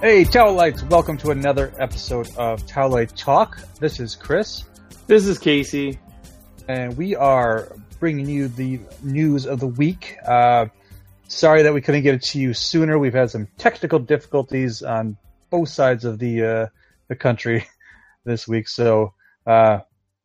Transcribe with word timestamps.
Hey, 0.00 0.24
Towelites, 0.24 0.82
welcome 0.88 1.18
to 1.18 1.30
another 1.30 1.74
episode 1.78 2.34
of 2.38 2.64
Towelite 2.64 3.14
Talk. 3.16 3.60
This 3.80 4.00
is 4.00 4.14
Chris. 4.14 4.64
This 5.06 5.26
is 5.26 5.38
Casey. 5.38 5.98
And 6.68 6.96
we 6.96 7.14
are 7.14 7.76
bringing 7.98 8.26
you 8.26 8.48
the 8.48 8.80
news 9.02 9.44
of 9.44 9.60
the 9.60 9.66
week. 9.66 10.16
Uh, 10.26 10.68
sorry 11.28 11.62
that 11.64 11.74
we 11.74 11.82
couldn't 11.82 12.02
get 12.02 12.14
it 12.14 12.22
to 12.22 12.40
you 12.40 12.54
sooner. 12.54 12.98
We've 12.98 13.12
had 13.12 13.30
some 13.30 13.46
technical 13.58 13.98
difficulties 13.98 14.82
on 14.82 15.18
both 15.50 15.68
sides 15.68 16.06
of 16.06 16.18
the 16.18 16.44
uh, 16.44 16.66
the 17.08 17.16
country 17.16 17.66
this 18.24 18.48
week, 18.48 18.68
so 18.68 19.12
uh, 19.46 19.80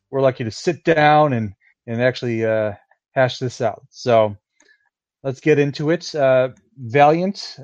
we're 0.10 0.22
lucky 0.22 0.46
to 0.46 0.52
sit 0.52 0.86
down 0.86 1.34
and 1.34 1.54
and 1.86 2.02
actually 2.02 2.46
uh, 2.46 2.76
hash 3.12 3.40
this 3.40 3.60
out. 3.60 3.84
So 3.90 4.38
let's 5.22 5.42
get 5.42 5.60
into 5.60 5.90
it. 5.90 6.16
Uh, 6.16 6.52
Valiant 6.78 7.60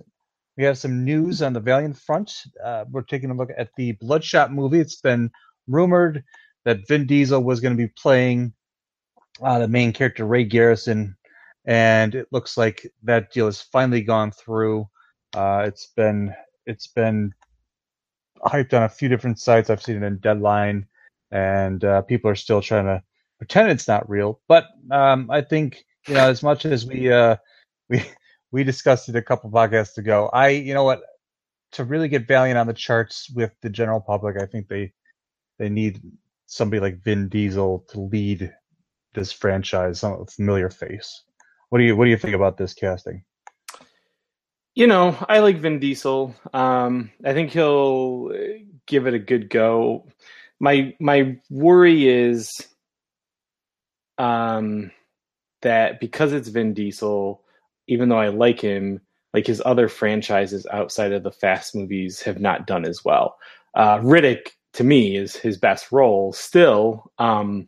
we 0.61 0.67
have 0.67 0.77
some 0.77 1.03
news 1.03 1.41
on 1.41 1.53
the 1.53 1.59
Valiant 1.59 1.97
front. 1.97 2.31
Uh, 2.63 2.85
we're 2.91 3.01
taking 3.01 3.31
a 3.31 3.33
look 3.33 3.49
at 3.57 3.69
the 3.77 3.93
Bloodshot 3.93 4.53
movie. 4.53 4.79
It's 4.79 5.01
been 5.01 5.31
rumored 5.67 6.23
that 6.65 6.87
Vin 6.87 7.07
Diesel 7.07 7.43
was 7.43 7.59
going 7.59 7.75
to 7.75 7.83
be 7.83 7.91
playing 7.97 8.53
uh, 9.41 9.57
the 9.57 9.67
main 9.67 9.91
character 9.91 10.23
Ray 10.23 10.43
Garrison, 10.43 11.17
and 11.65 12.13
it 12.13 12.27
looks 12.31 12.57
like 12.57 12.85
that 13.01 13.33
deal 13.33 13.47
has 13.47 13.59
finally 13.59 14.01
gone 14.01 14.31
through. 14.31 14.87
Uh, 15.33 15.63
it's 15.65 15.87
been 15.95 16.31
it's 16.67 16.85
been 16.85 17.33
hyped 18.45 18.75
on 18.75 18.83
a 18.83 18.89
few 18.89 19.09
different 19.09 19.39
sites. 19.39 19.71
I've 19.71 19.81
seen 19.81 20.03
it 20.03 20.05
in 20.05 20.19
Deadline, 20.19 20.85
and 21.31 21.83
uh, 21.83 22.03
people 22.03 22.29
are 22.29 22.35
still 22.35 22.61
trying 22.61 22.85
to 22.85 23.01
pretend 23.39 23.71
it's 23.71 23.87
not 23.87 24.07
real. 24.07 24.39
But 24.47 24.65
um, 24.91 25.27
I 25.31 25.41
think 25.41 25.83
you 26.07 26.13
know, 26.13 26.29
as 26.29 26.43
much 26.43 26.65
as 26.65 26.85
we 26.85 27.11
uh, 27.11 27.37
we 27.89 28.03
we 28.51 28.63
discussed 28.63 29.09
it 29.09 29.15
a 29.15 29.21
couple 29.21 29.49
podcasts 29.49 29.97
ago. 29.97 30.29
I, 30.33 30.49
you 30.49 30.73
know 30.73 30.83
what, 30.83 31.01
to 31.73 31.83
really 31.83 32.07
get 32.07 32.27
Valiant 32.27 32.57
on 32.57 32.67
the 32.67 32.73
charts 32.73 33.29
with 33.33 33.51
the 33.61 33.69
general 33.69 34.01
public, 34.01 34.37
I 34.41 34.45
think 34.45 34.67
they 34.67 34.93
they 35.57 35.69
need 35.69 36.01
somebody 36.47 36.79
like 36.79 37.03
Vin 37.03 37.29
Diesel 37.29 37.85
to 37.89 37.99
lead 37.99 38.53
this 39.13 39.31
franchise, 39.31 39.99
some 39.99 40.25
familiar 40.25 40.69
face. 40.69 41.23
What 41.69 41.79
do 41.79 41.85
you 41.85 41.95
what 41.95 42.05
do 42.05 42.11
you 42.11 42.17
think 42.17 42.35
about 42.35 42.57
this 42.57 42.73
casting? 42.73 43.23
You 44.73 44.87
know, 44.87 45.17
I 45.27 45.39
like 45.39 45.57
Vin 45.57 45.79
Diesel. 45.79 46.35
Um, 46.53 47.11
I 47.25 47.33
think 47.33 47.51
he'll 47.51 48.31
give 48.85 49.07
it 49.07 49.13
a 49.13 49.19
good 49.19 49.49
go. 49.49 50.07
My 50.59 50.95
my 50.99 51.37
worry 51.49 52.07
is 52.07 52.51
um, 54.17 54.91
that 55.61 55.99
because 55.99 56.33
it's 56.33 56.49
Vin 56.49 56.73
Diesel, 56.73 57.40
even 57.91 58.07
though 58.07 58.19
I 58.19 58.29
like 58.29 58.61
him, 58.61 59.01
like 59.33 59.45
his 59.45 59.61
other 59.65 59.89
franchises 59.89 60.65
outside 60.71 61.11
of 61.11 61.23
the 61.23 61.31
Fast 61.31 61.75
movies 61.75 62.21
have 62.21 62.39
not 62.39 62.65
done 62.65 62.85
as 62.85 63.03
well. 63.03 63.35
Uh, 63.75 63.97
Riddick 63.97 64.51
to 64.73 64.85
me 64.85 65.17
is 65.17 65.35
his 65.35 65.57
best 65.57 65.91
role 65.91 66.31
still, 66.31 67.11
um, 67.17 67.67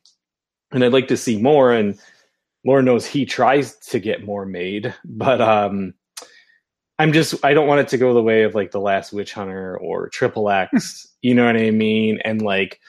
and 0.71 0.81
I'd 0.81 0.93
like 0.93 1.09
to 1.09 1.17
see 1.17 1.41
more. 1.41 1.73
And 1.73 1.99
Lord 2.65 2.85
knows 2.85 3.05
he 3.05 3.25
tries 3.25 3.75
to 3.87 3.99
get 3.99 4.23
more 4.23 4.45
made, 4.45 4.95
but 5.03 5.41
um, 5.41 5.93
I'm 6.99 7.11
just 7.11 7.43
I 7.43 7.53
don't 7.53 7.67
want 7.67 7.81
it 7.81 7.89
to 7.89 7.97
go 7.97 8.13
the 8.13 8.23
way 8.23 8.43
of 8.43 8.55
like 8.55 8.71
the 8.71 8.79
Last 8.79 9.11
Witch 9.11 9.33
Hunter 9.33 9.77
or 9.77 10.07
Triple 10.07 10.49
X. 10.49 11.05
you 11.21 11.35
know 11.35 11.45
what 11.45 11.57
I 11.57 11.71
mean? 11.71 12.19
And 12.23 12.41
like 12.41 12.79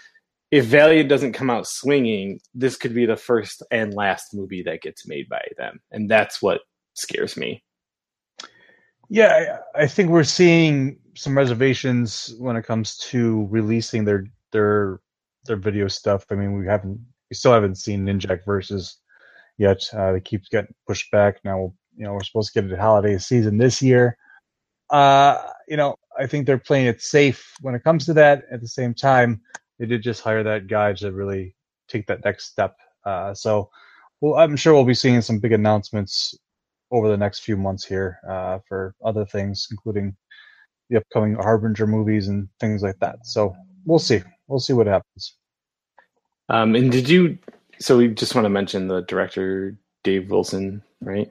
if 0.52 0.66
Valiant 0.66 1.08
doesn't 1.08 1.32
come 1.32 1.50
out 1.50 1.66
swinging, 1.66 2.38
this 2.54 2.76
could 2.76 2.94
be 2.94 3.06
the 3.06 3.16
first 3.16 3.60
and 3.72 3.92
last 3.92 4.32
movie 4.34 4.62
that 4.62 4.82
gets 4.82 5.08
made 5.08 5.28
by 5.28 5.42
them, 5.58 5.80
and 5.91 6.09
that's 6.09 6.41
what 6.41 6.60
scares 6.94 7.37
me. 7.37 7.62
Yeah, 9.10 9.59
I, 9.75 9.87
think 9.87 10.09
we're 10.09 10.25
seeing 10.25 10.99
some 11.15 11.37
reservations 11.37 12.34
when 12.38 12.56
it 12.56 12.65
comes 12.65 12.97
to 13.10 13.47
releasing 13.50 14.05
their 14.05 14.25
their 14.50 15.00
their 15.44 15.56
video 15.56 15.88
stuff. 15.88 16.25
I 16.31 16.34
mean, 16.34 16.59
we 16.59 16.66
haven't 16.66 16.99
we 17.31 17.37
still 17.37 17.53
haven't 17.53 17.77
seen 17.77 18.04
Ninjak 18.04 18.44
versus 18.44 18.99
yet. 19.59 19.83
Uh, 19.93 20.15
it 20.15 20.25
keeps 20.25 20.49
getting 20.49 20.75
pushed 20.87 21.10
back. 21.10 21.37
Now, 21.44 21.75
you 21.97 22.04
know, 22.04 22.15
we're 22.15 22.25
supposed 22.25 22.53
to 22.53 22.62
get 22.62 22.72
it 22.72 22.78
holiday 22.78 23.19
season 23.19 23.59
this 23.59 23.83
year. 23.83 24.16
Uh, 24.91 25.43
you 25.69 25.77
know, 25.77 25.97
I 26.19 26.27
think 26.27 26.47
they're 26.47 26.59
playing 26.59 26.87
it 26.87 27.03
safe 27.03 27.54
when 27.60 27.75
it 27.75 27.84
comes 27.84 28.06
to 28.06 28.15
that. 28.15 28.44
At 28.50 28.60
the 28.60 28.69
same 28.69 28.94
time, 28.94 29.41
they 29.78 29.87
did 29.87 30.03
just 30.03 30.22
hire 30.22 30.43
that 30.43 30.66
guy 30.66 30.93
to 30.94 31.12
really 31.12 31.54
take 31.88 32.06
that 32.06 32.25
next 32.25 32.47
step. 32.47 32.77
Uh, 33.04 33.34
so, 33.34 33.71
well, 34.21 34.34
I'm 34.34 34.56
sure 34.56 34.72
we'll 34.72 34.84
be 34.84 34.94
seeing 34.94 35.21
some 35.21 35.38
big 35.38 35.53
announcements 35.53 36.34
over 36.91 37.09
the 37.09 37.17
next 37.17 37.41
few 37.41 37.56
months 37.56 37.84
here 37.84 38.19
uh, 38.28 38.59
for 38.69 38.95
other 39.05 39.25
things, 39.25 39.69
including 39.71 40.17
the 40.91 40.99
upcoming 40.99 41.34
Harbinger 41.34 41.87
movies 41.87 42.28
and 42.28 42.49
things 42.61 42.83
like 42.83 42.99
that. 43.00 43.27
So 43.27 43.55
we'll 43.84 43.99
see. 43.99 44.22
We'll 44.47 44.61
see 44.61 44.72
what 44.72 44.87
happens. 44.87 45.37
Um, 46.49 46.75
and 46.75 46.93
did 46.93 47.09
you? 47.09 47.39
So 47.78 47.99
we 47.99 48.09
just 48.09 48.34
want 48.34 48.45
to 48.45 48.50
mention 48.50 48.89
the 48.89 49.00
director 49.03 49.77
Dave 50.05 50.31
Wilson, 50.31 50.83
right, 51.00 51.31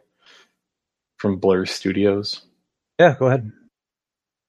from 1.18 1.38
Blur 1.38 1.66
Studios. 1.66 2.42
Yeah, 3.00 3.16
go 3.18 3.28
ahead. 3.28 3.52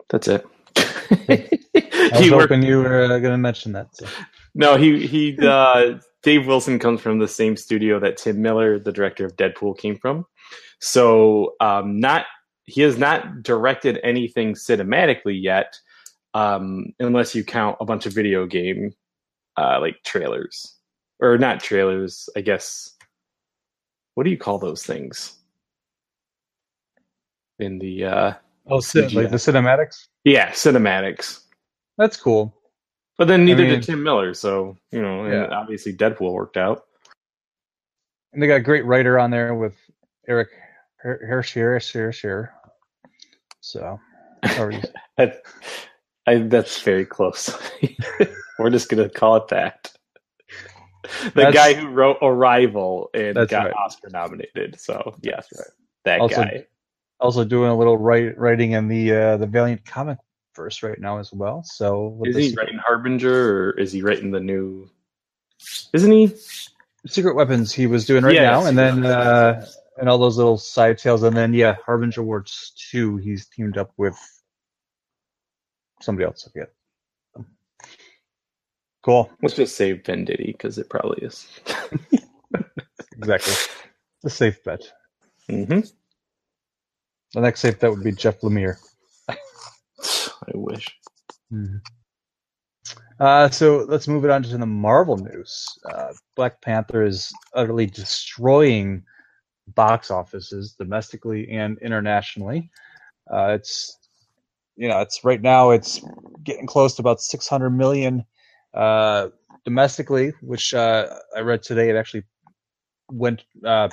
That's 0.09 0.29
it. 0.29 0.47
I 0.77 2.19
was 2.19 2.29
hoping 2.29 2.63
you 2.63 2.79
were 2.79 3.05
uh, 3.05 3.19
going 3.19 3.33
to 3.33 3.39
mention 3.39 3.73
that. 3.73 3.95
So. 3.95 4.07
No, 4.55 4.77
he 4.77 5.07
he. 5.07 5.37
Uh, 5.39 5.99
Dave 6.23 6.47
Wilson 6.47 6.79
comes 6.79 7.03
from 7.03 7.19
the 7.19 7.29
same 7.29 7.57
studio 7.57 8.01
that 8.01 8.17
Tim 8.17 8.41
Miller, 8.41 8.79
the 8.79 8.93
director 8.93 9.27
of 9.27 9.37
Deadpool, 9.37 9.77
came 9.79 9.97
from. 9.97 10.25
So 10.81 11.55
um, 11.61 12.01
not 12.01 12.27
he 12.65 12.81
has 12.83 12.99
not 12.99 13.43
directed 13.43 14.01
anything 14.03 14.55
cinematically 14.55 15.41
yet, 15.41 15.79
um, 16.33 16.87
unless 16.99 17.35
you 17.35 17.45
count 17.45 17.77
a 17.81 17.85
bunch 17.85 18.07
of 18.07 18.13
video 18.13 18.47
game 18.47 18.95
uh, 19.57 19.79
like 19.81 20.03
trailers 20.05 20.77
or 21.21 21.39
not 21.39 21.61
trailers. 21.61 22.29
I 22.37 22.41
guess 22.41 22.95
what 24.15 24.25
do 24.25 24.31
you 24.31 24.39
call 24.39 24.59
those 24.59 24.83
things 24.85 25.39
in 27.59 27.79
the 27.79 28.05
uh, 28.05 28.33
oh 28.67 28.77
like 28.77 29.31
the 29.31 29.37
cinematics? 29.37 30.09
Yeah, 30.25 30.51
cinematics. 30.51 31.41
That's 31.99 32.17
cool. 32.17 32.55
But 33.17 33.29
then 33.29 33.45
neither 33.45 33.63
I 33.63 33.67
mean, 33.67 33.81
did 33.81 33.87
Tim 33.87 34.03
Miller, 34.03 34.35
so 34.35 34.77
you 34.91 35.01
know, 35.01 35.27
yeah. 35.27 35.47
obviously 35.47 35.93
Deadpool 35.93 36.33
worked 36.33 36.57
out. 36.57 36.85
And 38.33 38.43
they 38.43 38.49
got 38.49 38.57
a 38.57 38.61
great 38.61 38.85
writer 38.85 39.19
on 39.19 39.31
there 39.31 39.55
with 39.55 39.77
Eric 40.27 40.49
Hersher, 41.05 41.77
Hersher, 41.77 42.49
So, 43.61 44.01
that, 44.43 45.43
I, 46.27 46.39
that's 46.39 46.81
very 46.81 47.05
close. 47.05 47.57
We're 48.59 48.71
just 48.71 48.89
gonna 48.89 49.09
call 49.09 49.37
it 49.37 49.49
that. 49.49 49.93
The 51.03 51.33
that's, 51.35 51.55
guy 51.55 51.75
who 51.75 51.89
wrote 51.89 52.17
Arrival 52.23 53.11
and 53.13 53.35
got 53.35 53.67
right. 53.67 53.75
Oscar 53.75 54.09
nominated. 54.11 54.81
So 54.81 55.15
yes, 55.21 55.47
right. 55.57 55.67
that 56.05 56.21
also, 56.21 56.37
guy. 56.37 56.67
Also 57.21 57.45
doing 57.45 57.71
a 57.71 57.77
little 57.77 57.99
write, 57.99 58.39
writing 58.39 58.73
in 58.73 58.89
the 58.89 59.13
uh, 59.13 59.37
the 59.37 59.47
Valiant 59.47 59.85
comic 59.85 60.19
verse 60.55 60.83
right 60.83 60.99
now 60.99 61.19
as 61.19 61.33
well. 61.33 61.63
So 61.63 62.23
is 62.25 62.37
he 62.37 62.55
writing 62.55 62.79
Harbinger 62.79 63.69
or 63.69 63.71
is 63.73 63.93
he 63.93 64.01
writing 64.01 64.31
the 64.31 64.41
new? 64.41 64.89
Isn't 65.93 66.11
he? 66.11 66.33
Secret 67.07 67.35
Weapons 67.35 67.73
he 67.73 67.87
was 67.87 68.07
doing 68.07 68.25
right 68.25 68.35
yeah, 68.35 68.51
now, 68.51 68.65
and 68.65 68.79
then 68.79 69.05
uh, 69.05 69.67
and 69.99 70.09
all 70.09 70.19
those 70.19 70.37
little 70.37 70.59
side 70.59 70.99
tales, 70.99 71.23
and 71.23 71.37
then 71.37 71.55
yeah, 71.55 71.77
Harbinger 71.85 72.23
Wars 72.23 72.73
two. 72.91 73.17
He's 73.17 73.47
teamed 73.49 73.79
up 73.79 73.93
with 73.97 74.17
somebody 76.01 76.27
else. 76.27 76.47
I 76.47 76.51
forget. 76.51 76.73
Cool. 79.05 79.31
Let's 79.43 79.55
just 79.55 79.77
say 79.77 79.99
Venditti 79.99 80.47
because 80.47 80.79
it 80.79 80.89
probably 80.89 81.23
is. 81.27 81.47
exactly. 83.19 83.53
It's 83.53 84.25
a 84.25 84.31
safe 84.31 84.65
bet. 84.65 84.81
Mm-hmm. 85.51 85.81
The 87.35 87.41
next 87.41 87.61
safe 87.61 87.79
bet 87.79 87.91
would 87.91 88.03
be 88.03 88.13
Jeff 88.13 88.41
Lemire. 88.41 88.77
I 89.29 89.35
wish. 90.55 90.89
Mm-hmm. 91.53 91.77
Uh, 93.21 93.51
so 93.51 93.85
let's 93.89 94.09
move 94.09 94.25
it 94.25 94.31
on 94.31 94.43
to 94.43 94.57
the 94.57 94.67
Marvel 94.67 95.19
news. 95.19 95.67
Uh, 95.93 96.13
Black 96.35 96.63
Panther 96.63 97.05
is 97.05 97.31
utterly 97.53 97.87
destroying 97.87 99.05
box 99.69 100.11
offices 100.11 100.75
domestically 100.79 101.49
and 101.51 101.79
internationally. 101.79 102.71
Uh, 103.33 103.57
it's 103.59 103.99
you 104.77 104.89
know 104.89 105.01
it's 105.01 105.25
right 105.25 105.41
now 105.41 105.71
it's 105.71 106.01
getting 106.43 106.67
close 106.67 106.95
to 106.97 107.03
about 107.03 107.21
600 107.21 107.71
million 107.71 108.25
uh, 108.75 109.29
domestically, 109.65 110.33
which 110.41 110.75
uh, 110.75 111.07
I 111.37 111.41
read 111.41 111.63
today 111.63 111.91
it 111.91 111.97
actually 111.97 112.25
went 113.11 113.45
uh, 113.65 113.89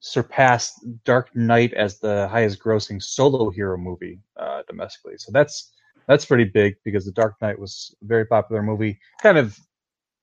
surpassed 0.00 0.84
Dark 1.04 1.34
Knight 1.34 1.72
as 1.74 1.98
the 1.98 2.28
highest 2.28 2.60
grossing 2.60 3.02
solo 3.02 3.50
hero 3.50 3.78
movie 3.78 4.20
uh, 4.36 4.62
domestically. 4.68 5.14
So 5.16 5.30
that's 5.32 5.72
that's 6.08 6.24
pretty 6.24 6.44
big 6.44 6.74
because 6.84 7.04
the 7.04 7.12
Dark 7.12 7.36
Knight 7.40 7.58
was 7.58 7.94
a 8.02 8.06
very 8.06 8.26
popular 8.26 8.62
movie, 8.62 8.98
kind 9.22 9.38
of 9.38 9.58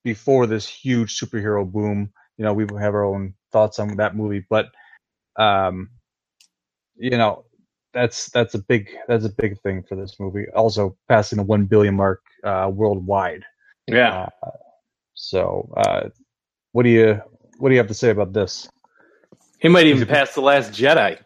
before 0.03 0.45
this 0.47 0.67
huge 0.67 1.19
superhero 1.19 1.69
boom. 1.69 2.11
You 2.39 2.45
know, 2.45 2.53
we 2.53 2.63
have 2.79 2.95
our 2.95 3.03
own 3.03 3.33
thoughts 3.51 3.79
on 3.79 3.97
that 3.97 4.15
movie, 4.15 4.45
but 4.49 4.69
um, 5.35 5.89
you 6.95 7.17
know, 7.17 7.43
that's 7.93 8.29
that's 8.31 8.53
a 8.53 8.59
big 8.59 8.89
that's 9.09 9.25
a 9.25 9.29
big 9.29 9.59
thing 9.61 9.83
for 9.83 9.95
this 9.95 10.15
movie. 10.21 10.45
Also 10.55 10.97
passing 11.09 11.35
the 11.35 11.43
one 11.43 11.65
billion 11.65 11.95
mark 11.95 12.21
uh, 12.45 12.71
worldwide. 12.73 13.43
Yeah. 13.87 14.29
Uh, 14.41 14.51
so, 15.15 15.69
uh, 15.75 16.09
what 16.71 16.83
do 16.83 16.89
you 16.89 17.21
what 17.57 17.67
do 17.67 17.75
you 17.75 17.79
have 17.79 17.89
to 17.89 17.93
say 17.93 18.09
about 18.09 18.31
this? 18.31 18.69
He 19.59 19.67
might 19.67 19.87
even 19.87 20.07
pass 20.07 20.33
the 20.33 20.41
Last 20.41 20.71
Jedi. 20.71 21.19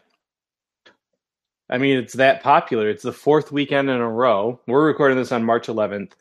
I 1.70 1.78
mean, 1.78 1.96
it's 1.96 2.14
that 2.14 2.42
popular. 2.42 2.90
It's 2.90 3.04
the 3.04 3.12
fourth 3.12 3.52
weekend 3.52 3.88
in 3.88 4.00
a 4.00 4.10
row. 4.10 4.60
We're 4.66 4.84
recording 4.84 5.16
this 5.16 5.30
on 5.30 5.44
March 5.44 5.68
11th, 5.68 6.12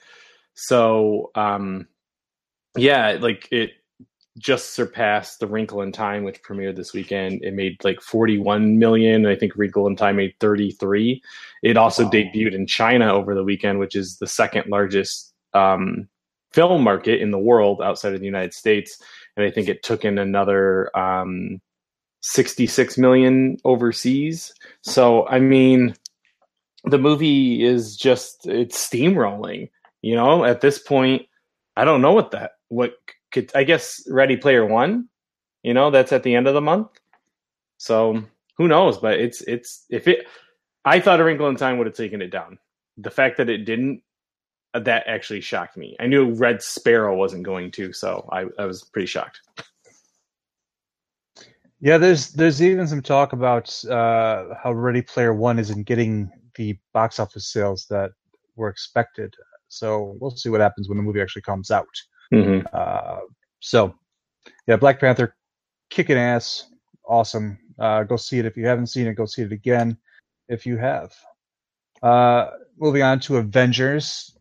so 0.54 1.32
um, 1.34 1.88
yeah, 2.78 3.18
like 3.20 3.48
it 3.52 3.72
just 4.38 4.74
surpassed 4.74 5.40
The 5.40 5.48
Wrinkle 5.48 5.82
in 5.82 5.92
Time, 5.92 6.24
which 6.24 6.42
premiered 6.42 6.76
this 6.76 6.94
weekend. 6.94 7.44
It 7.44 7.54
made 7.54 7.84
like 7.84 8.02
41 8.02 8.80
million. 8.80 9.26
I 9.26 9.36
think 9.36 9.56
Wrinkle 9.56 9.88
in 9.88 9.96
Time 9.96 10.16
made 10.16 10.34
33. 10.40 11.22
It 11.62 11.78
also 11.78 12.06
wow. 12.06 12.12
debuted 12.12 12.54
in 12.54 12.66
China 12.66 13.14
over 13.14 13.36
the 13.36 13.44
weekend, 13.44 13.80
which 13.80 13.96
is 13.96 14.18
the 14.18 14.28
second 14.28 14.66
largest 14.70 15.34
um, 15.54 16.08
film 16.52 16.84
market 16.84 17.22
in 17.22 17.32
the 17.32 17.40
world 17.40 17.82
outside 17.82 18.14
of 18.14 18.20
the 18.20 18.26
United 18.26 18.54
States. 18.54 19.02
And 19.38 19.46
I 19.46 19.52
think 19.52 19.68
it 19.68 19.84
took 19.84 20.04
in 20.04 20.18
another 20.18 20.96
um, 20.98 21.62
66 22.22 22.98
million 22.98 23.58
overseas. 23.66 24.54
So, 24.82 25.28
I 25.28 25.40
mean, 25.40 25.96
the 26.86 26.98
movie 26.98 27.64
is 27.64 27.96
just, 27.96 28.48
it's 28.48 28.90
steamrolling. 28.90 29.70
You 30.02 30.16
know, 30.16 30.44
at 30.44 30.62
this 30.62 30.80
point, 30.80 31.24
I 31.78 31.86
don't 31.86 32.02
know 32.02 32.14
what 32.14 32.32
that, 32.32 32.52
what 32.70 32.96
could, 33.34 33.52
I 33.54 33.66
guess 33.66 34.02
Ready 34.10 34.38
Player 34.38 34.66
One, 34.66 35.10
you 35.64 35.74
know, 35.74 35.92
that's 35.92 36.14
at 36.14 36.24
the 36.24 36.36
end 36.36 36.48
of 36.48 36.54
the 36.54 36.62
month. 36.62 36.88
So 37.78 38.24
who 38.58 38.70
knows? 38.70 38.98
But 39.00 39.20
it's, 39.20 39.42
it's, 39.42 39.86
if 39.90 40.08
it, 40.08 40.28
I 40.86 41.02
thought 41.02 41.20
A 41.20 41.24
Wrinkle 41.24 41.50
in 41.50 41.58
Time 41.58 41.78
would 41.78 41.88
have 41.88 41.96
taken 41.96 42.22
it 42.22 42.30
down. 42.30 42.58
The 42.98 43.12
fact 43.12 43.38
that 43.38 43.50
it 43.50 43.66
didn't, 43.66 44.04
uh, 44.74 44.80
that 44.80 45.04
actually 45.08 45.42
shocked 45.42 45.76
me. 45.76 45.96
I 46.00 46.08
knew 46.08 46.34
Red 46.34 46.62
Sparrow 46.62 47.16
wasn't 47.16 47.44
going 47.44 47.72
to, 47.72 47.92
so 47.92 48.30
I, 48.32 48.46
I 48.58 48.66
was 48.66 48.84
pretty 48.84 49.08
shocked. 49.08 49.42
Yeah, 51.80 51.98
there's 51.98 52.30
there's 52.30 52.62
even 52.62 52.88
some 52.88 53.02
talk 53.02 53.34
about 53.34 53.84
uh, 53.86 54.56
how 54.64 54.72
Ready 54.72 55.02
Player 55.02 55.34
One 55.34 55.60
isn't 55.60 55.84
getting 55.84 56.32
the 56.56 56.78
box 56.94 57.20
office 57.20 57.52
sales 57.52 57.88
that 57.90 58.12
were 58.56 58.70
expected. 58.70 59.36
So 59.68 60.16
we'll 60.22 60.32
see 60.32 60.50
what 60.50 60.62
happens 60.62 60.88
when 60.88 60.98
the 60.98 61.04
movie 61.04 61.22
actually 61.22 61.42
comes 61.42 61.72
out. 61.72 61.86
Mm-hmm. 62.32 62.68
Uh, 62.72 63.20
so, 63.60 63.96
yeah, 64.68 64.76
Black 64.76 65.00
Panther, 65.00 65.36
kicking 65.90 66.18
ass, 66.18 66.68
awesome. 67.08 67.58
Uh, 67.80 68.04
go 68.04 68.16
see 68.16 68.40
it 68.40 68.46
if 68.46 68.56
you 68.56 68.66
haven't 68.66 68.88
seen 68.88 69.08
it. 69.08 69.16
Go 69.16 69.26
see 69.26 69.42
it 69.42 69.52
again 69.52 69.98
if 70.48 70.66
you 70.66 70.78
have. 70.78 71.14
Uh, 72.02 72.52
moving 72.78 73.02
on 73.02 73.20
to 73.22 73.38
Avengers. 73.38 74.36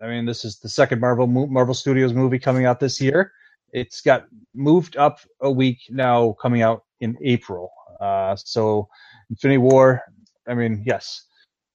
I 0.00 0.08
mean, 0.08 0.26
this 0.26 0.44
is 0.44 0.58
the 0.58 0.68
second 0.68 1.00
Marvel 1.00 1.26
Marvel 1.26 1.74
Studios 1.74 2.12
movie 2.12 2.38
coming 2.38 2.66
out 2.66 2.80
this 2.80 3.00
year. 3.00 3.32
It's 3.72 4.00
got 4.00 4.26
moved 4.54 4.96
up 4.96 5.20
a 5.40 5.50
week 5.50 5.78
now, 5.88 6.32
coming 6.40 6.62
out 6.62 6.84
in 7.00 7.16
April. 7.22 7.70
Uh, 8.00 8.36
so 8.36 8.88
Infinity 9.30 9.58
War. 9.58 10.02
I 10.46 10.54
mean, 10.54 10.82
yes, 10.84 11.24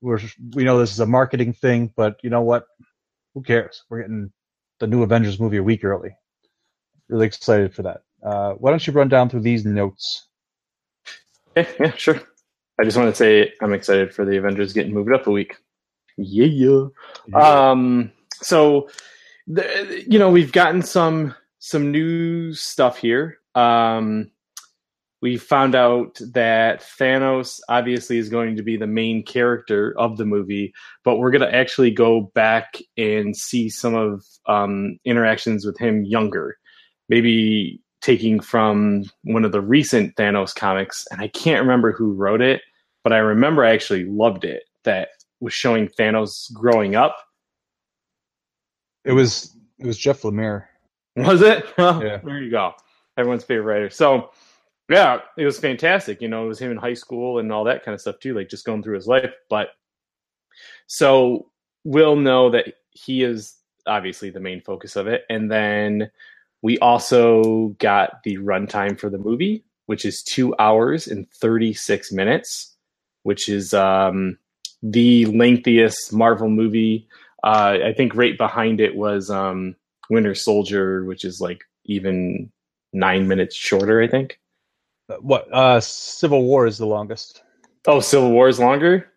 we're 0.02 0.20
we 0.54 0.64
know 0.64 0.78
this 0.78 0.92
is 0.92 1.00
a 1.00 1.06
marketing 1.06 1.54
thing, 1.54 1.92
but 1.96 2.18
you 2.22 2.30
know 2.30 2.42
what? 2.42 2.66
Who 3.34 3.42
cares? 3.42 3.84
We're 3.90 4.02
getting 4.02 4.32
the 4.80 4.88
new 4.88 5.04
Avengers 5.04 5.40
movie 5.40 5.58
a 5.58 5.64
week 5.64 5.84
early. 5.84 6.16
Really 7.10 7.28
excited 7.28 7.74
for 7.74 7.84
that. 7.84 8.02
Uh, 8.24 8.54
why 8.54 8.72
don't 8.72 8.86
you 8.86 8.94
run 8.94 9.10
down 9.10 9.30
through 9.30 9.42
these 9.42 9.66
notes? 9.66 10.28
Yeah, 11.56 11.68
yeah, 11.80 11.92
sure. 11.96 12.22
I 12.80 12.84
just 12.84 12.98
want 12.98 13.10
to 13.10 13.16
say 13.16 13.54
I'm 13.62 13.74
excited 13.74 14.14
for 14.14 14.26
the 14.26 14.38
Avengers 14.38 14.74
getting 14.74 14.94
moved 14.94 15.12
up 15.12 15.28
a 15.28 15.32
week. 15.32 15.56
Yeah. 16.18 16.86
yeah. 17.28 17.70
Um. 17.70 18.12
So, 18.42 18.90
the, 19.48 20.04
you 20.08 20.20
know, 20.20 20.30
we've 20.30 20.52
gotten 20.52 20.82
some 20.82 21.34
some 21.60 21.92
new 21.92 22.54
stuff 22.54 22.98
here. 22.98 23.40
Um, 23.56 24.32
we 25.22 25.38
found 25.38 25.74
out 25.74 26.20
that 26.34 26.82
Thanos 26.82 27.60
obviously 27.70 28.18
is 28.18 28.30
going 28.30 28.56
to 28.56 28.64
be 28.64 28.78
the 28.78 28.88
main 28.88 29.24
character 29.24 29.96
of 29.98 30.18
the 30.18 30.26
movie, 30.26 30.74
but 31.04 31.18
we're 31.18 31.32
going 31.32 31.42
to 31.42 31.56
actually 31.56 31.92
go 31.92 32.32
back 32.36 32.78
and 32.98 33.36
see 33.36 33.70
some 33.70 33.96
of 33.96 34.24
um, 34.46 35.00
interactions 35.06 35.66
with 35.66 35.78
him 35.80 36.04
younger, 36.04 36.58
maybe 37.10 37.82
taking 38.02 38.40
from 38.40 39.06
one 39.24 39.44
of 39.44 39.52
the 39.52 39.62
recent 39.62 40.16
Thanos 40.16 40.56
comics. 40.56 41.08
And 41.10 41.20
I 41.20 41.30
can't 41.30 41.62
remember 41.62 41.92
who 41.92 42.14
wrote 42.14 42.42
it, 42.42 42.62
but 43.04 43.12
I 43.12 43.18
remember 43.18 43.66
I 43.66 43.74
actually 43.74 44.06
loved 44.06 44.44
it. 44.44 44.64
That 44.84 45.10
was 45.40 45.54
showing 45.54 45.88
Thanos 45.88 46.54
growing 46.54 46.96
up. 46.96 47.18
It 49.04 49.14
was 49.14 49.56
it 49.80 49.86
was 49.86 49.98
Jeff 49.98 50.22
Lemire. 50.22 50.66
Was 51.16 51.42
it? 51.42 51.66
Well, 51.78 52.04
yeah. 52.04 52.18
There 52.24 52.42
you 52.42 52.52
go. 52.52 52.74
Everyone's 53.18 53.44
favorite 53.44 53.74
writer. 53.74 53.90
So 53.90 54.32
yeah, 54.90 55.20
it 55.38 55.46
was 55.46 55.60
fantastic. 55.60 56.22
You 56.22 56.30
know, 56.30 56.46
it 56.46 56.48
was 56.48 56.60
him 56.60 56.72
in 56.72 56.78
high 56.78 56.94
school 56.94 57.40
and 57.40 57.52
all 57.52 57.66
that 57.66 57.84
kind 57.84 57.94
of 57.94 58.02
stuff 58.02 58.20
too, 58.20 58.34
like 58.34 58.50
just 58.50 58.66
going 58.66 58.84
through 58.84 58.96
his 58.96 59.08
life. 59.08 59.34
But 59.50 59.70
so 60.88 61.52
we'll 61.84 62.16
know 62.16 62.50
that 62.52 62.74
he 62.92 63.24
is 63.24 63.56
obviously 63.86 64.30
the 64.30 64.40
main 64.40 64.62
focus 64.62 64.96
of 64.96 65.08
it. 65.08 65.24
And 65.30 65.52
then 65.52 66.10
we 66.62 66.78
also 66.80 67.76
got 67.80 68.24
the 68.24 68.38
runtime 68.38 69.00
for 69.00 69.10
the 69.10 69.18
movie, 69.18 69.66
which 69.86 70.06
is 70.06 70.24
two 70.24 70.56
hours 70.58 71.08
and 71.08 71.30
36 71.32 72.12
minutes, 72.12 72.76
which 73.24 73.50
is 73.50 73.74
um, 73.74 74.38
the 74.82 75.26
lengthiest 75.26 76.14
Marvel 76.14 76.50
movie. 76.50 77.08
Uh, 77.44 77.78
I 77.86 77.94
think 77.94 78.16
right 78.16 78.38
behind 78.38 78.82
it 78.82 78.96
was 78.96 79.30
um, 79.30 79.76
Winter 80.10 80.36
Soldier, 80.36 81.04
which 81.06 81.24
is 81.26 81.42
like 81.42 81.64
even 81.86 82.52
nine 82.94 83.28
minutes 83.28 83.56
shorter, 83.56 84.02
I 84.02 84.08
think. 84.08 84.40
What? 85.08 85.52
Uh, 85.52 85.80
Civil 85.80 86.44
War 86.44 86.68
is 86.68 86.78
the 86.78 86.86
longest. 86.86 87.44
Oh, 87.86 88.00
Civil 88.00 88.32
War 88.32 88.50
is 88.50 88.60
longer. 88.60 89.12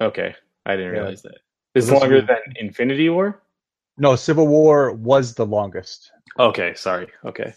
Okay, 0.00 0.34
I 0.64 0.76
didn't 0.76 0.94
yeah. 0.94 1.00
realize 1.00 1.22
that. 1.22 1.38
Is 1.74 1.90
longer 1.90 2.20
than 2.22 2.38
Infinity 2.56 3.10
War? 3.10 3.42
No, 3.98 4.16
Civil 4.16 4.48
War 4.48 4.92
was 4.92 5.34
the 5.34 5.46
longest. 5.46 6.10
Okay, 6.38 6.74
sorry. 6.74 7.08
Okay. 7.24 7.52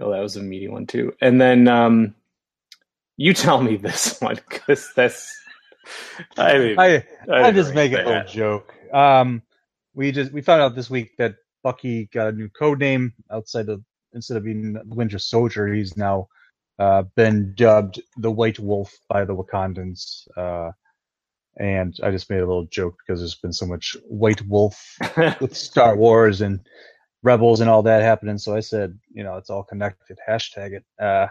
Oh, 0.00 0.10
that 0.10 0.20
was 0.20 0.36
a 0.36 0.42
meaty 0.42 0.68
one 0.68 0.86
too. 0.86 1.12
And 1.20 1.40
then 1.40 1.68
um, 1.68 2.14
you 3.16 3.34
tell 3.34 3.60
me 3.62 3.76
this 3.76 4.20
one 4.20 4.38
because 4.48 4.90
that's. 4.94 5.34
I 6.38 6.58
mean, 6.58 6.78
I, 6.78 7.04
I, 7.30 7.42
I 7.44 7.50
just 7.50 7.74
make 7.74 7.92
a 7.92 7.96
little 7.96 8.24
joke. 8.24 8.74
Um, 8.92 9.42
we 9.94 10.12
just 10.12 10.32
we 10.32 10.40
found 10.40 10.62
out 10.62 10.74
this 10.74 10.88
week 10.88 11.16
that 11.18 11.34
Bucky 11.62 12.06
got 12.06 12.28
a 12.28 12.32
new 12.32 12.48
code 12.48 12.78
name 12.78 13.12
outside 13.30 13.68
of 13.68 13.82
instead 14.14 14.36
of 14.36 14.44
being 14.44 14.74
the 14.74 14.82
Winter 14.86 15.18
Soldier, 15.18 15.72
he's 15.72 15.96
now 15.96 16.28
uh, 16.78 17.02
been 17.14 17.54
dubbed 17.56 18.00
the 18.16 18.30
White 18.30 18.58
Wolf 18.58 18.92
by 19.08 19.24
the 19.24 19.34
Wakandans. 19.34 20.26
Uh, 20.36 20.72
and 21.56 21.94
I 22.02 22.10
just 22.10 22.30
made 22.30 22.40
a 22.40 22.46
little 22.46 22.66
joke 22.66 22.96
because 22.98 23.20
there's 23.20 23.36
been 23.36 23.52
so 23.52 23.66
much 23.66 23.96
White 24.08 24.42
Wolf 24.46 24.96
with 25.40 25.56
Star 25.56 25.96
Wars 25.96 26.40
and 26.40 26.60
Rebels 27.22 27.60
and 27.60 27.70
all 27.70 27.82
that 27.84 28.02
happening. 28.02 28.38
So 28.38 28.56
I 28.56 28.60
said, 28.60 28.98
you 29.12 29.22
know, 29.22 29.36
it's 29.36 29.50
all 29.50 29.62
connected. 29.62 30.18
Hashtag 30.28 30.72
it. 30.72 30.84
Uh, 31.00 31.28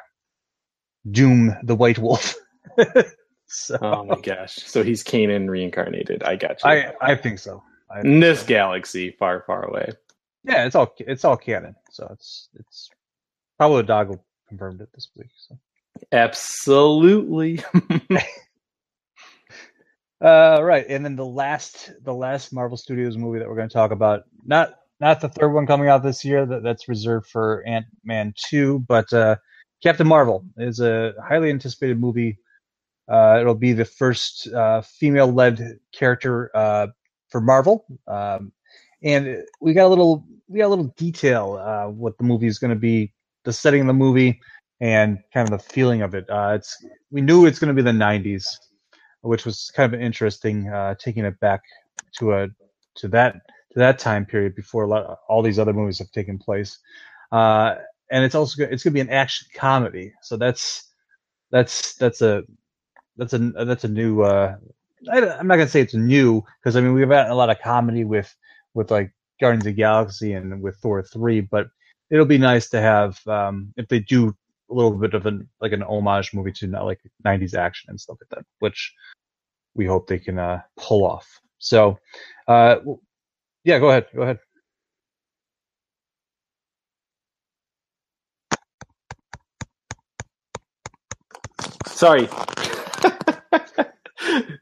Dume 1.09 1.57
the 1.63 1.75
White 1.75 1.99
Wolf. 1.99 2.35
so, 3.47 3.77
oh 3.81 4.05
my 4.05 4.19
gosh! 4.21 4.55
So 4.55 4.83
he's 4.83 5.03
Kanan 5.03 5.49
reincarnated. 5.49 6.23
I 6.23 6.37
got 6.37 6.63
you. 6.63 6.69
I 6.69 6.93
I 7.01 7.15
think 7.15 7.39
so. 7.39 7.61
I 7.91 7.99
In 7.99 8.21
this 8.21 8.41
so. 8.41 8.47
galaxy, 8.47 9.11
far 9.11 9.43
far 9.45 9.65
away. 9.65 9.91
Yeah, 10.43 10.65
it's 10.65 10.75
all 10.75 10.93
it's 10.99 11.23
all 11.25 11.37
canon. 11.37 11.75
So 11.91 12.07
it's 12.11 12.49
it's 12.59 12.89
probably 13.57 13.83
Doggo 13.83 14.23
confirmed 14.47 14.81
it 14.81 14.89
this 14.93 15.09
week. 15.15 15.29
So 15.35 15.57
absolutely. 16.11 17.63
uh, 20.21 20.59
right, 20.61 20.85
and 20.89 21.05
then 21.05 21.15
the 21.15 21.25
last 21.25 21.93
the 22.03 22.13
last 22.13 22.51
Marvel 22.51 22.77
Studios 22.77 23.17
movie 23.17 23.39
that 23.39 23.47
we're 23.47 23.55
going 23.55 23.69
to 23.69 23.73
talk 23.73 23.91
about 23.91 24.23
not 24.45 24.75
not 24.99 25.21
the 25.21 25.29
third 25.29 25.53
one 25.53 25.67
coming 25.67 25.87
out 25.87 26.03
this 26.03 26.25
year 26.25 26.45
that, 26.45 26.63
that's 26.63 26.87
reserved 26.89 27.27
for 27.27 27.63
Ant 27.65 27.85
Man 28.03 28.33
two, 28.35 28.79
but 28.87 29.11
uh, 29.13 29.37
Captain 29.81 30.07
Marvel 30.07 30.45
is 30.57 30.79
a 30.79 31.13
highly 31.25 31.49
anticipated 31.49 31.99
movie. 31.99 32.37
Uh, 33.09 33.37
it'll 33.39 33.55
be 33.55 33.73
the 33.73 33.85
first 33.85 34.47
uh, 34.53 34.81
female 34.81 35.27
led 35.27 35.79
character 35.93 36.49
uh, 36.55 36.87
for 37.29 37.41
Marvel. 37.41 37.85
Um, 38.07 38.53
and 39.03 39.43
we 39.61 39.73
got 39.73 39.87
a 39.87 39.89
little 39.89 40.25
we 40.47 40.59
got 40.59 40.67
a 40.67 40.69
little 40.75 40.93
detail 40.97 41.59
uh, 41.61 41.89
what 41.89 42.17
the 42.17 42.23
movie 42.23 42.47
is 42.47 42.59
going 42.59 42.69
to 42.69 42.79
be, 42.79 43.13
the 43.43 43.53
setting 43.53 43.81
of 43.81 43.87
the 43.87 43.93
movie, 43.93 44.39
and 44.81 45.19
kind 45.33 45.47
of 45.47 45.51
the 45.51 45.73
feeling 45.73 46.01
of 46.01 46.13
it. 46.15 46.29
Uh, 46.29 46.53
it's 46.55 46.83
we 47.11 47.21
knew 47.21 47.45
it's 47.45 47.59
going 47.59 47.75
to 47.75 47.81
be 47.81 47.85
the 47.85 47.97
'90s, 47.97 48.45
which 49.21 49.45
was 49.45 49.71
kind 49.75 49.93
of 49.93 49.99
interesting, 49.99 50.69
uh, 50.69 50.95
taking 50.95 51.25
it 51.25 51.39
back 51.39 51.61
to 52.17 52.33
a 52.33 52.47
to 52.95 53.07
that 53.09 53.33
to 53.71 53.79
that 53.79 53.99
time 53.99 54.25
period 54.25 54.55
before 54.55 54.83
a 54.83 54.87
lot, 54.87 55.19
all 55.27 55.41
these 55.41 55.59
other 55.59 55.73
movies 55.73 55.99
have 55.99 56.11
taken 56.11 56.37
place. 56.37 56.79
Uh, 57.31 57.75
and 58.11 58.23
it's 58.23 58.35
also 58.35 58.63
it's 58.63 58.83
going 58.83 58.91
to 58.91 58.97
be 58.97 58.99
an 58.99 59.09
action 59.09 59.47
comedy, 59.55 60.13
so 60.21 60.37
that's 60.37 60.91
that's 61.51 61.95
that's 61.95 62.21
a 62.21 62.43
that's 63.17 63.33
a 63.33 63.37
that's 63.39 63.83
a 63.83 63.87
new. 63.87 64.21
Uh, 64.21 64.55
I, 65.11 65.17
am 65.17 65.47
not 65.47 65.55
gonna 65.55 65.67
say 65.67 65.81
it's 65.81 65.93
new 65.93 66.43
because 66.59 66.75
I 66.75 66.81
mean 66.81 66.93
we've 66.93 67.09
had 67.09 67.29
a 67.29 67.35
lot 67.35 67.49
of 67.49 67.59
comedy 67.59 68.05
with 68.05 68.33
with 68.73 68.91
like 68.91 69.11
Guardians 69.39 69.65
of 69.65 69.75
Galaxy 69.75 70.33
and 70.33 70.61
with 70.61 70.77
Thor 70.77 71.03
three, 71.03 71.41
but 71.41 71.67
it'll 72.09 72.25
be 72.25 72.37
nice 72.37 72.69
to 72.69 72.81
have 72.81 73.25
um, 73.27 73.73
if 73.77 73.87
they 73.87 73.99
do 73.99 74.35
a 74.69 74.73
little 74.73 74.91
bit 74.91 75.13
of 75.13 75.25
an 75.25 75.47
like 75.61 75.71
an 75.71 75.83
homage 75.83 76.33
movie 76.33 76.51
to 76.51 76.67
like 76.67 76.99
90s 77.25 77.55
action 77.55 77.89
and 77.89 77.99
stuff 77.99 78.17
like 78.21 78.29
that, 78.29 78.45
which 78.59 78.93
we 79.75 79.85
hope 79.85 80.07
they 80.07 80.19
can 80.19 80.39
uh, 80.39 80.61
pull 80.77 81.05
off. 81.05 81.39
So, 81.59 81.97
uh, 82.47 82.77
yeah, 83.63 83.79
go 83.79 83.89
ahead, 83.89 84.07
go 84.15 84.21
ahead. 84.23 84.39
Sorry. 91.87 92.27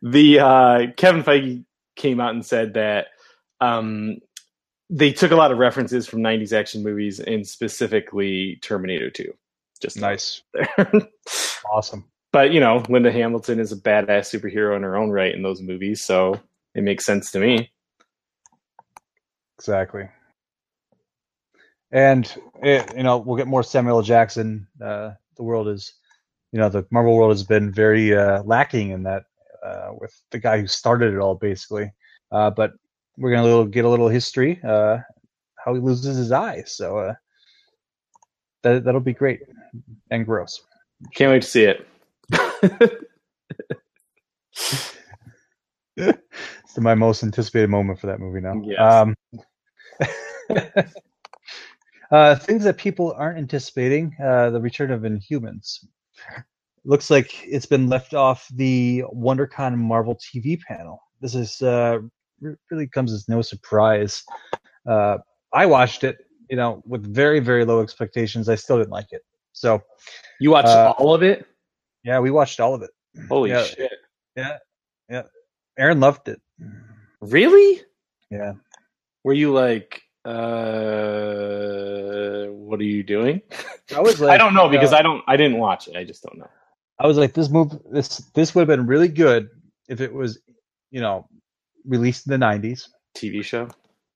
the 0.01 0.39
uh, 0.39 0.87
Kevin 0.97 1.23
Feige 1.23 1.65
came 1.95 2.19
out 2.19 2.33
and 2.33 2.45
said 2.45 2.73
that 2.75 3.07
um, 3.61 4.17
they 4.89 5.13
took 5.13 5.31
a 5.31 5.35
lot 5.35 5.51
of 5.51 5.57
references 5.57 6.05
from 6.07 6.19
90s 6.19 6.51
action 6.51 6.83
movies 6.83 7.19
and 7.19 7.47
specifically 7.47 8.59
Terminator 8.61 9.09
2. 9.09 9.33
Just 9.81 9.97
nice. 9.97 10.41
awesome. 11.71 12.05
But, 12.33 12.51
you 12.51 12.59
know, 12.59 12.83
Linda 12.89 13.11
Hamilton 13.11 13.59
is 13.59 13.71
a 13.71 13.77
badass 13.77 14.29
superhero 14.29 14.75
in 14.75 14.83
her 14.83 14.97
own 14.97 15.09
right 15.09 15.33
in 15.33 15.41
those 15.41 15.61
movies, 15.61 16.03
so 16.03 16.39
it 16.75 16.83
makes 16.83 17.05
sense 17.05 17.31
to 17.31 17.39
me. 17.39 17.71
Exactly. 19.57 20.09
And, 21.91 22.33
it, 22.61 22.93
you 22.95 23.03
know, 23.03 23.17
we'll 23.17 23.37
get 23.37 23.47
more 23.47 23.63
Samuel 23.63 24.01
Jackson. 24.01 24.67
Uh, 24.81 25.11
the 25.35 25.43
world 25.43 25.67
is, 25.67 25.93
you 26.51 26.59
know, 26.59 26.69
the 26.69 26.85
Marvel 26.89 27.15
world 27.15 27.31
has 27.31 27.43
been 27.43 27.71
very 27.71 28.15
uh, 28.15 28.43
lacking 28.43 28.91
in 28.91 29.03
that 29.03 29.23
uh, 29.63 29.89
with 29.99 30.13
the 30.31 30.39
guy 30.39 30.59
who 30.59 30.67
started 30.67 31.13
it 31.13 31.19
all, 31.19 31.35
basically. 31.35 31.91
Uh, 32.31 32.49
but 32.49 32.73
we're 33.21 33.31
gonna 33.31 33.43
little, 33.43 33.65
get 33.65 33.85
a 33.85 33.89
little 33.89 34.09
history 34.09 34.59
uh, 34.63 34.97
how 35.63 35.73
he 35.75 35.79
loses 35.79 36.17
his 36.17 36.31
eyes. 36.31 36.75
So 36.75 36.97
uh, 36.97 37.13
that 38.63 38.83
that'll 38.83 38.99
be 38.99 39.13
great 39.13 39.41
and 40.09 40.25
gross. 40.25 40.61
Can't 41.13 41.31
wait 41.31 41.43
to 41.43 41.47
see 41.47 41.65
it. 41.65 41.87
it's 45.97 46.77
my 46.77 46.95
most 46.95 47.23
anticipated 47.23 47.69
moment 47.69 47.99
for 47.99 48.07
that 48.07 48.19
movie 48.19 48.41
now. 48.41 48.59
Yes. 48.63 48.79
Um, 48.79 49.15
uh, 52.11 52.35
things 52.37 52.63
that 52.63 52.77
people 52.77 53.13
aren't 53.15 53.37
anticipating: 53.37 54.15
uh, 54.23 54.49
the 54.49 54.59
return 54.59 54.91
of 54.91 55.01
Inhumans. 55.01 55.85
Looks 56.83 57.11
like 57.11 57.45
it's 57.45 57.67
been 57.67 57.87
left 57.87 58.15
off 58.15 58.47
the 58.55 59.03
WonderCon 59.13 59.77
Marvel 59.77 60.17
TV 60.17 60.59
panel. 60.59 60.99
This 61.19 61.35
is 61.35 61.61
uh, 61.61 61.99
really 62.69 62.87
comes 62.87 63.13
as 63.13 63.27
no 63.29 63.41
surprise. 63.41 64.23
Uh, 64.87 65.17
I 65.53 65.65
watched 65.65 66.03
it, 66.03 66.17
you 66.49 66.57
know, 66.57 66.81
with 66.85 67.13
very 67.13 67.39
very 67.39 67.65
low 67.65 67.81
expectations. 67.81 68.49
I 68.49 68.55
still 68.55 68.77
didn't 68.77 68.91
like 68.91 69.11
it. 69.11 69.21
So 69.53 69.81
you 70.39 70.51
watched 70.51 70.69
uh, 70.69 70.93
all 70.97 71.13
of 71.13 71.23
it? 71.23 71.45
Yeah, 72.03 72.19
we 72.19 72.31
watched 72.31 72.59
all 72.59 72.73
of 72.73 72.81
it. 72.81 72.91
Holy 73.29 73.51
yeah, 73.51 73.63
shit! 73.63 73.91
Yeah, 74.35 74.57
yeah. 75.09 75.23
Aaron 75.77 75.99
loved 75.99 76.27
it. 76.27 76.41
Really? 77.21 77.81
Yeah. 78.29 78.53
Were 79.23 79.33
you 79.33 79.53
like, 79.53 80.01
uh, 80.25 80.31
what 82.47 82.79
are 82.79 82.83
you 82.83 83.03
doing? 83.03 83.41
I 83.95 83.99
was 84.01 84.19
like, 84.19 84.31
I 84.35 84.37
don't 84.37 84.53
know 84.53 84.69
because 84.69 84.93
I 84.93 85.01
don't, 85.01 85.23
I 85.27 85.37
didn't 85.37 85.57
watch 85.59 85.87
it. 85.87 85.95
I 85.95 86.03
just 86.03 86.23
don't 86.23 86.39
know. 86.39 86.49
I 86.99 87.07
was 87.07 87.17
like, 87.17 87.33
this 87.33 87.49
move, 87.49 87.79
this 87.91 88.17
this 88.35 88.53
would 88.53 88.61
have 88.61 88.67
been 88.67 88.85
really 88.85 89.07
good 89.07 89.49
if 89.89 90.01
it 90.01 90.13
was, 90.13 90.39
you 90.91 91.01
know, 91.01 91.27
released 91.85 92.27
in 92.27 92.39
the 92.39 92.45
90s. 92.45 92.87
TV 93.15 93.43
show. 93.43 93.67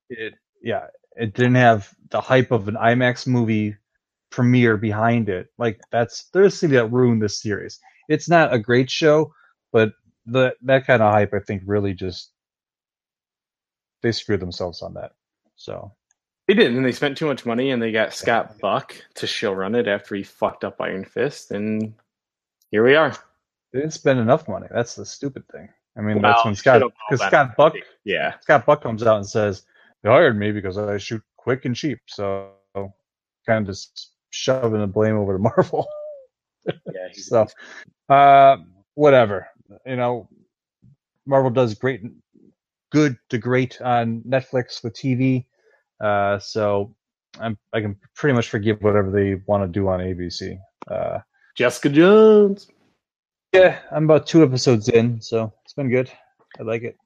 It 0.10 0.34
yeah, 0.62 0.88
it 1.16 1.34
didn't 1.34 1.56
have 1.56 1.94
the 2.10 2.22
hype 2.22 2.52
of 2.52 2.68
an 2.68 2.76
IMAX 2.76 3.28
movie 3.28 3.76
premiere 4.30 4.78
behind 4.78 5.30
it. 5.30 5.48
Like 5.58 5.80
that's 5.92 6.26
there's 6.34 6.60
something 6.60 6.76
that 6.76 6.92
ruined 6.92 7.22
this 7.22 7.42
series. 7.42 7.80
It's 8.08 8.30
not 8.30 8.54
a 8.54 8.60
great 8.60 8.90
show, 8.90 9.34
but 9.72 9.94
the 10.26 10.56
that 10.64 10.88
kind 10.88 11.02
of 11.02 11.14
hype 11.14 11.34
I 11.34 11.40
think 11.40 11.64
really 11.66 11.94
just 11.94 12.32
they 14.02 14.12
screwed 14.12 14.40
themselves 14.40 14.82
on 14.82 14.94
that. 14.96 15.12
So 15.56 15.92
they 16.48 16.54
did, 16.54 16.76
and 16.76 16.86
they 16.86 16.92
spent 16.92 17.18
too 17.18 17.28
much 17.28 17.46
money, 17.46 17.72
and 17.72 17.82
they 17.82 17.92
got 17.92 18.14
Scott 18.14 18.60
Buck 18.60 18.96
to 19.16 19.28
show 19.28 19.52
run 19.52 19.76
it 19.76 19.88
after 19.88 20.16
he 20.16 20.24
fucked 20.24 20.64
up 20.64 20.80
Iron 20.80 21.06
Fist, 21.06 21.52
and 21.52 21.94
here 22.72 22.84
we 22.84 22.96
are. 22.96 23.12
They 23.74 23.80
didn't 23.80 23.94
spend 23.94 24.20
enough 24.20 24.48
money. 24.48 24.68
That's 24.72 24.96
the 24.96 25.06
stupid 25.06 25.48
thing. 25.52 25.70
I 25.98 26.02
mean, 26.02 26.22
well, 26.22 26.34
that's 26.34 26.46
when 26.46 26.56
Scott 26.56 26.82
because 27.10 27.26
Scott 27.26 27.56
Buck, 27.56 27.74
yeah, 28.04 28.34
Scott 28.42 28.66
Buck 28.66 28.84
comes 28.84 29.04
out 29.04 29.18
and 29.18 29.28
says 29.28 29.64
they 30.04 30.10
hired 30.10 30.38
me 30.38 30.52
because 30.52 30.78
I 30.78 30.98
shoot 30.98 31.22
quick 31.38 31.66
and 31.66 31.76
cheap. 31.76 32.00
So 32.08 32.52
kind 33.46 33.62
of 33.62 33.68
just 33.68 34.12
shoving 34.30 34.82
the 34.82 34.88
blame 34.88 35.16
over 35.16 35.34
to 35.34 35.40
Marvel. 35.40 35.88
yeah. 36.66 36.74
so, 37.14 37.48
uh, 38.10 38.58
whatever. 38.96 39.48
You 39.86 39.96
know, 39.96 40.30
Marvel 41.26 41.52
does 41.52 41.74
great, 41.76 42.02
good 42.92 43.18
to 43.30 43.38
great 43.38 43.82
on 43.82 44.22
Netflix 44.22 44.84
with 44.84 44.94
TV. 44.94 45.46
Uh, 46.00 46.40
so 46.40 46.94
I'm, 47.40 47.58
I 47.74 47.82
can 47.82 47.96
pretty 48.16 48.36
much 48.36 48.50
forgive 48.50 48.82
whatever 48.82 49.12
they 49.12 49.36
want 49.48 49.64
to 49.64 49.68
do 49.68 49.88
on 49.88 50.00
ABC. 50.00 50.58
Uh, 50.88 51.20
Jessica 51.56 51.90
Jones. 51.90 52.68
Yeah, 53.56 53.80
I'm 53.92 54.06
about 54.06 54.28
two 54.28 54.44
episodes 54.44 54.90
in, 54.90 55.22
so 55.22 55.54
it's 55.64 55.74
been 55.74 55.90
good. 55.90 56.12
I 56.60 56.64
like 56.64 56.84
it. 56.84 56.98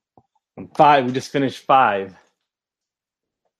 Five. 0.75 1.05
We 1.05 1.11
just 1.11 1.31
finished 1.31 1.65
five, 1.65 2.15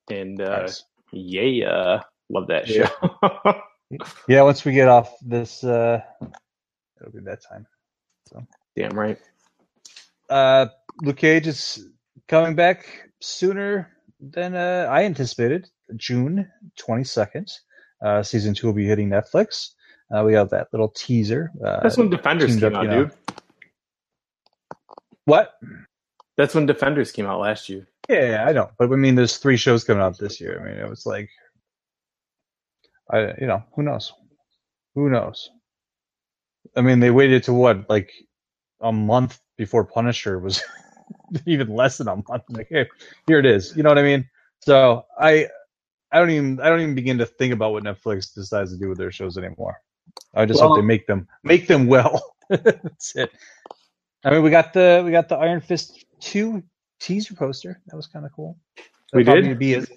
and 0.10 0.42
uh, 0.42 0.62
Nice. 0.62 0.84
yeah, 1.12 2.02
love 2.30 2.48
that 2.48 2.68
Yeah. 2.68 2.90
show. 3.02 3.62
Yeah, 4.28 4.44
once 4.44 4.64
we 4.66 4.74
get 4.74 4.88
off 4.88 5.16
this, 5.22 5.64
uh, 5.64 6.02
it'll 7.02 7.12
be 7.12 7.22
that 7.26 7.42
time. 7.42 7.66
So 8.28 8.46
Damn 8.76 8.92
right. 8.98 9.18
Uh, 10.30 10.68
Luke 11.02 11.18
Cage 11.18 11.48
is 11.48 11.88
coming 12.28 12.56
back 12.56 12.86
sooner 13.20 13.90
than 14.20 14.56
uh, 14.56 14.88
I 14.92 15.06
anticipated. 15.06 15.70
June 15.96 16.48
22nd. 16.80 17.52
Uh, 18.04 18.22
season 18.22 18.54
two 18.54 18.68
will 18.68 18.76
be 18.76 18.86
hitting 18.86 19.10
Netflix. 19.10 19.70
Uh, 20.14 20.24
we 20.24 20.34
have 20.34 20.50
that 20.50 20.68
little 20.72 20.90
teaser. 20.90 21.52
Uh, 21.64 21.82
That's 21.82 21.98
when 21.98 22.10
Defenders 22.10 22.56
came 22.56 22.76
up, 22.76 22.86
out, 22.86 22.90
dude. 22.90 23.12
what? 25.26 25.54
That's 26.36 26.56
when 26.56 26.66
Defenders 26.66 27.12
came 27.12 27.28
out 27.28 27.40
last 27.40 27.70
year. 27.70 27.88
Yeah, 28.10 28.30
yeah, 28.30 28.46
I 28.46 28.54
know. 28.54 28.72
But 28.78 28.92
I 28.92 28.96
mean, 28.96 29.14
there's 29.14 29.38
three 29.38 29.58
shows 29.58 29.84
coming 29.84 30.02
out 30.02 30.18
this 30.18 30.42
year. 30.42 30.60
I 30.60 30.68
mean, 30.68 30.80
it 30.80 30.90
was 30.90 31.06
like, 31.06 31.30
I, 33.12 33.34
you 33.40 33.46
know, 33.48 33.64
who 33.76 33.84
knows? 33.84 34.12
Who 34.96 35.10
knows? 35.10 35.50
I 36.76 36.82
mean, 36.82 37.00
they 37.00 37.12
waited 37.12 37.44
to 37.44 37.54
what, 37.54 37.88
like 37.90 38.12
a 38.82 38.92
month 38.92 39.40
before 39.58 39.86
Punisher 39.86 40.40
was 40.40 40.64
even 41.46 41.76
less 41.76 42.00
than 42.00 42.08
a 42.08 42.16
month. 42.16 42.44
Like, 42.50 42.68
hey, 42.70 42.88
here 43.28 43.40
it 43.40 43.46
is. 43.46 43.76
You 43.78 43.84
know 43.84 43.90
what 43.90 44.00
I 44.00 44.04
mean? 44.04 44.28
So 44.62 45.06
I, 45.20 45.48
I 46.12 46.18
don't 46.18 46.32
even, 46.32 46.60
I 46.62 46.70
don't 46.70 46.82
even 46.82 46.96
begin 46.96 47.20
to 47.20 47.28
think 47.28 47.54
about 47.54 47.74
what 47.74 47.84
Netflix 47.84 48.34
decides 48.34 48.72
to 48.72 48.80
do 48.80 48.90
with 48.90 48.98
their 48.98 49.12
shows 49.12 49.38
anymore. 49.38 49.78
I 50.34 50.46
just 50.46 50.60
Well- 50.60 50.70
hope 50.70 50.78
they 50.78 50.82
make 50.86 51.08
them, 51.08 51.28
make 51.44 51.68
them 51.68 51.88
well. 51.88 52.36
That's 52.50 53.16
it. 53.16 53.32
I 54.24 54.32
mean, 54.32 54.44
we 54.44 54.50
got 54.50 54.74
the, 54.74 55.02
we 55.06 55.12
got 55.12 55.30
the 55.30 55.36
Iron 55.38 55.62
Fist 55.62 56.06
two 56.20 56.62
teaser 57.00 57.34
poster. 57.36 57.80
That 57.88 57.96
was 57.96 58.08
kind 58.08 58.26
of 58.26 58.32
cool. 58.34 58.58
We 59.14 59.24
That'll 59.24 59.42
did? 59.44 59.60
Be 59.60 59.74
his, 59.74 59.92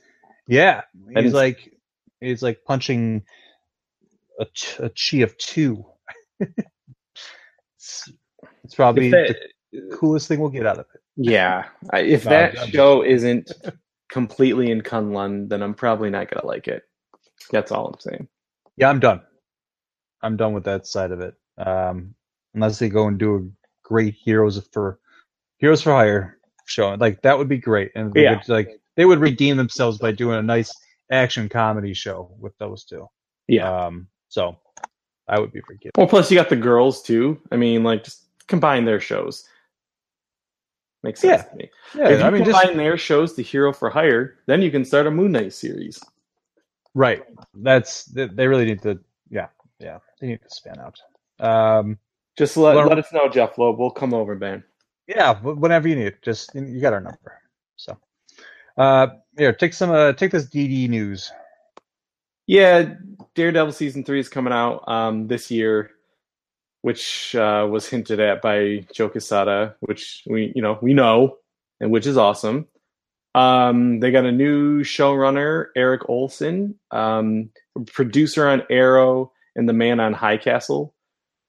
yeah, 0.47 0.83
I 1.17 1.23
he's 1.23 1.33
didn't- 1.33 1.33
like 1.35 1.73
he's 2.21 2.43
like 2.43 2.63
punching 2.65 3.23
a, 4.39 4.47
a 4.79 4.91
chi 4.91 5.19
of 5.19 5.37
two. 5.39 5.85
it's, 6.41 8.13
it's 8.65 8.75
probably 8.75 9.11
that- 9.11 9.37
the 9.73 9.97
coolest 9.97 10.29
thing 10.29 10.39
we'll 10.39 10.51
get 10.51 10.67
out 10.67 10.79
of 10.79 10.87
it. 10.95 11.01
yeah, 11.17 11.65
I, 11.91 12.01
if 12.01 12.25
No, 12.25 12.31
that 12.31 12.59
I'm- 12.59 12.69
show 12.71 13.03
isn't 13.05 13.51
completely 14.11 14.71
in 14.71 14.83
Kunlun, 14.83 15.49
then 15.49 15.63
I'm 15.63 15.75
probably 15.75 16.11
not 16.11 16.31
gonna 16.31 16.47
like 16.47 16.69
it. 16.69 16.83
That's 17.51 17.73
all 17.73 17.89
I'm 17.89 17.99
saying. 18.01 18.29
Yeah, 18.77 18.89
I'm 18.91 19.01
done. 19.01 19.23
I'm 20.23 20.37
done 20.37 20.53
with 20.53 20.65
that 20.65 20.87
side 20.87 21.11
of 21.13 21.21
it. 21.21 21.35
Um, 21.59 22.15
unless 22.55 22.79
they 22.79 22.89
go 22.89 23.07
and 23.09 23.19
do 23.19 23.37
a 23.37 23.89
great 23.89 24.15
Heroes 24.15 24.65
for 24.73 24.99
Heroes 25.59 25.83
for 25.83 25.93
Hire 25.93 26.39
show, 26.67 26.95
like 26.95 27.23
that 27.23 27.37
would 27.39 27.49
be 27.49 27.59
great, 27.59 27.93
and 27.95 28.13
they 28.13 28.23
Yeah. 28.25 28.37
would, 28.37 28.49
like 28.49 28.81
they 28.97 29.05
would 29.05 29.19
redeem 29.21 29.57
themselves 29.57 29.99
by 29.99 30.13
doing 30.13 30.39
a 30.39 30.43
nice 30.43 30.73
action 31.11 31.49
comedy 31.49 31.95
show 31.95 32.35
with 32.39 32.57
those 32.59 32.85
two. 32.85 33.07
Yeah. 33.49 33.71
Um, 33.87 34.09
so 34.29 34.57
I 35.29 35.39
would 35.41 35.53
be 35.53 35.61
forgiven. 35.61 35.93
Well, 35.97 36.07
plus 36.07 36.31
you 36.31 36.37
got 36.37 36.49
the 36.49 36.57
girls 36.57 37.03
too. 37.03 37.41
I 37.51 37.57
mean, 37.57 37.83
like 37.85 38.05
just 38.05 38.25
combine 38.49 38.85
their 38.85 39.01
shows. 39.01 39.47
Makes 41.03 41.21
sense 41.21 41.43
Yeah. 41.43 41.49
to 41.51 41.57
me. 41.57 41.71
Yeah, 41.97 42.09
if 42.11 42.21
you 42.21 42.25
I 42.27 42.31
mean, 42.31 42.45
combine 42.45 42.67
just 42.67 42.77
their 42.77 42.97
shows 42.97 43.33
to 43.35 43.43
Hero 43.43 43.73
for 43.73 43.91
Hire, 43.91 44.37
then 44.47 44.63
you 44.63 44.71
can 44.71 44.85
start 44.85 45.07
a 45.07 45.11
Moon 45.11 45.33
Knight 45.33 45.53
series. 45.53 46.01
right. 46.95 47.25
That's 47.55 48.05
they 48.05 48.27
they 48.27 48.47
really 48.47 48.67
need 48.67 48.83
to. 48.83 48.99
Yeah, 49.31 49.49
yeah, 49.83 49.99
they 50.21 50.29
need 50.29 50.41
to 50.43 50.51
span 50.51 50.79
out. 50.79 51.01
Um, 51.45 51.99
Just 52.39 52.57
let, 52.57 52.77
let 52.87 52.99
us 52.99 53.13
know, 53.13 53.29
Jeff 53.29 53.59
Loeb. 53.59 53.79
We'll 53.79 53.91
come 53.91 54.15
over, 54.15 54.35
man. 54.37 54.63
yeah, 55.07 55.35
whenever 55.41 55.89
you 55.89 55.97
need, 55.97 56.15
just 56.23 56.55
you 56.55 56.81
got 56.81 56.93
our 56.93 57.01
number. 57.01 57.41
So, 57.77 57.99
uh, 58.79 59.09
here, 59.37 59.53
take 59.53 59.75
some, 59.75 59.91
uh, 59.91 60.13
take 60.13 60.31
this 60.31 60.47
DD 60.47 60.89
news. 60.89 61.31
Yeah, 62.47 62.95
Daredevil 63.35 63.73
season 63.73 64.05
three 64.05 64.21
is 64.21 64.29
coming 64.29 64.53
out 64.53 64.87
um, 64.89 65.27
this 65.29 65.51
year, 65.51 65.91
which 66.83 67.35
uh, 67.35 67.67
was 67.71 67.89
hinted 67.89 68.21
at 68.21 68.43
by 68.43 68.85
Joe 68.93 69.09
Quesada, 69.09 69.77
which 69.81 70.23
we 70.27 70.53
you 70.55 70.63
know 70.63 70.79
we 70.83 70.95
know, 70.95 71.39
and 71.81 71.91
which 71.91 72.07
is 72.07 72.17
awesome. 72.17 72.67
Um, 73.35 74.01
they 74.01 74.11
got 74.11 74.27
a 74.27 74.33
new 74.33 74.83
showrunner, 74.83 75.67
Erik 75.75 76.03
Oleson, 76.03 76.75
um, 76.91 77.49
producer 77.87 78.47
on 78.47 78.63
Arrow 78.69 79.32
and 79.57 79.69
The 79.69 79.73
Man 79.73 80.01
on 80.01 80.13
High 80.13 80.37
Castle. 80.37 80.95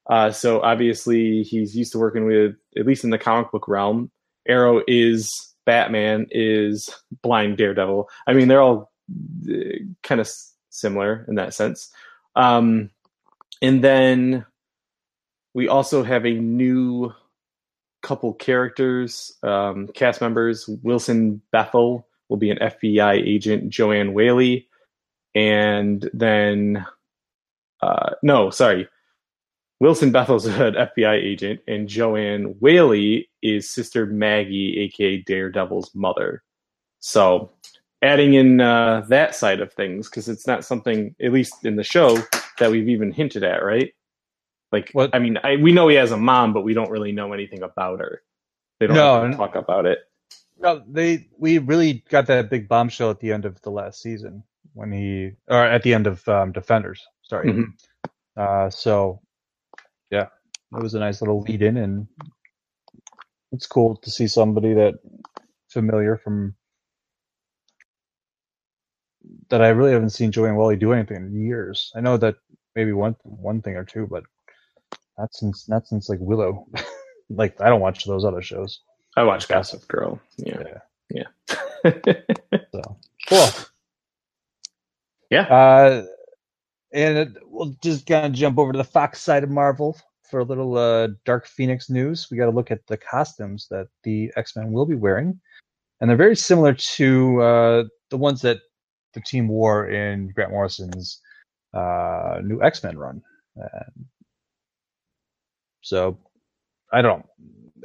Uh, 0.09 0.31
so 0.31 0.61
obviously 0.61 1.43
he's 1.43 1.75
used 1.75 1.93
to 1.93 1.99
working 1.99 2.25
with, 2.25 2.55
at 2.77 2.85
least 2.85 3.03
in 3.03 3.09
the 3.09 3.17
comic 3.17 3.51
book 3.51 3.67
realm, 3.67 4.11
Arrow 4.47 4.81
is 4.87 5.29
Batman, 5.65 6.27
is 6.31 6.89
Blind 7.21 7.57
Daredevil. 7.57 8.09
I 8.27 8.33
mean, 8.33 8.47
they're 8.47 8.61
all 8.61 8.91
uh, 9.49 9.53
kind 10.03 10.19
of 10.19 10.29
similar 10.69 11.25
in 11.27 11.35
that 11.35 11.53
sense. 11.53 11.89
Um, 12.35 12.89
and 13.61 13.83
then 13.83 14.45
we 15.53 15.67
also 15.67 16.03
have 16.03 16.25
a 16.25 16.33
new 16.33 17.13
couple 18.01 18.33
characters, 18.33 19.31
um, 19.43 19.87
cast 19.87 20.19
members. 20.19 20.67
Wilson 20.67 21.41
Bethel 21.51 22.07
will 22.27 22.37
be 22.37 22.51
an 22.51 22.57
FBI 22.57 23.25
agent, 23.25 23.69
Joanne 23.69 24.13
Whalley, 24.13 24.67
and 25.33 26.09
then 26.13 26.85
uh, 27.83 28.15
no, 28.23 28.49
sorry, 28.49 28.87
Wilson 29.79 30.11
Bethel's 30.11 30.45
an 30.45 30.53
FBI 30.73 31.13
agent, 31.21 31.59
and 31.67 31.87
Joanne 31.87 32.55
Whalley 32.59 33.29
is 33.41 33.69
Sister 33.69 34.05
Maggie, 34.05 34.79
aka 34.79 35.17
Daredevil's 35.17 35.93
mother. 35.93 36.43
So, 36.99 37.51
adding 38.01 38.33
in 38.35 38.61
uh, 38.61 39.03
that 39.09 39.35
side 39.35 39.59
of 39.59 39.73
things 39.73 40.09
because 40.09 40.29
it's 40.29 40.47
not 40.47 40.63
something, 40.63 41.15
at 41.21 41.33
least 41.33 41.65
in 41.65 41.75
the 41.75 41.83
show, 41.83 42.17
that 42.59 42.71
we've 42.71 42.87
even 42.89 43.11
hinted 43.11 43.43
at, 43.43 43.63
right? 43.63 43.93
Like, 44.71 44.89
What- 44.93 45.13
I 45.13 45.19
mean, 45.19 45.37
I, 45.43 45.57
we 45.57 45.71
know 45.73 45.87
he 45.89 45.95
has 45.97 46.11
a 46.11 46.17
mom, 46.17 46.53
but 46.53 46.63
we 46.63 46.73
don't 46.73 46.89
really 46.89 47.11
know 47.11 47.33
anything 47.33 47.61
about 47.61 47.99
her. 47.99 48.21
They 48.79 48.87
don't 48.87 48.95
No, 48.95 49.23
really 49.23 49.35
talk 49.35 49.55
about 49.55 49.85
it. 49.85 49.99
No, 50.57 50.81
they 50.87 51.27
we 51.37 51.57
really 51.57 52.03
got 52.09 52.27
that 52.27 52.49
big 52.49 52.67
bombshell 52.69 53.09
at 53.09 53.19
the 53.19 53.33
end 53.33 53.43
of 53.45 53.61
the 53.61 53.69
last 53.69 54.01
season 54.01 54.43
when 54.73 54.91
he, 54.91 55.31
or 55.49 55.63
at 55.63 55.83
the 55.83 55.93
end 55.93 56.07
of 56.07 56.25
um, 56.29 56.51
Defenders. 56.53 57.05
Sorry. 57.23 57.49
Mhm. 57.49 57.65
Uh, 58.37 58.69
so, 58.69 59.21
yeah, 60.11 60.27
it 60.75 60.83
was 60.83 60.95
a 60.95 60.99
nice 60.99 61.21
little 61.21 61.41
lead 61.41 61.61
in, 61.61 61.77
and 61.77 62.07
it's 63.51 63.67
cool 63.67 63.97
to 63.97 64.11
see 64.11 64.27
somebody 64.27 64.73
that 64.73 64.95
familiar 65.69 66.17
from 66.17 66.55
that 69.49 69.61
I 69.61 69.69
really 69.69 69.91
haven't 69.93 70.11
seen 70.11 70.31
Joanne 70.31 70.55
Whalley 70.55 70.75
do 70.75 70.93
anything 70.93 71.17
in 71.17 71.45
years. 71.45 71.91
I 71.95 72.01
know 72.01 72.17
that 72.17 72.35
maybe 72.75 72.93
one 72.93 73.15
one 73.23 73.61
thing 73.61 73.75
or 73.75 73.85
two, 73.85 74.07
but 74.09 74.23
not 75.17 75.33
since 75.35 75.69
not 75.69 75.87
since 75.87 76.09
like 76.09 76.19
Willow. 76.21 76.67
like 77.29 77.59
I 77.61 77.69
don't 77.69 77.81
watch 77.81 78.05
those 78.05 78.25
other 78.25 78.41
shows. 78.41 78.81
I 79.17 79.23
watch 79.23 79.47
Gossip 79.47 79.87
Girl. 79.87 80.19
Yeah. 80.37 80.63
Yeah. 80.65 80.79
Yeah. 81.11 81.27
So 82.73 82.97
cool. 83.29 83.47
Yeah. 85.31 85.43
Uh, 85.43 86.05
and 86.93 87.17
it, 87.17 87.37
we'll 87.45 87.75
just 87.81 88.05
kind 88.05 88.27
of 88.27 88.33
jump 88.33 88.57
over 88.57 88.71
to 88.71 88.77
the 88.77 88.83
Fox 88.83 89.19
side 89.19 89.43
of 89.43 89.49
Marvel 89.49 89.99
for 90.29 90.39
a 90.39 90.43
little 90.43 90.77
uh, 90.77 91.09
Dark 91.25 91.47
Phoenix 91.47 91.89
news. 91.89 92.27
We 92.29 92.37
got 92.37 92.45
to 92.45 92.51
look 92.51 92.71
at 92.71 92.85
the 92.87 92.97
costumes 92.97 93.67
that 93.71 93.87
the 94.03 94.31
X 94.35 94.55
Men 94.55 94.71
will 94.71 94.85
be 94.85 94.95
wearing, 94.95 95.39
and 95.99 96.09
they're 96.09 96.17
very 96.17 96.35
similar 96.35 96.73
to 96.73 97.41
uh, 97.41 97.83
the 98.09 98.17
ones 98.17 98.41
that 98.41 98.59
the 99.13 99.21
team 99.21 99.47
wore 99.47 99.89
in 99.89 100.29
Grant 100.29 100.51
Morrison's 100.51 101.19
uh, 101.73 102.39
new 102.43 102.61
X 102.61 102.83
Men 102.83 102.97
run. 102.97 103.21
Um, 103.59 104.05
so 105.81 106.17
I 106.91 107.01
don't. 107.01 107.25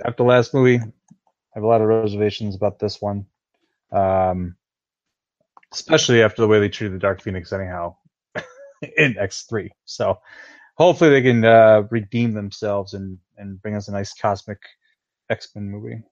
After 0.05 0.23
the 0.23 0.29
last 0.29 0.55
movie, 0.55 0.77
I 0.79 1.55
have 1.55 1.65
a 1.65 1.67
lot 1.67 1.81
of 1.81 1.89
reservations 1.89 2.55
about 2.55 2.79
this 2.79 3.01
one. 3.01 3.27
Um, 3.91 4.55
especially 5.73 6.23
after 6.23 6.43
the 6.43 6.49
way 6.49 6.61
they 6.61 6.69
treated 6.69 6.95
the 6.95 7.01
Dark 7.01 7.21
Phoenix, 7.21 7.53
anyhow, 7.53 7.97
in 8.97 9.19
X 9.19 9.43
three. 9.43 9.71
So 9.85 10.19
hopefully 10.75 11.11
they 11.11 11.23
can 11.23 11.45
uh, 11.45 11.83
redeem 11.91 12.33
themselves 12.33 12.95
and 12.95 13.19
and 13.37 13.61
bring 13.63 13.77
us 13.77 13.89
a 13.89 13.93
nice 13.93 14.15
cosmic 14.15 14.61
X 15.31 15.49
Men 15.55 15.71
movie. 15.71 16.03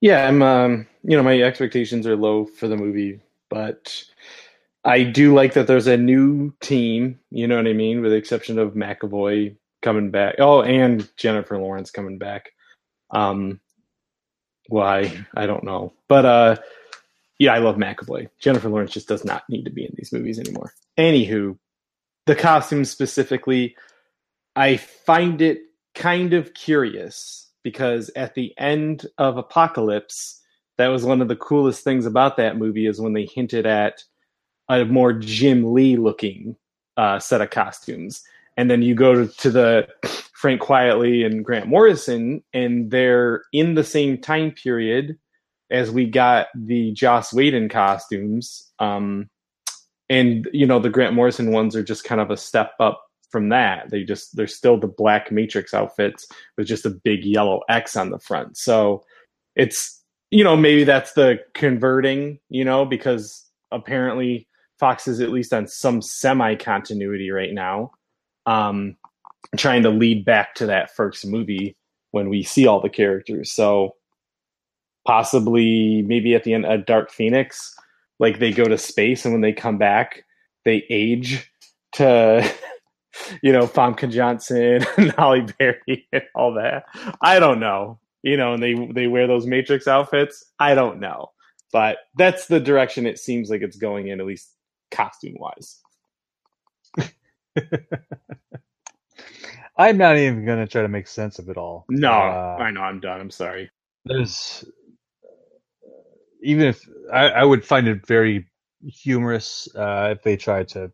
Yeah, 0.00 0.26
I'm. 0.26 0.42
Um, 0.42 0.86
you 1.02 1.16
know, 1.16 1.22
my 1.22 1.40
expectations 1.40 2.06
are 2.06 2.16
low 2.16 2.46
for 2.46 2.68
the 2.68 2.76
movie, 2.76 3.20
but 3.48 4.02
I 4.84 5.02
do 5.02 5.34
like 5.34 5.54
that 5.54 5.66
there's 5.66 5.86
a 5.86 5.96
new 5.96 6.52
team. 6.60 7.18
You 7.30 7.46
know 7.46 7.56
what 7.56 7.66
I 7.66 7.74
mean, 7.74 8.00
with 8.00 8.12
the 8.12 8.16
exception 8.16 8.58
of 8.58 8.74
McAvoy 8.74 9.56
coming 9.82 10.10
back. 10.10 10.36
Oh, 10.38 10.62
and 10.62 11.08
Jennifer 11.16 11.58
Lawrence 11.58 11.90
coming 11.90 12.18
back. 12.18 12.52
Um, 13.10 13.60
why 14.68 15.26
I 15.34 15.46
don't 15.46 15.64
know, 15.64 15.92
but 16.08 16.24
uh, 16.24 16.56
yeah, 17.40 17.54
I 17.54 17.58
love 17.58 17.76
McAvoy. 17.76 18.28
Jennifer 18.38 18.68
Lawrence 18.68 18.92
just 18.92 19.08
does 19.08 19.24
not 19.24 19.44
need 19.48 19.64
to 19.64 19.70
be 19.70 19.84
in 19.84 19.94
these 19.96 20.12
movies 20.12 20.38
anymore. 20.38 20.74
Anywho, 20.98 21.58
the 22.26 22.36
costumes 22.36 22.90
specifically, 22.90 23.74
I 24.54 24.76
find 24.76 25.40
it 25.40 25.60
kind 25.94 26.34
of 26.34 26.52
curious 26.52 27.50
because 27.62 28.10
at 28.14 28.34
the 28.34 28.52
end 28.58 29.06
of 29.16 29.38
Apocalypse, 29.38 30.38
that 30.76 30.88
was 30.88 31.04
one 31.04 31.22
of 31.22 31.28
the 31.28 31.36
coolest 31.36 31.82
things 31.82 32.04
about 32.04 32.36
that 32.36 32.58
movie 32.58 32.86
is 32.86 33.00
when 33.00 33.14
they 33.14 33.24
hinted 33.24 33.64
at 33.64 34.04
a 34.68 34.84
more 34.84 35.14
Jim 35.14 35.72
Lee 35.72 35.96
looking 35.96 36.56
uh, 36.98 37.18
set 37.18 37.40
of 37.40 37.48
costumes. 37.48 38.22
And 38.58 38.70
then 38.70 38.82
you 38.82 38.94
go 38.94 39.14
to, 39.14 39.36
to 39.38 39.50
the 39.50 39.88
Frank 40.34 40.60
Quitely 40.60 41.24
and 41.24 41.42
Grant 41.42 41.68
Morrison, 41.68 42.44
and 42.52 42.90
they're 42.90 43.44
in 43.54 43.76
the 43.76 43.84
same 43.84 44.18
time 44.18 44.50
period 44.50 45.18
as 45.70 45.90
we 45.90 46.06
got 46.06 46.48
the 46.54 46.92
Joss 46.92 47.32
Whedon 47.32 47.68
costumes. 47.68 48.70
Um, 48.78 49.28
and 50.08 50.48
you 50.52 50.66
know 50.66 50.80
the 50.80 50.90
Grant 50.90 51.14
Morrison 51.14 51.52
ones 51.52 51.76
are 51.76 51.84
just 51.84 52.04
kind 52.04 52.20
of 52.20 52.30
a 52.30 52.36
step 52.36 52.72
up 52.80 53.02
from 53.30 53.48
that. 53.50 53.90
They 53.90 54.02
just 54.02 54.36
they're 54.36 54.46
still 54.46 54.78
the 54.78 54.88
black 54.88 55.30
Matrix 55.30 55.72
outfits 55.72 56.26
with 56.56 56.66
just 56.66 56.84
a 56.84 56.90
big 56.90 57.24
yellow 57.24 57.60
X 57.68 57.96
on 57.96 58.10
the 58.10 58.18
front. 58.18 58.56
So 58.56 59.04
it's 59.54 60.02
you 60.30 60.44
know 60.44 60.56
maybe 60.56 60.84
that's 60.84 61.12
the 61.12 61.38
converting, 61.54 62.40
you 62.48 62.64
know, 62.64 62.84
because 62.84 63.46
apparently 63.70 64.48
Fox 64.80 65.06
is 65.06 65.20
at 65.20 65.30
least 65.30 65.52
on 65.52 65.66
some 65.66 66.02
semi 66.02 66.56
continuity 66.56 67.30
right 67.30 67.52
now, 67.52 67.92
um, 68.46 68.96
trying 69.56 69.84
to 69.84 69.90
lead 69.90 70.24
back 70.24 70.54
to 70.56 70.66
that 70.66 70.94
first 70.94 71.24
movie 71.24 71.76
when 72.10 72.28
we 72.28 72.42
see 72.42 72.66
all 72.66 72.80
the 72.80 72.88
characters. 72.88 73.52
So 73.52 73.94
possibly 75.06 76.02
maybe 76.02 76.34
at 76.34 76.44
the 76.44 76.54
end 76.54 76.66
of 76.66 76.86
Dark 76.86 77.10
Phoenix, 77.10 77.74
like 78.18 78.38
they 78.38 78.52
go 78.52 78.64
to 78.64 78.78
space 78.78 79.24
and 79.24 79.32
when 79.34 79.40
they 79.40 79.52
come 79.52 79.78
back, 79.78 80.24
they 80.64 80.84
age 80.90 81.50
to 81.94 82.48
you 83.42 83.52
know 83.52 83.66
Famke 83.66 84.10
Janssen 84.10 84.84
and 84.96 85.12
Halle 85.12 85.46
Berry 85.58 86.06
and 86.12 86.22
all 86.34 86.54
that. 86.54 86.84
I 87.22 87.38
don't 87.40 87.60
know, 87.60 87.98
you 88.22 88.36
know, 88.36 88.54
and 88.54 88.62
they 88.62 88.74
they 88.92 89.06
wear 89.06 89.26
those 89.26 89.46
Matrix 89.46 89.88
outfits. 89.88 90.44
I 90.58 90.74
don't 90.74 91.00
know, 91.00 91.30
but 91.72 91.98
that's 92.16 92.46
the 92.46 92.60
direction 92.60 93.06
it 93.06 93.18
seems 93.18 93.50
like 93.50 93.62
it's 93.62 93.76
going 93.78 94.08
in, 94.08 94.20
at 94.20 94.26
least 94.26 94.52
costume 94.90 95.34
wise. 95.38 95.78
I'm 99.76 99.96
not 99.96 100.16
even 100.18 100.44
gonna 100.44 100.66
try 100.66 100.82
to 100.82 100.88
make 100.88 101.06
sense 101.06 101.38
of 101.38 101.48
it 101.48 101.56
all. 101.56 101.86
No, 101.88 102.10
Uh, 102.12 102.56
I 102.60 102.70
know 102.70 102.82
I'm 102.82 103.00
done. 103.00 103.20
I'm 103.20 103.30
sorry. 103.30 103.70
there's 104.04 104.64
even 106.42 106.66
if 106.66 106.88
I, 107.12 107.28
I 107.28 107.44
would 107.44 107.64
find 107.64 107.88
it 107.88 108.06
very 108.06 108.46
humorous 108.86 109.68
uh, 109.76 110.14
if 110.16 110.22
they 110.22 110.36
tried 110.36 110.68
to 110.68 110.90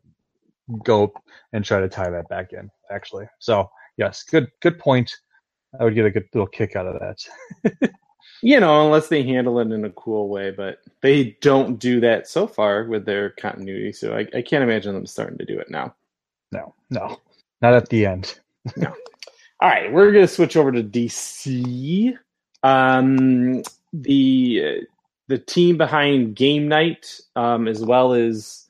go 0.85 1.13
and 1.53 1.65
try 1.65 1.81
to 1.81 1.89
tie 1.89 2.11
that 2.11 2.29
back 2.29 2.53
in. 2.53 2.71
Actually, 2.91 3.27
so 3.39 3.71
yes, 3.97 4.23
good 4.23 4.49
good 4.61 4.79
point. 4.79 5.15
I 5.79 5.85
would 5.85 5.95
get 5.95 6.07
a 6.07 6.11
good 6.11 6.29
little 6.33 6.47
kick 6.47 6.77
out 6.77 6.87
of 6.87 7.01
that. 7.01 7.91
You 8.43 8.61
know, 8.61 8.85
unless 8.85 9.09
they 9.09 9.23
handle 9.23 9.59
it 9.61 9.73
in 9.73 9.85
a 9.85 9.91
cool 9.91 10.29
way, 10.29 10.51
but 10.51 10.79
they 11.01 11.37
don't 11.41 11.79
do 11.79 12.01
that 12.01 12.29
so 12.29 12.47
far 12.47 12.85
with 12.85 13.07
their 13.07 13.31
continuity. 13.31 13.93
So 13.93 14.15
I, 14.15 14.27
I 14.35 14.43
can't 14.43 14.63
imagine 14.63 14.95
them 14.95 15.07
starting 15.07 15.39
to 15.39 15.45
do 15.45 15.59
it 15.59 15.71
now. 15.71 15.95
No, 16.53 16.75
no, 16.91 17.21
not 17.63 17.75
at 17.75 17.89
the 17.89 18.07
end. 18.07 18.39
No. 18.77 18.93
All 19.61 19.71
right, 19.71 19.93
we're 19.93 20.11
to 20.11 20.27
switch 20.27 20.57
over 20.57 20.73
to 20.73 20.83
DC. 20.83 22.19
Um, 22.65 23.63
the 23.93 24.81
the 25.29 25.39
team 25.39 25.77
behind 25.77 26.37
Game 26.37 26.69
Night, 26.69 27.21
um, 27.35 27.69
as 27.69 27.85
well 27.85 28.13
as 28.13 28.67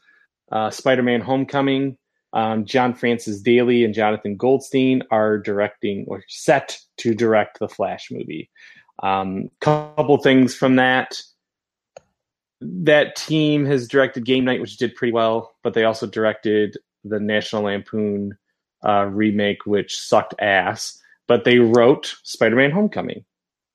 uh, 0.50 0.70
Spider-Man: 0.70 1.20
Homecoming, 1.20 1.96
Um, 2.32 2.66
John 2.66 2.92
Francis 2.94 3.40
Daley 3.40 3.84
and 3.84 3.94
Jonathan 3.94 4.36
Goldstein 4.36 5.02
are 5.10 5.38
directing 5.38 6.04
or 6.06 6.22
set 6.28 6.78
to 6.98 7.14
direct 7.14 7.58
the 7.58 7.68
Flash 7.68 8.10
movie. 8.10 8.50
Um, 9.02 9.50
couple 9.60 10.18
things 10.18 10.54
from 10.54 10.76
that. 10.76 11.22
That 12.60 13.16
team 13.16 13.64
has 13.66 13.88
directed 13.88 14.24
Game 14.24 14.44
Night, 14.44 14.60
which 14.60 14.76
did 14.76 14.94
pretty 14.94 15.12
well, 15.12 15.54
but 15.62 15.74
they 15.74 15.84
also 15.84 16.06
directed 16.06 16.76
the 17.04 17.20
National 17.20 17.64
Lampoon 17.64 18.36
uh, 18.86 19.06
remake, 19.06 19.64
which 19.64 19.98
sucked 19.98 20.34
ass. 20.38 21.00
But 21.28 21.44
they 21.44 21.58
wrote 21.58 22.16
Spider-Man: 22.22 22.70
Homecoming, 22.70 23.24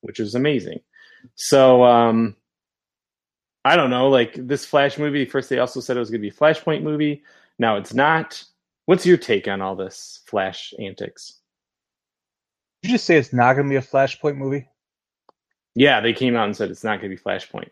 which 0.02 0.20
is 0.20 0.34
amazing. 0.34 0.80
So 1.34 1.84
um, 1.84 2.36
I 3.64 3.76
don't 3.76 3.90
know, 3.90 4.08
like 4.08 4.34
this 4.34 4.66
Flash 4.66 4.98
movie. 4.98 5.24
First, 5.24 5.48
they 5.48 5.58
also 5.58 5.80
said 5.80 5.96
it 5.96 6.00
was 6.00 6.10
going 6.10 6.20
to 6.20 6.28
be 6.28 6.34
a 6.34 6.38
Flashpoint 6.38 6.82
movie. 6.82 7.22
Now 7.58 7.76
it's 7.76 7.94
not. 7.94 8.42
What's 8.86 9.06
your 9.06 9.16
take 9.16 9.46
on 9.46 9.60
all 9.60 9.76
this 9.76 10.20
Flash 10.26 10.74
antics? 10.80 11.38
Did 12.82 12.88
you 12.88 12.94
just 12.96 13.04
say 13.04 13.16
it's 13.16 13.32
not 13.32 13.54
going 13.54 13.66
to 13.66 13.70
be 13.70 13.76
a 13.76 13.82
Flashpoint 13.82 14.36
movie? 14.36 14.66
Yeah, 15.76 16.00
they 16.00 16.12
came 16.12 16.34
out 16.34 16.46
and 16.46 16.56
said 16.56 16.70
it's 16.70 16.82
not 16.82 17.00
going 17.00 17.10
to 17.10 17.16
be 17.16 17.22
Flashpoint. 17.22 17.68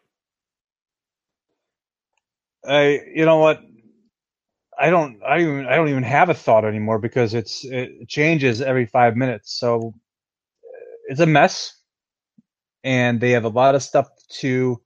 I, 2.64 3.00
you 3.12 3.24
know 3.24 3.38
what? 3.38 3.60
I 4.78 4.90
don't, 4.90 5.20
I 5.26 5.40
even, 5.40 5.66
I 5.66 5.74
don't 5.74 5.88
even 5.88 6.04
have 6.04 6.28
a 6.28 6.34
thought 6.34 6.64
anymore 6.64 7.00
because 7.00 7.34
it's 7.34 7.64
it 7.64 8.08
changes 8.08 8.62
every 8.62 8.86
five 8.86 9.16
minutes. 9.16 9.52
So 9.58 9.92
uh, 10.64 10.96
it's 11.08 11.20
a 11.20 11.26
mess, 11.26 11.74
and 12.84 13.20
they 13.20 13.32
have 13.32 13.44
a 13.44 13.48
lot 13.48 13.74
of 13.74 13.82
stuff 13.82 14.08
to. 14.38 14.80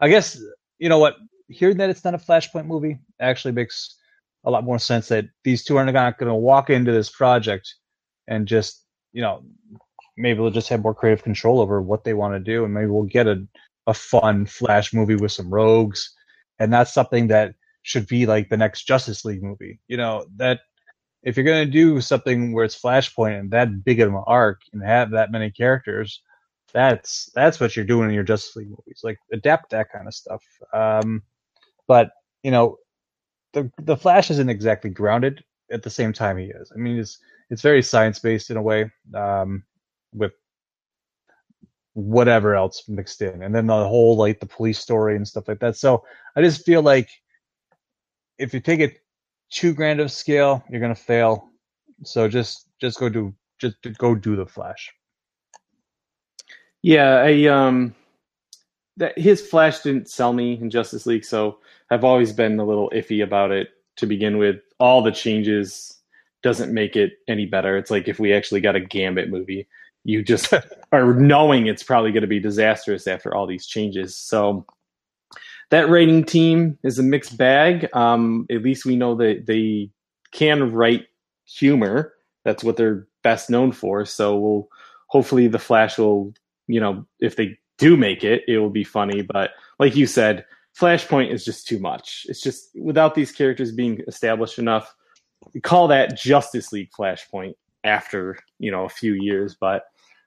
I 0.00 0.08
guess 0.08 0.40
you 0.78 0.88
know 0.88 0.98
what? 0.98 1.16
Hearing 1.48 1.76
that 1.78 1.90
it's 1.90 2.04
not 2.04 2.14
a 2.14 2.18
Flashpoint 2.18 2.66
movie 2.66 2.98
actually 3.20 3.52
makes 3.52 3.96
a 4.44 4.50
lot 4.50 4.64
more 4.64 4.78
sense. 4.78 5.08
That 5.08 5.26
these 5.44 5.64
two 5.64 5.76
are 5.76 5.84
not 5.84 6.18
going 6.18 6.28
to 6.28 6.34
walk 6.34 6.70
into 6.70 6.92
this 6.92 7.10
project 7.10 7.74
and 8.28 8.46
just 8.46 8.84
you 9.12 9.22
know 9.22 9.42
maybe 10.16 10.38
they'll 10.38 10.50
just 10.50 10.68
have 10.68 10.82
more 10.82 10.94
creative 10.94 11.22
control 11.22 11.60
over 11.60 11.80
what 11.80 12.04
they 12.04 12.14
want 12.14 12.34
to 12.34 12.40
do, 12.40 12.64
and 12.64 12.74
maybe 12.74 12.86
we'll 12.86 13.04
get 13.04 13.26
a 13.26 13.46
a 13.86 13.94
fun 13.94 14.46
Flash 14.46 14.92
movie 14.92 15.14
with 15.14 15.32
some 15.32 15.52
rogues, 15.52 16.12
and 16.58 16.72
that's 16.72 16.92
something 16.92 17.28
that 17.28 17.54
should 17.82 18.06
be 18.08 18.26
like 18.26 18.48
the 18.48 18.56
next 18.56 18.84
Justice 18.84 19.24
League 19.24 19.42
movie. 19.42 19.78
You 19.88 19.96
know 19.96 20.26
that 20.36 20.60
if 21.22 21.36
you're 21.36 21.44
going 21.44 21.66
to 21.66 21.70
do 21.72 22.00
something 22.00 22.52
where 22.52 22.64
it's 22.64 22.80
Flashpoint 22.80 23.38
and 23.38 23.50
that 23.50 23.84
big 23.84 24.00
of 24.00 24.08
an 24.08 24.22
arc 24.26 24.60
and 24.72 24.82
have 24.82 25.10
that 25.10 25.32
many 25.32 25.50
characters, 25.50 26.22
that's 26.76 27.30
that's 27.34 27.58
what 27.58 27.74
you're 27.74 27.86
doing 27.86 28.10
in 28.10 28.14
your 28.14 28.22
Justice 28.22 28.54
League 28.54 28.68
movies. 28.68 29.00
Like 29.02 29.16
adapt 29.32 29.70
that 29.70 29.90
kind 29.90 30.06
of 30.06 30.12
stuff. 30.12 30.44
Um, 30.74 31.22
but 31.88 32.10
you 32.42 32.50
know, 32.50 32.76
the 33.54 33.70
the 33.78 33.96
Flash 33.96 34.30
isn't 34.30 34.50
exactly 34.50 34.90
grounded. 34.90 35.42
At 35.72 35.82
the 35.82 35.90
same 35.90 36.12
time, 36.12 36.36
he 36.36 36.44
is. 36.44 36.70
I 36.74 36.78
mean, 36.78 36.98
it's 36.98 37.18
it's 37.48 37.62
very 37.62 37.82
science 37.82 38.18
based 38.18 38.50
in 38.50 38.58
a 38.58 38.62
way. 38.62 38.90
Um, 39.14 39.64
with 40.12 40.32
whatever 41.94 42.54
else 42.54 42.82
mixed 42.88 43.22
in 43.22 43.42
and 43.42 43.54
then 43.54 43.66
the 43.66 43.72
whole 43.72 44.18
like 44.18 44.38
the 44.38 44.44
police 44.44 44.78
story 44.78 45.16
and 45.16 45.26
stuff 45.26 45.48
like 45.48 45.58
that 45.60 45.74
so 45.74 46.04
i 46.36 46.42
just 46.42 46.62
feel 46.66 46.82
like 46.82 47.08
if 48.38 48.52
you 48.52 48.60
take 48.60 48.80
it 48.80 48.98
too 49.50 49.72
grand 49.72 49.98
of 49.98 50.12
scale 50.12 50.62
you're 50.68 50.78
to 50.78 50.94
fail 50.94 51.48
so 52.04 52.28
just 52.28 52.68
just 52.82 52.98
go 52.98 53.08
do 53.08 53.34
just 53.58 53.76
go 53.96 54.14
do 54.14 54.36
the 54.36 54.44
flash 54.44 54.92
yeah 56.86 57.16
i 57.16 57.46
um 57.46 57.94
that 58.96 59.18
his 59.18 59.40
flash 59.40 59.80
didn't 59.80 60.08
sell 60.08 60.32
me 60.32 60.58
in 60.60 60.70
justice 60.70 61.06
league 61.06 61.24
so 61.24 61.58
i've 61.90 62.04
always 62.04 62.32
been 62.32 62.58
a 62.58 62.64
little 62.64 62.90
iffy 62.94 63.22
about 63.22 63.50
it 63.50 63.68
to 63.96 64.06
begin 64.06 64.38
with 64.38 64.56
all 64.78 65.02
the 65.02 65.12
changes 65.12 65.98
doesn't 66.42 66.72
make 66.72 66.96
it 66.96 67.14
any 67.28 67.46
better 67.46 67.76
it's 67.76 67.90
like 67.90 68.08
if 68.08 68.18
we 68.18 68.32
actually 68.32 68.60
got 68.60 68.76
a 68.76 68.80
gambit 68.80 69.30
movie 69.30 69.66
you 70.06 70.22
just 70.22 70.52
are 70.92 71.14
knowing 71.14 71.66
it's 71.66 71.82
probably 71.82 72.12
going 72.12 72.22
to 72.22 72.28
be 72.28 72.40
disastrous 72.40 73.06
after 73.06 73.34
all 73.34 73.46
these 73.46 73.66
changes. 73.66 74.16
So 74.16 74.64
that 75.70 75.88
writing 75.88 76.24
team 76.24 76.78
is 76.82 76.98
a 76.98 77.02
mixed 77.02 77.36
bag. 77.36 77.88
Um, 77.92 78.46
at 78.50 78.62
least 78.62 78.86
we 78.86 78.96
know 78.96 79.16
that 79.16 79.44
they 79.46 79.90
can 80.32 80.72
write 80.72 81.06
humor. 81.44 82.14
That's 82.44 82.62
what 82.62 82.76
they're 82.76 83.06
best 83.22 83.50
known 83.50 83.72
for. 83.72 84.04
So 84.04 84.38
we'll 84.38 84.68
hopefully 85.08 85.48
the 85.48 85.58
Flash 85.58 85.98
will, 85.98 86.32
you 86.66 86.80
know, 86.80 87.06
if 87.20 87.36
they 87.36 87.58
do 87.78 87.96
make 87.96 88.24
it, 88.24 88.42
it 88.48 88.58
will 88.58 88.70
be 88.70 88.84
funny. 88.84 89.22
But 89.22 89.50
like 89.78 89.96
you 89.96 90.06
said, 90.06 90.44
Flashpoint 90.78 91.32
is 91.32 91.44
just 91.44 91.66
too 91.66 91.78
much. 91.78 92.26
It's 92.28 92.40
just 92.40 92.68
without 92.74 93.14
these 93.14 93.32
characters 93.32 93.72
being 93.72 94.02
established 94.06 94.58
enough. 94.58 94.94
Call 95.62 95.88
that 95.88 96.18
Justice 96.18 96.72
League 96.72 96.90
Flashpoint 96.98 97.54
after 97.84 98.38
you 98.58 98.70
know 98.70 98.84
a 98.84 98.90
few 98.90 99.14
years, 99.14 99.56
but 99.58 99.84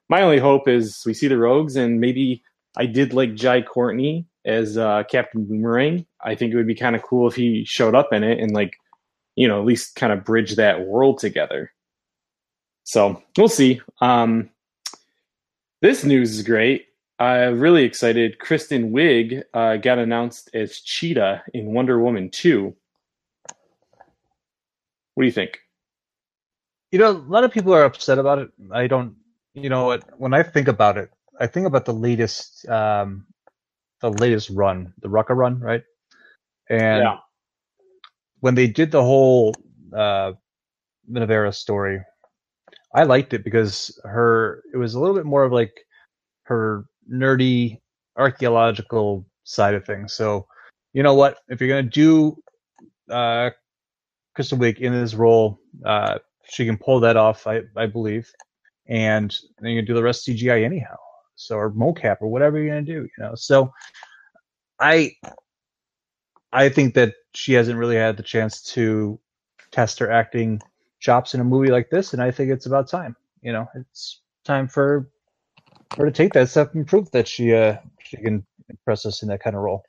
my 0.08 0.22
only 0.22 0.38
hope 0.38 0.66
is 0.66 1.02
we 1.06 1.14
see 1.14 1.28
the 1.28 1.38
Rogues, 1.38 1.76
and 1.76 2.00
maybe 2.00 2.42
I 2.76 2.86
did 2.86 3.12
like 3.12 3.34
Jai 3.34 3.62
Courtney 3.62 4.26
as 4.44 4.76
uh, 4.76 5.04
Captain 5.10 5.44
Boomerang. 5.44 6.06
I 6.22 6.34
think 6.34 6.52
it 6.52 6.56
would 6.56 6.66
be 6.66 6.74
kind 6.74 6.96
of 6.96 7.02
cool 7.02 7.28
if 7.28 7.34
he 7.34 7.64
showed 7.64 7.94
up 7.94 8.12
in 8.12 8.24
it 8.24 8.40
and 8.40 8.52
like, 8.52 8.72
you 9.36 9.46
know, 9.46 9.60
at 9.60 9.66
least 9.66 9.96
kind 9.96 10.12
of 10.12 10.24
bridge 10.24 10.56
that 10.56 10.86
world 10.86 11.18
together. 11.18 11.72
So 12.84 13.22
we'll 13.36 13.48
see. 13.48 13.80
Um, 14.00 14.50
this 15.80 16.04
news 16.04 16.38
is 16.38 16.42
great. 16.42 16.86
I'm 17.18 17.60
really 17.60 17.84
excited. 17.84 18.38
Kristen 18.38 18.92
Wiig 18.92 19.42
uh, 19.52 19.76
got 19.76 19.98
announced 19.98 20.50
as 20.54 20.80
Cheetah 20.80 21.42
in 21.52 21.74
Wonder 21.74 22.00
Woman 22.00 22.30
2. 22.30 22.74
What 25.14 25.22
do 25.22 25.26
you 25.26 25.32
think? 25.32 25.58
You 26.92 26.98
know, 26.98 27.10
a 27.10 27.12
lot 27.12 27.44
of 27.44 27.52
people 27.52 27.74
are 27.74 27.84
upset 27.84 28.18
about 28.18 28.38
it. 28.38 28.50
I 28.72 28.86
don't 28.86 29.16
you 29.54 29.68
know 29.68 29.86
what? 29.86 30.04
When 30.18 30.34
I 30.34 30.42
think 30.42 30.68
about 30.68 30.96
it, 30.96 31.10
I 31.38 31.46
think 31.46 31.66
about 31.66 31.84
the 31.84 31.94
latest, 31.94 32.68
um, 32.68 33.26
the 34.00 34.10
latest 34.10 34.50
run, 34.50 34.92
the 35.00 35.08
Rucka 35.08 35.36
run, 35.36 35.60
right? 35.60 35.82
And 36.68 37.02
yeah. 37.02 37.16
when 38.40 38.54
they 38.54 38.68
did 38.68 38.90
the 38.90 39.02
whole 39.02 39.54
uh, 39.96 40.32
story, 41.50 42.00
I 42.94 43.04
liked 43.04 43.34
it 43.34 43.44
because 43.44 43.98
her 44.04 44.62
it 44.72 44.76
was 44.76 44.94
a 44.94 45.00
little 45.00 45.14
bit 45.14 45.26
more 45.26 45.44
of 45.44 45.52
like 45.52 45.72
her 46.44 46.84
nerdy 47.12 47.80
archaeological 48.16 49.26
side 49.44 49.74
of 49.74 49.84
things. 49.84 50.12
So, 50.14 50.46
you 50.92 51.02
know 51.02 51.14
what? 51.14 51.38
If 51.48 51.60
you're 51.60 51.68
gonna 51.68 51.82
do 51.84 52.36
uh, 53.08 53.50
Kristen 54.34 54.58
Wiig 54.58 54.78
in 54.78 54.92
this 54.92 55.14
role, 55.14 55.60
uh, 55.84 56.18
she 56.44 56.66
can 56.66 56.76
pull 56.76 57.00
that 57.00 57.16
off. 57.16 57.46
I 57.46 57.62
I 57.76 57.86
believe 57.86 58.30
and 58.90 59.34
then 59.60 59.70
you 59.70 59.78
can 59.78 59.86
do 59.86 59.94
the 59.94 60.02
rest 60.02 60.26
CGI 60.26 60.64
anyhow. 60.64 60.96
So 61.36 61.56
or 61.56 61.70
mocap 61.70 62.18
or 62.20 62.28
whatever 62.28 62.58
you're 62.58 62.74
gonna 62.74 62.82
do, 62.82 63.02
you 63.02 63.08
know. 63.18 63.34
So 63.34 63.72
I 64.78 65.12
I 66.52 66.68
think 66.68 66.94
that 66.94 67.14
she 67.34 67.54
hasn't 67.54 67.78
really 67.78 67.96
had 67.96 68.16
the 68.16 68.22
chance 68.22 68.60
to 68.74 69.18
test 69.70 70.00
her 70.00 70.10
acting 70.10 70.60
chops 71.00 71.34
in 71.34 71.40
a 71.40 71.44
movie 71.44 71.70
like 71.70 71.90
this, 71.90 72.12
and 72.12 72.22
I 72.22 72.30
think 72.30 72.50
it's 72.50 72.66
about 72.66 72.88
time. 72.88 73.16
You 73.42 73.52
know, 73.52 73.68
it's 73.74 74.20
time 74.44 74.68
for 74.68 75.08
her 75.96 76.04
to 76.04 76.12
take 76.12 76.32
that 76.34 76.48
step 76.48 76.74
and 76.74 76.86
prove 76.86 77.10
that 77.10 77.26
she 77.26 77.54
uh 77.54 77.76
she 78.02 78.16
can 78.18 78.46
impress 78.68 79.04
us 79.04 79.22
in 79.22 79.28
that 79.28 79.42
kind 79.42 79.56
of 79.56 79.62
role. 79.62 79.82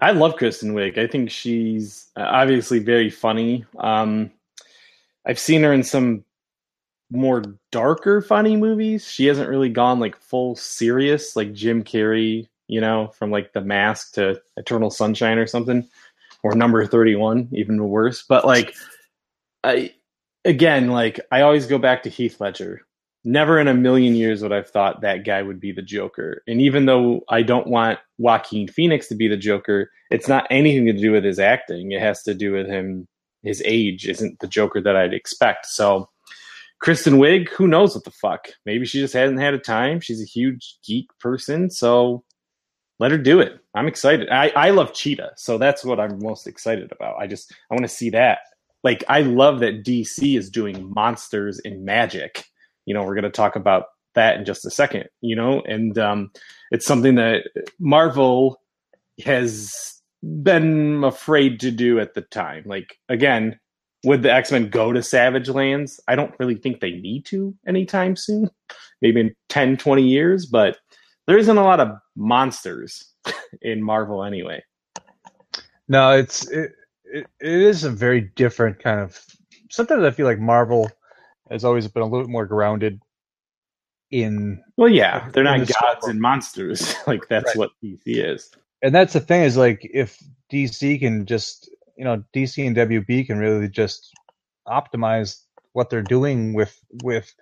I 0.00 0.10
love 0.10 0.36
Kristen 0.36 0.74
Wiig. 0.74 0.98
I 0.98 1.06
think 1.06 1.30
she's 1.30 2.10
obviously 2.16 2.80
very 2.80 3.10
funny. 3.10 3.64
Um, 3.78 4.30
I've 5.24 5.38
seen 5.38 5.62
her 5.62 5.72
in 5.72 5.84
some 5.84 6.24
more 7.10 7.44
darker 7.70 8.20
funny 8.20 8.56
movies. 8.56 9.06
She 9.06 9.26
hasn't 9.26 9.48
really 9.48 9.68
gone 9.68 10.00
like 10.00 10.16
full 10.16 10.56
serious 10.56 11.36
like 11.36 11.52
Jim 11.52 11.84
Carrey, 11.84 12.48
you 12.66 12.80
know, 12.80 13.08
from 13.08 13.30
like 13.30 13.52
The 13.52 13.60
Mask 13.60 14.14
to 14.14 14.40
Eternal 14.56 14.90
Sunshine 14.90 15.38
or 15.38 15.46
something 15.46 15.88
or 16.42 16.54
Number 16.54 16.84
31, 16.86 17.48
even 17.52 17.88
worse. 17.88 18.22
But 18.22 18.44
like 18.44 18.74
I 19.64 19.94
again, 20.44 20.88
like 20.88 21.20
I 21.32 21.40
always 21.40 21.66
go 21.66 21.78
back 21.78 22.02
to 22.04 22.10
Heath 22.10 22.40
Ledger. 22.40 22.82
Never 23.26 23.58
in 23.58 23.68
a 23.68 23.74
million 23.74 24.14
years 24.14 24.42
would 24.42 24.52
I've 24.52 24.68
thought 24.68 25.00
that 25.00 25.24
guy 25.24 25.40
would 25.40 25.58
be 25.58 25.72
the 25.72 25.80
Joker. 25.80 26.42
And 26.46 26.60
even 26.60 26.84
though 26.84 27.22
I 27.30 27.42
don't 27.42 27.66
want 27.66 27.98
Joaquin 28.18 28.68
Phoenix 28.68 29.08
to 29.08 29.14
be 29.14 29.28
the 29.28 29.36
Joker, 29.38 29.90
it's 30.10 30.28
not 30.28 30.46
anything 30.50 30.84
to 30.86 30.92
do 30.92 31.10
with 31.10 31.24
his 31.24 31.38
acting. 31.38 31.92
It 31.92 32.02
has 32.02 32.22
to 32.24 32.34
do 32.34 32.52
with 32.52 32.66
him 32.66 33.08
his 33.44 33.62
age 33.64 34.08
isn't 34.08 34.40
the 34.40 34.48
Joker 34.48 34.80
that 34.80 34.96
I'd 34.96 35.14
expect. 35.14 35.66
So 35.66 36.08
Kristen 36.80 37.14
Wiig, 37.14 37.48
who 37.50 37.68
knows 37.68 37.94
what 37.94 38.04
the 38.04 38.10
fuck? 38.10 38.48
Maybe 38.66 38.86
she 38.86 39.00
just 39.00 39.14
hasn't 39.14 39.40
had 39.40 39.54
a 39.54 39.58
time. 39.58 40.00
She's 40.00 40.20
a 40.20 40.26
huge 40.26 40.78
geek 40.84 41.08
person, 41.20 41.70
so 41.70 42.24
let 42.98 43.10
her 43.10 43.18
do 43.18 43.40
it. 43.40 43.60
I'm 43.74 43.86
excited. 43.86 44.28
I, 44.30 44.48
I 44.50 44.70
love 44.70 44.92
Cheetah, 44.92 45.32
so 45.36 45.58
that's 45.58 45.84
what 45.84 46.00
I'm 46.00 46.22
most 46.22 46.46
excited 46.46 46.90
about. 46.90 47.16
I 47.18 47.26
just 47.26 47.54
I 47.70 47.74
want 47.74 47.84
to 47.84 47.88
see 47.88 48.10
that. 48.10 48.38
Like 48.84 49.02
I 49.08 49.22
love 49.22 49.60
that 49.60 49.82
DC 49.82 50.38
is 50.38 50.50
doing 50.50 50.92
monsters 50.94 51.58
in 51.60 51.84
magic. 51.84 52.44
You 52.86 52.94
know, 52.94 53.02
we're 53.02 53.14
gonna 53.14 53.30
talk 53.30 53.56
about 53.56 53.86
that 54.14 54.36
in 54.36 54.44
just 54.44 54.66
a 54.66 54.70
second. 54.70 55.06
You 55.20 55.34
know, 55.34 55.62
and 55.62 55.98
um, 55.98 56.30
it's 56.70 56.86
something 56.86 57.16
that 57.16 57.44
Marvel 57.80 58.60
has 59.24 60.00
been 60.42 61.02
afraid 61.02 61.60
to 61.60 61.70
do 61.70 61.98
at 61.98 62.14
the 62.14 62.20
time. 62.20 62.62
Like 62.66 62.98
again, 63.08 63.58
would 64.04 64.22
the 64.22 64.32
X 64.32 64.52
Men 64.52 64.68
go 64.68 64.92
to 64.92 65.02
Savage 65.02 65.48
Lands? 65.48 65.98
I 66.06 66.14
don't 66.14 66.34
really 66.38 66.56
think 66.56 66.80
they 66.80 66.92
need 66.92 67.24
to 67.26 67.54
anytime 67.66 68.16
soon, 68.16 68.50
maybe 69.02 69.20
in 69.20 69.34
10, 69.48 69.78
20 69.78 70.02
years, 70.02 70.46
but 70.46 70.78
there 71.26 71.38
isn't 71.38 71.56
a 71.56 71.64
lot 71.64 71.80
of 71.80 71.96
monsters 72.16 73.12
in 73.62 73.82
Marvel 73.82 74.22
anyway. 74.22 74.62
No, 75.88 76.12
it's 76.12 76.48
it, 76.50 76.72
it, 77.14 77.26
it 77.40 77.52
is 77.62 77.84
a 77.84 77.90
very 77.90 78.20
different 78.36 78.78
kind 78.80 79.00
of. 79.00 79.18
Sometimes 79.70 80.04
I 80.04 80.10
feel 80.10 80.26
like 80.26 80.38
Marvel 80.40 80.90
has 81.50 81.64
always 81.64 81.86
been 81.88 82.02
a 82.02 82.06
little 82.06 82.26
bit 82.26 82.30
more 82.32 82.46
grounded 82.46 83.00
in. 84.10 84.62
Well, 84.76 84.88
yeah, 84.88 85.28
they're 85.32 85.44
not 85.44 85.60
the 85.66 85.72
gods 85.80 86.08
and 86.08 86.20
monsters. 86.20 86.94
like 87.06 87.28
that's 87.28 87.46
Right. 87.48 87.56
what 87.56 87.70
DC 87.82 88.00
is. 88.06 88.50
and 88.82 88.94
that's 88.94 89.12
the 89.14 89.20
thing 89.20 89.42
is 89.42 89.56
like 89.56 89.80
if 89.94 90.18
DC 90.52 90.98
can 91.00 91.26
just 91.26 91.70
you 91.96 92.04
know 92.04 92.22
DC 92.34 92.66
and 92.66 92.76
WB 92.76 93.26
can 93.26 93.38
really 93.38 93.68
just 93.68 94.12
optimize 94.68 95.42
what 95.72 95.90
they're 95.90 96.02
doing 96.02 96.54
with 96.54 96.78
with 97.02 97.34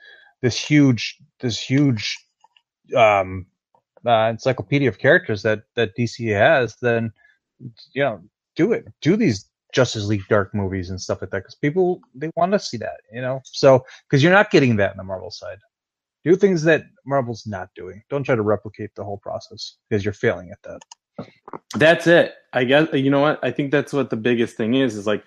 this 0.43 0.59
huge 0.59 1.19
this 1.41 1.59
huge 1.59 2.19
um 2.97 3.47
uh, 4.07 4.29
encyclopedia 4.31 4.89
of 4.89 4.99
characters 4.99 5.43
that 5.43 5.63
that 5.77 5.97
DC 5.99 6.33
has, 6.37 6.77
then 6.83 7.13
you 7.95 8.03
know 8.03 8.21
do 8.57 8.73
it 8.73 8.87
do 9.01 9.17
these 9.17 9.47
Justice 9.73 10.05
League 10.05 10.27
Dark 10.29 10.55
movies 10.55 10.91
and 10.91 11.01
stuff 11.01 11.21
like 11.21 11.31
that 11.31 11.39
because 11.39 11.55
people 11.55 12.01
they 12.15 12.31
want 12.37 12.53
to 12.53 12.59
see 12.59 12.77
that 12.77 13.01
you 13.13 13.21
know 13.21 13.41
so 13.45 13.85
because 14.09 14.23
you're 14.23 14.33
not 14.33 14.51
getting 14.51 14.77
that 14.77 14.93
in 14.93 14.99
the 14.99 15.05
Marvel 15.05 15.31
side. 15.31 15.59
Do 16.25 16.37
things 16.37 16.63
that 16.63 16.85
Marvel's 17.05 17.47
not 17.49 17.71
doing. 17.75 18.01
Don't 18.09 18.23
try 18.23 18.37
to 18.37 18.43
replicate 18.43 18.95
the 18.95 19.03
whole 19.03 19.19
process 19.19 19.77
because 19.89 20.05
you're 20.05 20.15
failing 20.15 20.53
at 20.53 20.63
that. 20.63 21.27
That's 21.75 22.07
it. 22.07 22.35
I 22.53 22.65
guess 22.65 22.89
you 22.93 23.11
know 23.11 23.21
what? 23.21 23.41
I 23.43 23.51
think 23.51 23.73
that's 23.73 23.93
what 23.93 24.11
the 24.11 24.17
biggest 24.17 24.57
thing 24.57 24.75
is 24.75 24.95
is 24.95 25.07
like 25.07 25.25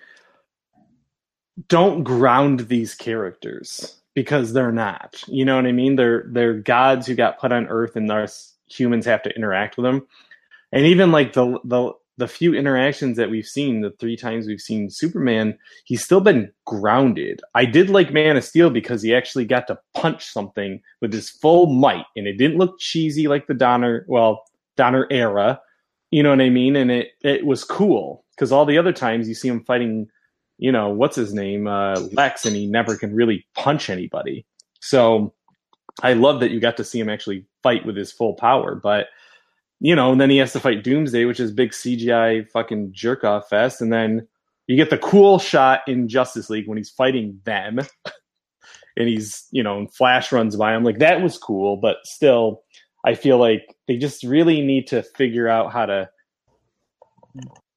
don't 1.68 2.02
ground 2.02 2.60
these 2.60 2.94
characters 2.94 4.00
because 4.14 4.52
they're 4.52 4.72
not. 4.72 5.22
You 5.26 5.44
know 5.44 5.56
what 5.56 5.66
I 5.66 5.72
mean? 5.72 5.96
They're 5.96 6.24
they're 6.28 6.54
gods 6.54 7.06
who 7.06 7.14
got 7.14 7.38
put 7.38 7.52
on 7.52 7.66
earth 7.66 7.96
and 7.96 8.10
us 8.10 8.54
humans 8.66 9.06
have 9.06 9.22
to 9.22 9.34
interact 9.34 9.76
with 9.76 9.84
them. 9.84 10.06
And 10.72 10.86
even 10.86 11.12
like 11.12 11.32
the 11.32 11.58
the 11.64 11.92
the 12.18 12.28
few 12.28 12.54
interactions 12.54 13.16
that 13.16 13.30
we've 13.30 13.46
seen, 13.46 13.82
the 13.82 13.90
three 13.98 14.16
times 14.16 14.46
we've 14.46 14.60
seen 14.60 14.88
Superman, 14.88 15.58
he's 15.84 16.04
still 16.04 16.20
been 16.20 16.50
grounded. 16.64 17.40
I 17.54 17.66
did 17.66 17.90
like 17.90 18.12
Man 18.12 18.36
of 18.36 18.44
Steel 18.44 18.70
because 18.70 19.02
he 19.02 19.14
actually 19.14 19.44
got 19.44 19.66
to 19.66 19.78
punch 19.94 20.26
something 20.26 20.80
with 21.00 21.12
his 21.12 21.28
full 21.28 21.66
might 21.66 22.06
and 22.16 22.26
it 22.26 22.38
didn't 22.38 22.58
look 22.58 22.78
cheesy 22.78 23.28
like 23.28 23.46
the 23.46 23.54
Donner, 23.54 24.06
well, 24.08 24.44
Donner 24.76 25.06
era. 25.10 25.60
You 26.10 26.22
know 26.22 26.30
what 26.30 26.40
I 26.40 26.50
mean? 26.50 26.76
And 26.76 26.90
it 26.90 27.08
it 27.22 27.44
was 27.44 27.64
cool 27.64 28.24
because 28.30 28.52
all 28.52 28.64
the 28.64 28.78
other 28.78 28.92
times 28.92 29.28
you 29.28 29.34
see 29.34 29.48
him 29.48 29.64
fighting, 29.64 30.08
you 30.58 30.70
know, 30.72 30.88
what's 30.88 31.16
his 31.16 31.34
name, 31.34 31.66
uh, 31.66 32.00
Lex, 32.12 32.46
and 32.46 32.56
he 32.56 32.66
never 32.66 32.96
can 32.96 33.14
really 33.14 33.46
punch 33.54 33.90
anybody. 33.90 34.46
So 34.80 35.34
I 36.02 36.12
love 36.12 36.40
that 36.40 36.50
you 36.50 36.60
got 36.60 36.76
to 36.76 36.84
see 36.84 37.00
him 37.00 37.08
actually 37.08 37.44
fight 37.62 37.84
with 37.84 37.96
his 37.96 38.12
full 38.12 38.34
power, 38.34 38.74
but 38.74 39.06
you 39.80 39.94
know, 39.94 40.12
and 40.12 40.20
then 40.20 40.30
he 40.30 40.38
has 40.38 40.52
to 40.52 40.60
fight 40.60 40.84
Doomsday, 40.84 41.24
which 41.24 41.40
is 41.40 41.52
big 41.52 41.70
CGI 41.70 42.48
fucking 42.50 42.92
jerk 42.92 43.24
off 43.24 43.48
fest, 43.48 43.80
and 43.80 43.92
then 43.92 44.26
you 44.66 44.76
get 44.76 44.90
the 44.90 44.98
cool 44.98 45.38
shot 45.38 45.80
in 45.86 46.08
Justice 46.08 46.50
League 46.50 46.66
when 46.68 46.78
he's 46.78 46.90
fighting 46.90 47.40
them, 47.44 47.78
and 48.96 49.08
he's 49.08 49.46
you 49.50 49.62
know, 49.62 49.78
and 49.78 49.94
Flash 49.94 50.32
runs 50.32 50.56
by 50.56 50.74
him. 50.74 50.84
Like 50.84 50.98
that 50.98 51.22
was 51.22 51.38
cool, 51.38 51.76
but 51.76 51.98
still, 52.04 52.62
I 53.04 53.14
feel 53.14 53.38
like 53.38 53.74
they 53.86 53.96
just 53.96 54.22
really 54.24 54.62
need 54.62 54.86
to 54.88 55.02
figure 55.02 55.48
out 55.48 55.72
how 55.72 55.86
to 55.86 56.08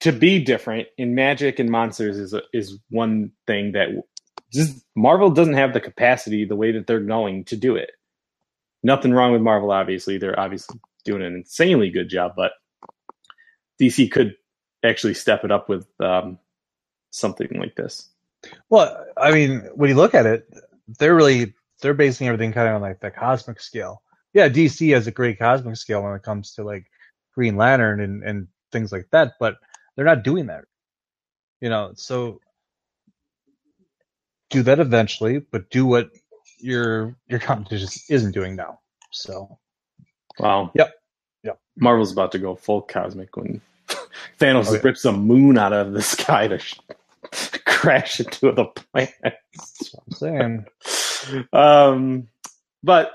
to 0.02 0.12
be 0.14 0.44
different 0.44 0.88
in 0.98 1.14
magic 1.14 1.60
and 1.60 1.70
monsters 1.70 2.18
is 2.18 2.34
is 2.54 2.80
one 2.90 3.32
thing 3.46 3.74
that 3.74 3.90
just 4.52 4.84
Marvel 4.96 5.30
doesn't 5.30 5.54
have 5.54 5.74
the 5.74 5.82
capacity 5.82 6.46
the 6.46 6.56
way 6.56 6.72
that 6.72 6.88
they're 6.88 7.00
going 7.00 7.44
to 7.46 7.56
do 7.56 7.76
it. 7.76 7.92
Nothing 8.82 9.14
wrong 9.14 9.34
with 9.34 9.42
Marvel, 9.42 9.72
obviously. 9.72 10.18
They're 10.18 10.40
obviously 10.40 10.80
doing 11.06 11.22
an 11.22 11.36
insanely 11.36 11.90
good 11.90 12.10
job, 12.10 12.34
but 12.36 12.54
DC 13.80 14.12
could 14.12 14.36
actually 14.84 15.14
step 15.14 15.44
it 15.44 15.52
up 15.52 15.70
with 15.70 15.88
um, 16.00 16.38
something 17.12 17.48
like 17.60 17.76
this. 17.76 18.10
Well, 18.70 19.06
I 19.18 19.32
mean, 19.32 19.62
when 19.76 19.90
you 19.90 19.96
look 19.96 20.14
at 20.14 20.26
it, 20.26 20.48
they're 21.00 21.16
really 21.16 21.54
they're 21.82 21.94
basing 21.94 22.28
everything 22.28 22.52
kind 22.52 22.68
of 22.68 22.76
on 22.76 22.82
like 22.82 23.00
the 23.00 23.12
cosmic 23.12 23.60
scale. 23.60 24.02
Yeah, 24.34 24.50
DC 24.50 24.94
has 24.94 25.08
a 25.08 25.12
great 25.12 25.40
cosmic 25.40 25.76
scale 25.78 26.04
when 26.04 26.14
it 26.14 26.24
comes 26.24 26.54
to 26.54 26.64
like 26.64 26.86
Green 27.34 27.58
Lantern 27.58 28.02
and 28.02 28.24
and 28.24 28.48
things 28.72 28.92
like 28.92 29.08
that, 29.12 29.34
but 29.40 29.56
they're 29.96 30.06
not 30.06 30.24
doing 30.24 30.48
that. 30.48 30.66
You 31.62 31.70
know, 31.70 31.92
so 31.96 32.40
do 34.50 34.64
that 34.64 34.80
eventually, 34.80 35.40
but 35.40 35.70
do 35.70 35.86
what 35.86 36.10
your 36.60 37.16
your 37.28 37.40
competition 37.40 37.90
isn't 38.10 38.32
doing 38.32 38.56
now. 38.56 38.80
So 39.12 39.60
Wow. 40.40 40.72
Yep. 40.76 40.94
Yep. 41.44 41.60
Marvel's 41.78 42.12
about 42.12 42.32
to 42.34 42.40
go 42.40 42.56
full 42.56 42.82
cosmic 42.82 43.36
when 43.38 43.62
Thanos 44.40 44.68
Oh, 44.70 44.74
yeah. 44.74 44.82
rips 44.84 45.06
a 45.06 45.12
moon 45.12 45.58
out 45.58 45.74
of 45.74 45.94
the 45.94 46.02
sky 46.02 46.48
to 46.48 46.60
sh- 46.60 46.80
crash 47.66 48.20
into 48.20 48.52
the 48.52 48.66
planet. 48.66 49.14
that's 49.24 49.94
what 49.94 50.04
I'm 50.08 50.66
saying. 51.24 51.46
um, 51.54 52.28
but 52.84 53.12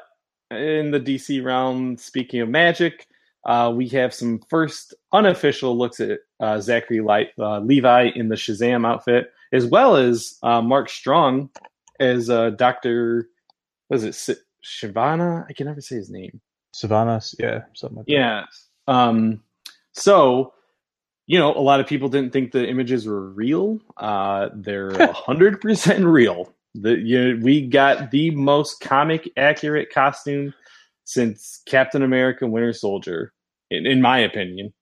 in 0.51 0.91
the 0.91 1.01
DC 1.01 1.43
realm, 1.45 1.97
speaking 1.97 2.41
of 2.41 2.49
magic, 2.49 3.07
uh, 3.47 3.73
we 3.75 3.89
have 3.89 4.15
some 4.15 4.41
first 4.49 4.95
unofficial 5.13 5.77
looks 5.77 6.01
at 6.01 6.21
uh, 6.41 6.61
Zachary 6.61 7.01
Li- 7.01 7.31
uh, 7.39 7.61
Levi 7.61 8.11
in 8.15 8.29
the 8.29 8.37
Shazam 8.37 8.87
outfit, 8.87 9.33
as 9.53 9.67
well 9.67 9.97
as 9.97 10.39
uh, 10.43 10.63
Mark 10.63 10.89
Strong 10.89 11.51
as 12.01 12.31
uh, 12.31 12.51
Doctor. 12.51 13.29
Was 13.91 14.03
it 14.05 14.15
Si- 14.15 14.35
Shivana? 14.65 15.45
I 15.49 15.53
can 15.53 15.67
never 15.67 15.81
say 15.83 15.97
his 15.97 16.09
name. 16.11 16.41
Savannah, 16.75 17.21
yeah, 17.39 17.63
something 17.75 17.99
like 17.99 18.07
that. 18.07 18.13
Yeah. 18.13 18.45
Um, 18.87 19.43
so, 19.93 20.53
you 21.27 21.39
know, 21.39 21.55
a 21.55 21.61
lot 21.61 21.81
of 21.81 21.87
people 21.87 22.09
didn't 22.09 22.33
think 22.33 22.53
the 22.53 22.69
images 22.69 23.07
were 23.07 23.31
real. 23.31 23.79
Uh, 23.97 24.49
they're 24.55 24.93
hundred 25.13 25.61
percent 25.61 26.05
real. 26.05 26.53
The 26.75 26.99
you 26.99 27.41
we 27.43 27.67
got 27.67 28.11
the 28.11 28.31
most 28.33 28.81
comic 28.81 29.31
accurate 29.37 29.93
costume 29.93 30.53
since 31.05 31.63
Captain 31.67 32.03
America: 32.03 32.47
Winter 32.47 32.73
Soldier, 32.73 33.33
in, 33.71 33.87
in 33.87 34.03
my 34.03 34.19
opinion. 34.19 34.73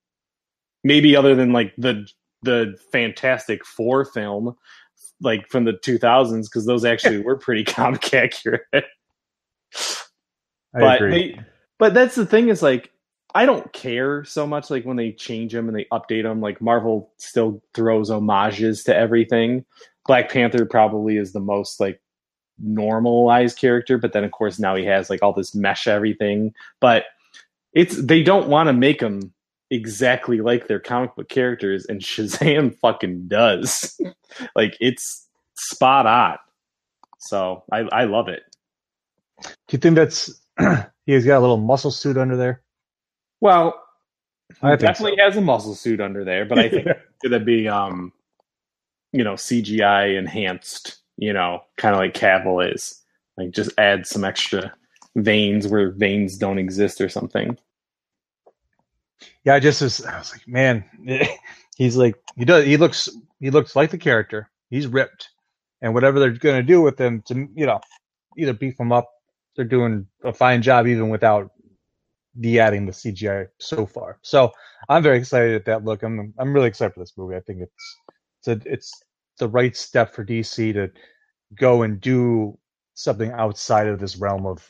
Maybe 0.83 1.15
other 1.15 1.35
than 1.35 1.53
like 1.53 1.73
the 1.77 2.07
the 2.41 2.75
Fantastic 2.91 3.65
Four 3.65 4.03
film, 4.05 4.55
like 5.21 5.47
from 5.49 5.65
the 5.65 5.73
two 5.73 5.97
thousands, 5.97 6.49
because 6.49 6.65
those 6.65 6.83
actually 6.83 7.21
were 7.23 7.37
pretty 7.37 7.63
comic 7.63 8.13
accurate 8.13 8.61
I 10.73 10.79
but 10.79 10.95
agree. 10.97 11.35
they 11.35 11.39
but 11.79 11.93
that's 11.93 12.15
the 12.15 12.25
thing 12.25 12.49
is 12.49 12.61
like 12.61 12.91
i 13.35 13.45
don't 13.45 13.73
care 13.73 14.23
so 14.23 14.45
much 14.45 14.69
like 14.69 14.85
when 14.85 14.97
they 14.97 15.11
change 15.11 15.53
them 15.53 15.67
and 15.67 15.77
they 15.77 15.85
update 15.91 16.23
them 16.23 16.41
like 16.41 16.61
marvel 16.61 17.11
still 17.17 17.61
throws 17.73 18.09
homages 18.09 18.83
to 18.83 18.95
everything. 18.95 19.65
Black 20.05 20.29
panther 20.29 20.65
probably 20.65 21.17
is 21.17 21.31
the 21.33 21.39
most 21.39 21.79
like 21.79 22.01
normalized 22.59 23.57
character 23.57 23.97
but 23.97 24.13
then 24.13 24.23
of 24.23 24.31
course 24.31 24.59
now 24.59 24.75
he 24.75 24.85
has 24.85 25.09
like 25.09 25.23
all 25.23 25.33
this 25.33 25.55
mesh 25.55 25.87
everything. 25.87 26.53
But 26.79 27.05
it's 27.73 28.01
they 28.03 28.21
don't 28.23 28.49
want 28.49 28.67
to 28.67 28.73
make 28.73 28.99
them 28.99 29.33
exactly 29.71 30.41
like 30.41 30.67
their 30.67 30.79
comic 30.79 31.15
book 31.15 31.29
characters 31.29 31.85
and 31.85 32.01
shazam 32.03 32.77
fucking 32.79 33.27
does. 33.27 33.99
Like 34.55 34.75
it's 34.79 35.27
spot 35.55 36.07
on. 36.07 36.37
So 37.19 37.63
i 37.71 37.79
i 37.91 38.05
love 38.05 38.29
it. 38.29 38.41
Do 39.43 39.49
you 39.71 39.77
think 39.77 39.95
that's 39.95 40.41
he's 41.05 41.25
got 41.25 41.37
a 41.37 41.41
little 41.41 41.57
muscle 41.57 41.91
suit 41.91 42.17
under 42.17 42.35
there? 42.35 42.61
Well, 43.41 43.81
I 44.61 44.75
definitely 44.75 45.17
has 45.19 45.35
a 45.37 45.41
muscle 45.41 45.75
suit 45.75 45.99
under 45.99 46.23
there, 46.23 46.45
but 46.45 46.59
I 46.59 46.69
think 46.69 46.87
it's 46.87 46.99
gonna 47.23 47.39
be 47.39 47.67
um, 47.67 48.13
you 49.13 49.23
know, 49.23 49.33
CGI 49.33 50.17
enhanced, 50.17 50.97
you 51.17 51.31
know, 51.31 51.61
kind 51.77 51.95
of 51.95 51.99
like 51.99 52.13
Cavill 52.13 52.73
is. 52.73 52.99
Like 53.37 53.51
just 53.51 53.71
add 53.77 54.05
some 54.05 54.23
extra 54.23 54.73
veins 55.15 55.67
where 55.67 55.91
veins 55.91 56.37
don't 56.37 56.59
exist 56.59 56.99
or 56.99 57.09
something. 57.09 57.57
Yeah, 59.43 59.55
I 59.55 59.59
just 59.59 59.81
was, 59.81 60.05
I 60.05 60.17
was 60.17 60.31
like, 60.31 60.47
man, 60.47 60.83
he's 61.77 61.95
like 61.95 62.15
he 62.35 62.45
does. 62.45 62.65
He 62.65 62.77
looks 62.77 63.09
he 63.39 63.49
looks 63.49 63.75
like 63.75 63.91
the 63.91 63.97
character. 63.97 64.49
He's 64.69 64.87
ripped, 64.87 65.29
and 65.81 65.93
whatever 65.93 66.19
they're 66.19 66.31
going 66.31 66.57
to 66.57 66.63
do 66.63 66.81
with 66.81 66.99
him 66.99 67.21
to 67.27 67.47
you 67.55 67.65
know 67.65 67.79
either 68.37 68.53
beef 68.53 68.79
him 68.79 68.91
up, 68.91 69.09
they're 69.55 69.65
doing 69.65 70.07
a 70.23 70.33
fine 70.33 70.61
job 70.61 70.87
even 70.87 71.09
without 71.09 71.51
the 72.35 72.59
adding 72.59 72.85
the 72.85 72.91
CGI 72.91 73.47
so 73.59 73.85
far. 73.85 74.19
So 74.21 74.51
I'm 74.89 75.03
very 75.03 75.17
excited 75.17 75.55
at 75.55 75.65
that 75.65 75.85
look. 75.85 76.03
I'm 76.03 76.33
I'm 76.37 76.53
really 76.53 76.67
excited 76.67 76.93
for 76.93 76.99
this 76.99 77.13
movie. 77.17 77.35
I 77.35 77.41
think 77.41 77.61
it's 77.61 77.97
it's 78.39 78.47
a, 78.47 78.71
it's 78.71 79.03
the 79.37 79.47
right 79.47 79.75
step 79.75 80.13
for 80.13 80.25
DC 80.25 80.73
to 80.73 80.91
go 81.55 81.83
and 81.83 82.01
do 82.01 82.57
something 82.95 83.31
outside 83.31 83.87
of 83.87 83.99
this 83.99 84.17
realm 84.17 84.45
of 84.45 84.67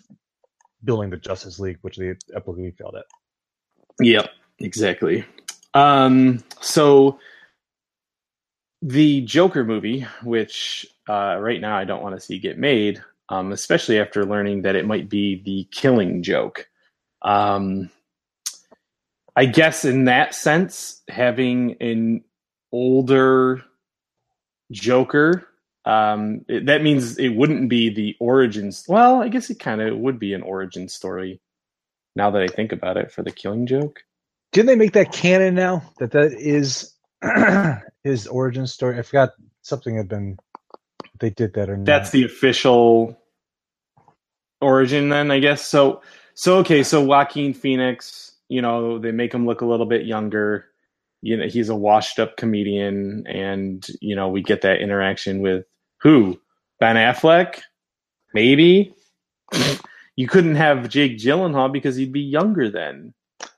building 0.83 1.09
the 1.09 1.17
Justice 1.17 1.59
League, 1.59 1.77
which 1.81 1.97
they 1.97 2.13
epically 2.35 2.75
failed 2.77 2.95
at. 2.95 3.05
Yep, 3.99 4.29
exactly. 4.59 5.25
Um, 5.73 6.43
so 6.61 7.19
the 8.81 9.21
Joker 9.21 9.63
movie, 9.63 10.05
which 10.23 10.85
uh, 11.07 11.37
right 11.39 11.61
now 11.61 11.77
I 11.77 11.85
don't 11.85 12.03
want 12.03 12.15
to 12.15 12.21
see 12.21 12.37
get 12.37 12.57
made, 12.57 13.01
um, 13.29 13.51
especially 13.51 13.99
after 13.99 14.25
learning 14.25 14.63
that 14.63 14.75
it 14.75 14.85
might 14.85 15.09
be 15.09 15.41
the 15.43 15.67
Killing 15.71 16.23
Joke. 16.23 16.67
Um, 17.21 17.89
I 19.35 19.45
guess 19.45 19.85
in 19.85 20.05
that 20.05 20.35
sense, 20.35 21.01
having 21.09 21.75
an 21.81 22.23
older 22.71 23.63
Joker, 24.71 25.47
um, 25.85 26.45
it, 26.47 26.65
that 26.67 26.83
means 26.83 27.17
it 27.17 27.29
wouldn't 27.29 27.69
be 27.69 27.89
the 27.89 28.15
origins. 28.19 28.85
Well, 28.87 29.21
I 29.21 29.29
guess 29.29 29.49
it 29.49 29.59
kind 29.59 29.81
of 29.81 29.97
would 29.97 30.19
be 30.19 30.33
an 30.33 30.41
origin 30.43 30.87
story. 30.87 31.41
Now 32.15 32.29
that 32.31 32.43
I 32.43 32.47
think 32.47 32.71
about 32.71 32.97
it, 32.97 33.11
for 33.11 33.23
the 33.23 33.31
Killing 33.31 33.65
Joke, 33.65 34.01
Didn't 34.51 34.67
they 34.67 34.75
make 34.75 34.93
that 34.93 35.11
canon 35.11 35.55
now? 35.55 35.81
That 35.97 36.11
that 36.11 36.33
is 36.33 36.93
his 38.03 38.27
origin 38.27 38.67
story. 38.67 38.99
I 38.99 39.01
forgot 39.01 39.31
something 39.63 39.97
had 39.97 40.07
been. 40.07 40.37
They 41.19 41.29
did 41.29 41.53
that 41.53 41.69
or 41.69 41.77
not. 41.77 41.85
that's 41.85 42.09
the 42.09 42.23
official 42.23 43.17
origin. 44.61 45.09
Then 45.09 45.31
I 45.31 45.39
guess 45.39 45.65
so. 45.65 46.01
So 46.33 46.57
okay, 46.57 46.83
so 46.83 47.01
Joaquin 47.03 47.53
Phoenix, 47.53 48.35
you 48.49 48.61
know, 48.61 48.97
they 48.97 49.11
make 49.11 49.33
him 49.33 49.45
look 49.45 49.61
a 49.61 49.65
little 49.65 49.85
bit 49.85 50.05
younger. 50.05 50.65
You 51.21 51.37
know, 51.37 51.47
he's 51.47 51.69
a 51.69 51.75
washed-up 51.75 52.37
comedian, 52.37 53.25
and 53.27 53.85
you 54.01 54.15
know, 54.15 54.29
we 54.29 54.41
get 54.41 54.61
that 54.61 54.81
interaction 54.81 55.41
with 55.41 55.65
who 56.01 56.39
Ben 56.79 56.95
Affleck, 56.95 57.61
maybe. 58.33 58.93
you 60.15 60.27
couldn't 60.27 60.55
have 60.55 60.89
Jake 60.89 61.17
Gyllenhaal 61.17 61.71
because 61.71 61.95
he'd 61.95 62.11
be 62.11 62.21
younger 62.21 62.69
then. 62.69 63.13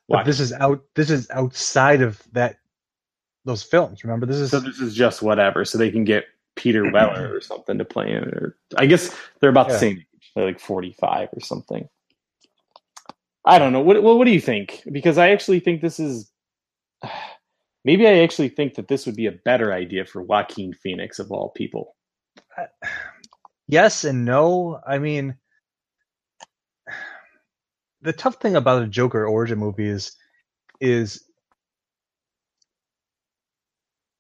But 0.08 0.26
this 0.26 0.40
is 0.40 0.54
out. 0.54 0.84
This 0.96 1.10
is 1.10 1.30
outside 1.32 2.02
of 2.02 2.22
that. 2.34 2.58
Those 3.46 3.64
films. 3.64 4.04
Remember, 4.04 4.26
this 4.26 4.38
is 4.38 4.52
So 4.52 4.60
this 4.60 4.80
is 4.80 4.96
just 4.96 5.22
whatever, 5.22 5.66
so 5.66 5.78
they 5.78 5.92
can 5.92 6.04
get 6.04 6.26
Peter 6.56 6.90
Weller 6.92 7.34
or 7.34 7.42
something 7.42 7.78
to 7.78 7.86
play 7.86 8.12
in 8.12 8.24
it. 8.24 8.34
Or 8.34 8.58
I 8.78 8.86
guess 8.86 9.16
they're 9.40 9.50
about 9.50 9.70
the 9.70 9.78
same 9.78 9.98
age. 9.98 10.32
They're 10.36 10.46
like 10.46 10.60
forty-five 10.60 11.30
or 11.34 11.40
something. 11.40 11.88
I 13.46 13.60
don't 13.60 13.74
know. 13.74 13.82
What, 13.82 14.02
what 14.02 14.18
what 14.18 14.26
do 14.26 14.32
you 14.32 14.42
think? 14.42 14.82
Because 14.92 15.18
I 15.18 15.30
actually 15.30 15.60
think 15.60 15.82
this 15.82 16.00
is 16.00 16.32
maybe 17.86 18.08
I 18.08 18.20
actually 18.20 18.50
think 18.50 18.76
that 18.76 18.88
this 18.88 19.06
would 19.06 19.16
be 19.16 19.28
a 19.28 19.32
better 19.32 19.72
idea 19.72 20.06
for 20.06 20.22
Joaquin 20.22 20.74
Phoenix 20.74 21.20
of 21.20 21.32
all 21.32 21.50
people. 21.50 21.96
yes 23.68 24.04
and 24.04 24.26
no. 24.26 24.80
I 24.86 25.00
mean, 25.00 25.36
the 28.02 28.14
tough 28.14 28.36
thing 28.36 28.56
about 28.56 28.84
a 28.84 28.88
Joker 28.88 29.26
origin 29.26 29.60
movie 29.60 29.88
is, 29.88 30.16
is 30.82 31.26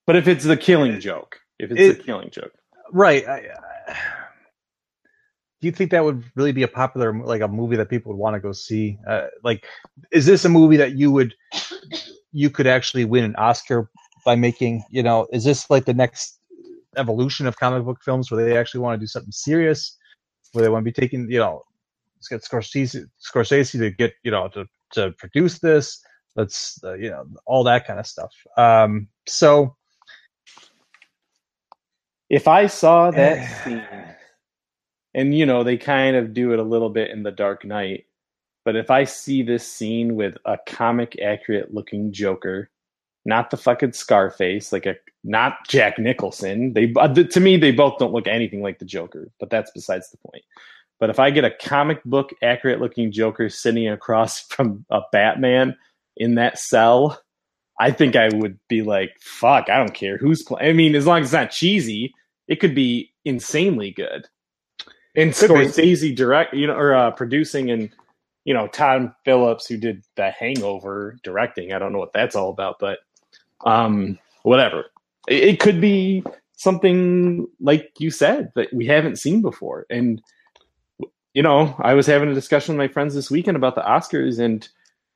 But 0.06 0.16
if 0.16 0.28
it's 0.28 0.46
the 0.46 0.58
killing 0.58 1.00
joke, 1.00 1.40
if 1.60 1.72
it's 1.72 1.82
It- 1.82 1.98
the 1.98 2.04
killing 2.04 2.30
joke, 2.30 2.54
right. 2.92 3.28
I, 3.28 3.50
I, 3.88 3.98
do 5.62 5.68
you 5.68 5.72
think 5.72 5.92
that 5.92 6.04
would 6.04 6.24
really 6.36 6.52
be 6.52 6.64
a 6.64 6.68
popular 6.68 7.14
like 7.24 7.42
a 7.42 7.48
movie 7.48 7.76
that 7.78 7.90
people 7.90 8.12
would 8.12 8.20
want 8.20 8.36
to 8.36 8.40
go 8.40 8.52
see? 8.52 9.00
Uh, 9.08 9.28
like, 9.44 9.66
is 10.12 10.26
this 10.26 10.46
a 10.46 10.50
movie 10.50 10.78
that 10.78 10.96
you 10.98 11.12
would 11.12 11.34
you 12.32 12.50
could 12.50 12.68
actually 12.68 13.06
win 13.06 13.24
an 13.24 13.36
Oscar 13.38 13.90
by 14.26 14.36
making? 14.36 14.84
You 14.90 15.02
know, 15.02 15.28
is 15.32 15.44
this 15.44 15.70
like 15.70 15.86
the 15.86 15.94
next 15.94 16.40
evolution 16.98 17.48
of 17.48 17.58
comic 17.58 17.84
book 17.84 18.00
films 18.04 18.30
where 18.30 18.46
they 18.46 18.58
actually 18.58 18.82
want 18.82 19.00
to 19.00 19.04
do 19.04 19.08
something 19.08 19.32
serious, 19.32 19.98
where 20.52 20.64
they 20.64 20.70
want 20.70 20.86
to 20.86 20.92
be 20.92 21.02
taking 21.02 21.30
you 21.32 21.40
know, 21.40 21.64
let's 22.18 22.28
get 22.28 22.44
Scorsese 22.44 23.06
Scorsese 23.24 23.80
to 23.80 23.92
get 23.92 24.14
you 24.24 24.32
know 24.32 24.50
to 24.50 24.66
to 24.92 25.12
produce 25.18 25.60
this. 25.60 26.04
Let's 26.36 26.84
uh, 26.84 26.94
you 26.94 27.10
know 27.10 27.26
all 27.46 27.64
that 27.64 27.88
kind 27.88 28.00
of 28.00 28.06
stuff. 28.06 28.34
Um, 28.58 29.08
so 29.26 29.76
if 32.30 32.48
I 32.48 32.68
saw 32.68 33.12
that 33.12 33.64
scene, 33.64 33.84
and 35.14 35.36
you 35.36 35.46
know 35.46 35.64
they 35.64 35.78
kind 35.78 36.16
of 36.16 36.34
do 36.34 36.54
it 36.54 36.60
a 36.60 36.64
little 36.64 36.90
bit 36.90 37.12
in 37.12 37.24
the 37.24 37.32
Dark 37.32 37.66
Knight, 37.66 38.06
but 38.64 38.76
if 38.76 38.90
I 38.90 39.04
see 39.04 39.44
this 39.44 39.68
scene 39.68 40.16
with 40.16 40.38
a 40.46 40.58
comic 40.68 41.18
accurate 41.22 41.74
looking 41.74 42.12
Joker, 42.12 42.70
not 43.26 43.50
the 43.50 43.58
fucking 43.58 43.94
Scarface, 43.94 44.72
like 44.72 44.86
a 44.86 44.96
not 45.24 45.68
Jack 45.68 45.98
Nicholson, 46.00 46.74
they 46.74 46.94
uh, 46.98 47.08
to 47.14 47.40
me 47.40 47.58
they 47.58 47.72
both 47.72 47.98
don't 47.98 48.14
look 48.14 48.28
anything 48.28 48.62
like 48.62 48.80
the 48.80 48.86
Joker, 48.86 49.32
but 49.40 49.50
that's 49.50 49.72
besides 49.72 50.10
the 50.10 50.18
point. 50.18 50.44
But 51.00 51.10
if 51.10 51.20
I 51.20 51.30
get 51.30 51.44
a 51.44 51.52
comic 51.52 52.04
book 52.06 52.32
accurate 52.42 52.80
looking 52.80 53.12
Joker 53.12 53.50
sitting 53.50 53.88
across 53.88 54.42
from 54.50 54.86
a 54.90 55.02
Batman 55.12 55.76
in 56.18 56.36
that 56.36 56.58
cell, 56.58 57.22
I 57.80 57.92
think 57.92 58.16
I 58.16 58.30
would 58.34 58.58
be 58.70 58.82
like, 58.82 59.12
fuck, 59.20 59.70
I 59.70 59.78
don't 59.78 59.94
care 59.94 60.18
who's 60.18 60.44
playing. 60.44 60.70
I 60.70 60.74
mean, 60.74 60.96
as 60.96 61.06
long 61.06 61.20
as 61.20 61.28
it's 61.28 61.34
not 61.34 61.52
cheesy, 61.52 62.14
it 62.48 62.60
could 62.60 62.76
be 62.76 63.12
insanely 63.26 63.92
good. 63.92 64.28
And 65.16 65.34
Could 65.34 65.50
be. 65.50 65.56
Scorsese 65.56 66.16
direct, 66.16 66.54
you 66.54 66.68
know, 66.68 66.76
or 66.76 66.94
uh, 66.94 67.12
producing, 67.12 67.72
and 67.72 67.90
you 68.44 68.54
know, 68.54 68.68
Tom 68.68 69.16
Phillips 69.24 69.66
who 69.66 69.78
did 69.78 70.04
The 70.16 70.32
Hangover 70.32 71.18
directing. 71.24 71.74
I 71.74 71.80
don't 71.80 71.94
know 71.94 72.00
what 72.00 72.14
that's 72.14 72.36
all 72.36 72.50
about, 72.50 72.78
but 72.80 73.00
um, 73.66 74.20
whatever. 74.44 74.86
It, 75.28 75.44
it 75.44 75.60
could 75.60 75.80
be 75.80 76.24
something 76.58 77.48
like 77.60 77.92
you 78.00 78.12
said 78.12 78.52
that 78.56 78.74
we 78.74 78.86
haven't 78.86 79.20
seen 79.20 79.42
before. 79.42 79.86
And 79.90 80.22
you 81.34 81.44
know, 81.44 81.76
I 81.80 81.94
was 81.94 82.08
having 82.08 82.30
a 82.30 82.34
discussion 82.34 82.76
with 82.76 82.88
my 82.88 82.94
friends 82.94 83.16
this 83.16 83.32
weekend 83.32 83.58
about 83.58 83.76
the 83.76 83.82
Oscars, 83.82 84.40
and 84.40 84.68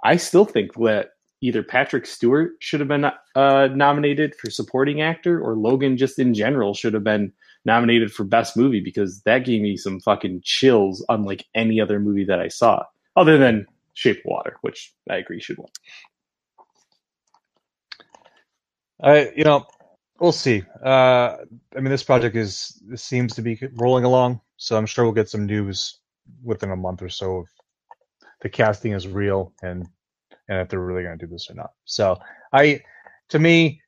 I 0.03 0.17
still 0.17 0.45
think 0.45 0.73
that 0.75 1.11
either 1.41 1.63
Patrick 1.63 2.05
Stewart 2.05 2.51
should 2.59 2.79
have 2.79 2.89
been 2.89 3.05
uh, 3.05 3.67
nominated 3.73 4.35
for 4.35 4.49
supporting 4.49 5.01
actor, 5.01 5.39
or 5.41 5.55
Logan 5.55 5.97
just 5.97 6.19
in 6.19 6.33
general 6.33 6.73
should 6.73 6.93
have 6.93 7.03
been 7.03 7.31
nominated 7.65 8.11
for 8.11 8.23
best 8.23 8.57
movie 8.57 8.81
because 8.81 9.21
that 9.21 9.45
gave 9.45 9.61
me 9.61 9.77
some 9.77 9.99
fucking 9.99 10.41
chills, 10.43 11.05
unlike 11.09 11.45
any 11.55 11.79
other 11.79 11.99
movie 11.99 12.25
that 12.25 12.39
I 12.39 12.47
saw, 12.47 12.83
other 13.15 13.37
than 13.37 13.67
Shape 13.93 14.17
of 14.19 14.25
Water, 14.25 14.55
which 14.61 14.93
I 15.09 15.17
agree 15.17 15.41
should 15.41 15.57
win. 15.57 15.67
I, 19.01 19.31
you 19.35 19.43
know, 19.45 19.65
we'll 20.19 20.31
see. 20.31 20.63
Uh, 20.83 21.37
I 21.75 21.79
mean, 21.79 21.91
this 21.91 22.03
project 22.03 22.35
is 22.35 22.81
seems 22.95 23.35
to 23.35 23.41
be 23.41 23.59
rolling 23.75 24.03
along, 24.03 24.41
so 24.57 24.77
I'm 24.77 24.85
sure 24.85 25.05
we'll 25.05 25.13
get 25.13 25.29
some 25.29 25.45
news 25.45 25.99
within 26.43 26.71
a 26.71 26.75
month 26.75 27.01
or 27.01 27.09
so 27.09 27.41
if 27.41 27.49
the 28.41 28.49
casting 28.49 28.93
is 28.93 29.07
real 29.07 29.53
and 29.61 29.87
and 30.49 30.59
if 30.61 30.69
they're 30.69 30.81
really 30.81 31.03
going 31.03 31.19
to 31.19 31.27
do 31.27 31.31
this 31.31 31.49
or 31.51 31.55
not. 31.55 31.71
So, 31.85 32.19
I, 32.53 32.81
to 33.29 33.39
me, 33.39 33.81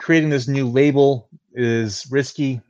creating 0.00 0.30
this 0.30 0.48
new 0.48 0.68
label 0.68 1.30
is 1.54 2.06
risky. 2.10 2.62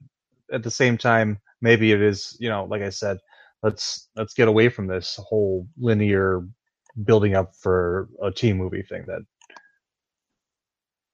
At 0.53 0.62
the 0.64 0.70
same 0.73 0.99
time, 0.99 1.40
maybe 1.62 1.92
it 1.92 2.03
is. 2.03 2.37
You 2.40 2.51
know, 2.51 2.66
like 2.66 2.83
I 2.83 2.90
said, 2.90 3.18
let's 3.62 4.09
let's 4.16 4.35
get 4.35 4.49
away 4.49 4.70
from 4.70 4.88
this 4.88 5.20
whole 5.25 5.68
linear 5.79 6.47
building 7.05 7.35
up 7.37 7.55
for 7.57 8.09
a 8.23 8.31
team 8.33 8.59
movie 8.59 8.83
thing 8.83 9.05
that 9.09 9.23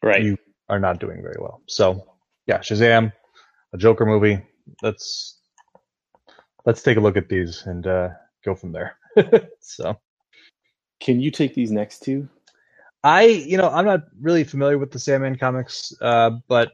Right. 0.02 0.22
you 0.22 0.38
are 0.68 0.80
not 0.80 1.00
doing 1.00 1.22
very 1.22 1.37
well. 1.40 1.62
So 1.68 2.06
yeah, 2.46 2.59
Shazam, 2.61 3.12
a 3.74 3.78
Joker 3.78 4.06
movie. 4.06 4.42
Let's 4.83 5.40
let's 6.66 6.83
take 6.83 6.98
a 6.98 7.00
look 7.00 7.16
at 7.16 7.28
these 7.28 7.64
and 7.66 7.87
uh, 7.87 8.11
go 8.44 8.54
from 8.54 8.72
there. 8.72 8.98
so 9.61 9.96
Can 11.00 11.20
you 11.20 11.30
take 11.30 11.54
these 11.54 11.70
next 11.70 12.00
two? 12.00 12.28
I, 13.02 13.22
you 13.24 13.56
know, 13.56 13.68
I'm 13.70 13.86
not 13.86 14.02
really 14.20 14.44
familiar 14.44 14.78
with 14.78 14.90
the 14.90 14.98
Sandman 14.98 15.36
comics, 15.36 15.92
uh, 16.02 16.30
but 16.48 16.72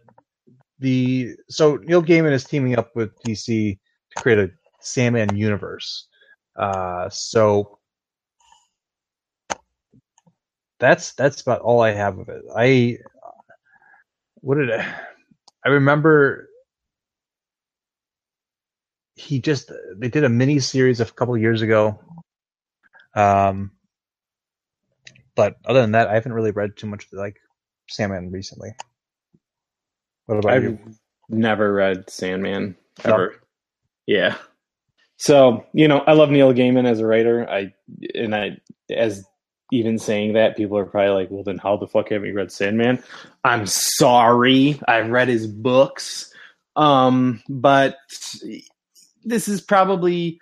the 0.80 1.34
so 1.48 1.76
Neil 1.76 2.02
Gaiman 2.02 2.32
is 2.32 2.44
teaming 2.44 2.76
up 2.76 2.94
with 2.96 3.18
DC 3.22 3.78
to 4.10 4.22
create 4.22 4.38
a 4.38 4.50
Sandman 4.80 5.36
universe. 5.36 6.08
Uh, 6.56 7.08
so 7.10 7.78
that's 10.78 11.12
that's 11.14 11.40
about 11.42 11.60
all 11.60 11.80
I 11.80 11.92
have 11.92 12.18
of 12.18 12.28
it. 12.28 12.42
I 12.54 12.98
what 14.36 14.56
did 14.56 14.70
I, 14.72 14.94
I 15.64 15.68
remember? 15.70 16.48
He 19.14 19.40
just 19.40 19.72
they 19.96 20.08
did 20.08 20.24
a 20.24 20.28
mini 20.28 20.58
series 20.58 21.00
a 21.00 21.06
couple 21.06 21.36
years 21.38 21.62
ago. 21.62 21.98
Um, 23.14 23.72
but 25.36 25.56
other 25.64 25.80
than 25.80 25.92
that, 25.92 26.08
I 26.08 26.14
haven't 26.14 26.32
really 26.32 26.50
read 26.50 26.76
too 26.76 26.86
much 26.88 27.06
like 27.12 27.36
Sandman 27.88 28.30
recently. 28.32 28.70
What 30.26 30.38
about 30.38 30.52
I've 30.52 30.62
you? 30.64 30.78
never 31.28 31.72
read 31.72 32.10
Sandman 32.10 32.76
No. 33.04 33.12
ever. 33.12 33.34
Yeah. 34.06 34.36
So, 35.18 35.64
you 35.72 35.88
know, 35.88 35.98
I 36.00 36.12
love 36.12 36.30
Neil 36.30 36.52
Gaiman 36.52 36.86
as 36.86 37.00
a 37.00 37.06
writer. 37.06 37.48
I 37.48 37.72
and 38.14 38.34
I 38.34 38.58
as 38.90 39.24
even 39.72 39.98
saying 39.98 40.34
that, 40.34 40.56
people 40.56 40.78
are 40.78 40.84
probably 40.84 41.10
like, 41.10 41.30
well 41.30 41.42
then 41.42 41.58
how 41.58 41.76
the 41.76 41.86
fuck 41.86 42.10
haven't 42.10 42.28
you 42.28 42.34
read 42.34 42.52
Sandman? 42.52 43.02
I'm 43.44 43.66
sorry. 43.66 44.80
I've 44.86 45.10
read 45.10 45.28
his 45.28 45.46
books. 45.46 46.32
Um, 46.76 47.42
but 47.48 47.96
this 49.24 49.48
is 49.48 49.60
probably 49.60 50.38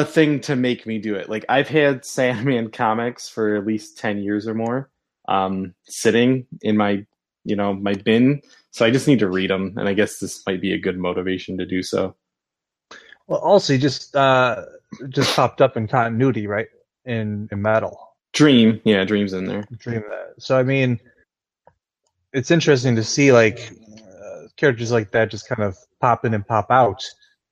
a 0.00 0.04
thing 0.04 0.40
to 0.40 0.56
make 0.56 0.86
me 0.86 0.98
do 0.98 1.14
it. 1.14 1.28
Like 1.28 1.44
I've 1.48 1.68
had 1.68 2.04
Sandman 2.04 2.70
comics 2.70 3.28
for 3.28 3.56
at 3.56 3.66
least 3.66 3.98
10 3.98 4.18
years 4.18 4.46
or 4.46 4.54
more. 4.54 4.90
Um, 5.28 5.74
sitting 5.84 6.46
in 6.62 6.76
my 6.76 7.06
you 7.44 7.56
know 7.56 7.74
my 7.74 7.94
bin. 7.94 8.42
So 8.70 8.84
I 8.84 8.90
just 8.90 9.06
need 9.06 9.18
to 9.18 9.28
read 9.28 9.50
them, 9.50 9.74
and 9.76 9.88
I 9.88 9.94
guess 9.94 10.18
this 10.18 10.42
might 10.46 10.60
be 10.60 10.72
a 10.72 10.78
good 10.78 10.98
motivation 10.98 11.58
to 11.58 11.66
do 11.66 11.82
so. 11.82 12.14
Well, 13.26 13.40
also, 13.40 13.76
just 13.76 14.16
uh, 14.16 14.64
just 15.08 15.34
popped 15.36 15.60
up 15.60 15.76
in 15.76 15.88
continuity, 15.88 16.46
right? 16.46 16.68
In 17.04 17.48
in 17.52 17.62
metal. 17.62 17.98
Dream, 18.32 18.80
yeah, 18.84 19.04
Dream's 19.04 19.34
in 19.34 19.44
there. 19.44 19.64
Dream 19.76 20.02
that. 20.08 20.34
So 20.38 20.58
I 20.58 20.62
mean, 20.62 21.00
it's 22.32 22.50
interesting 22.50 22.96
to 22.96 23.04
see 23.04 23.32
like 23.32 23.72
uh, 24.08 24.48
characters 24.56 24.92
like 24.92 25.10
that 25.10 25.30
just 25.30 25.48
kind 25.48 25.62
of 25.62 25.76
pop 26.00 26.24
in 26.24 26.34
and 26.34 26.46
pop 26.46 26.70
out, 26.70 27.02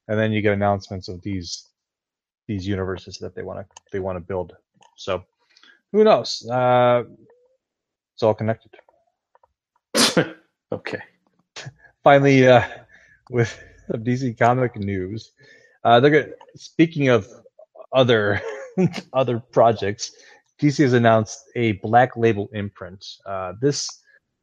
and 0.09 0.19
then 0.19 0.33
you 0.33 0.41
get 0.41 0.53
announcements 0.53 1.09
of 1.09 1.21
these 1.23 1.67
these 2.51 2.67
universes 2.67 3.17
that 3.19 3.33
they 3.37 3.45
want 3.45 3.61
to 3.61 3.67
they 3.93 4.01
want 4.01 4.17
to 4.17 4.21
build. 4.21 4.57
So 4.97 5.23
who 5.93 6.03
knows? 6.03 6.45
Uh, 6.51 7.05
it's 8.13 8.25
all 8.25 8.35
connected. 8.35 8.73
okay. 10.73 11.03
Finally, 12.03 12.49
uh, 12.49 12.65
with 13.31 13.63
DC 13.93 14.37
comic 14.37 14.75
news, 14.75 15.31
uh, 15.85 16.01
they're 16.01 16.11
gonna, 16.11 16.35
speaking 16.57 17.09
of 17.09 17.29
other 17.93 18.43
other 19.13 19.39
projects. 19.39 20.11
DC 20.61 20.83
has 20.83 20.93
announced 20.93 21.39
a 21.55 21.73
black 21.87 22.17
label 22.17 22.51
imprint. 22.53 23.07
Uh, 23.25 23.53
this 23.61 23.89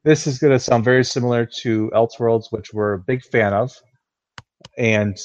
this 0.06 0.26
is 0.26 0.40
going 0.40 0.54
to 0.54 0.60
sound 0.60 0.86
very 0.86 1.04
similar 1.04 1.46
to 1.46 1.92
Elseworlds, 1.94 2.52
which 2.52 2.74
we're 2.74 2.94
a 2.94 3.00
big 3.00 3.22
fan 3.24 3.54
of, 3.54 3.72
and 4.78 5.18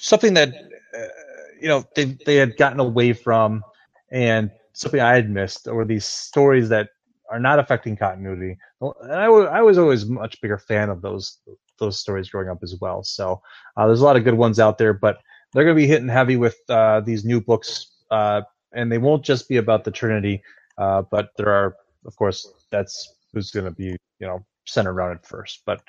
something 0.00 0.32
that 0.34 0.48
uh, 0.48 1.25
you 1.60 1.68
know 1.68 1.84
they 1.94 2.16
they 2.26 2.36
had 2.36 2.56
gotten 2.56 2.80
away 2.80 3.12
from, 3.12 3.62
and 4.10 4.50
something 4.72 5.00
I 5.00 5.14
had 5.14 5.30
missed, 5.30 5.68
or 5.68 5.84
these 5.84 6.04
stories 6.04 6.68
that 6.68 6.90
are 7.30 7.40
not 7.40 7.58
affecting 7.58 7.96
continuity. 7.96 8.56
And 8.80 9.12
I 9.12 9.28
was 9.28 9.48
I 9.50 9.62
was 9.62 9.78
always 9.78 10.06
much 10.06 10.40
bigger 10.40 10.58
fan 10.58 10.90
of 10.90 11.02
those 11.02 11.38
those 11.78 11.98
stories 11.98 12.30
growing 12.30 12.48
up 12.48 12.58
as 12.62 12.76
well. 12.80 13.02
So 13.02 13.40
uh, 13.76 13.86
there's 13.86 14.00
a 14.00 14.04
lot 14.04 14.16
of 14.16 14.24
good 14.24 14.34
ones 14.34 14.58
out 14.58 14.78
there, 14.78 14.92
but 14.92 15.18
they're 15.52 15.64
going 15.64 15.76
to 15.76 15.82
be 15.82 15.86
hitting 15.86 16.08
heavy 16.08 16.36
with 16.36 16.56
uh, 16.68 17.00
these 17.00 17.24
new 17.24 17.40
books, 17.40 17.86
uh, 18.10 18.42
and 18.72 18.90
they 18.90 18.98
won't 18.98 19.24
just 19.24 19.48
be 19.48 19.56
about 19.56 19.84
the 19.84 19.90
Trinity, 19.90 20.42
uh, 20.78 21.02
but 21.10 21.30
there 21.36 21.48
are, 21.48 21.76
of 22.04 22.16
course, 22.16 22.50
that's 22.70 23.14
who's 23.32 23.50
going 23.50 23.66
to 23.66 23.70
be 23.70 23.96
you 24.18 24.26
know 24.26 24.44
centered 24.66 24.92
around 24.92 25.16
it 25.16 25.26
first. 25.26 25.62
But 25.64 25.82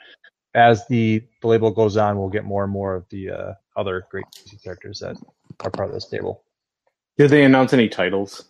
as 0.53 0.87
the, 0.87 1.23
the 1.41 1.47
label 1.47 1.71
goes 1.71 1.97
on, 1.97 2.17
we'll 2.17 2.29
get 2.29 2.45
more 2.45 2.63
and 2.63 2.73
more 2.73 2.95
of 2.95 3.07
the 3.09 3.29
uh, 3.29 3.53
other 3.75 4.05
great 4.09 4.25
characters 4.63 4.99
that 4.99 5.17
are 5.61 5.71
part 5.71 5.89
of 5.89 5.95
the 5.95 6.01
stable. 6.01 6.43
Did 7.17 7.31
they 7.31 7.43
announce 7.43 7.73
any 7.73 7.89
titles? 7.89 8.45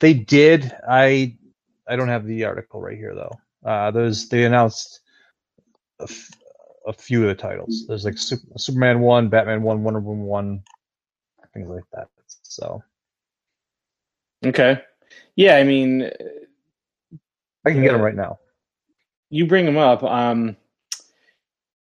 They 0.00 0.14
did. 0.14 0.72
I 0.88 1.36
I 1.88 1.96
don't 1.96 2.08
have 2.08 2.26
the 2.26 2.44
article 2.44 2.80
right 2.80 2.96
here 2.96 3.14
though. 3.14 3.32
Uh, 3.68 3.90
those 3.90 4.28
they 4.28 4.44
announced 4.44 5.00
a, 6.00 6.04
f- 6.04 6.30
a 6.86 6.92
few 6.92 7.22
of 7.22 7.28
the 7.28 7.34
titles. 7.34 7.86
There's 7.88 8.04
like 8.04 8.18
Super, 8.18 8.46
Superman 8.58 9.00
one, 9.00 9.28
Batman 9.28 9.62
one, 9.62 9.82
Wonder 9.82 10.00
Woman 10.00 10.24
one, 10.24 10.62
things 11.54 11.68
like 11.68 11.84
that. 11.92 12.08
So 12.42 12.82
okay, 14.44 14.82
yeah. 15.36 15.56
I 15.56 15.64
mean, 15.64 16.10
I 17.64 17.70
can 17.70 17.82
get 17.82 17.92
them 17.92 18.02
right 18.02 18.14
now. 18.16 18.38
You 19.30 19.46
bring 19.46 19.64
them 19.64 19.78
up. 19.78 20.02
Um, 20.02 20.56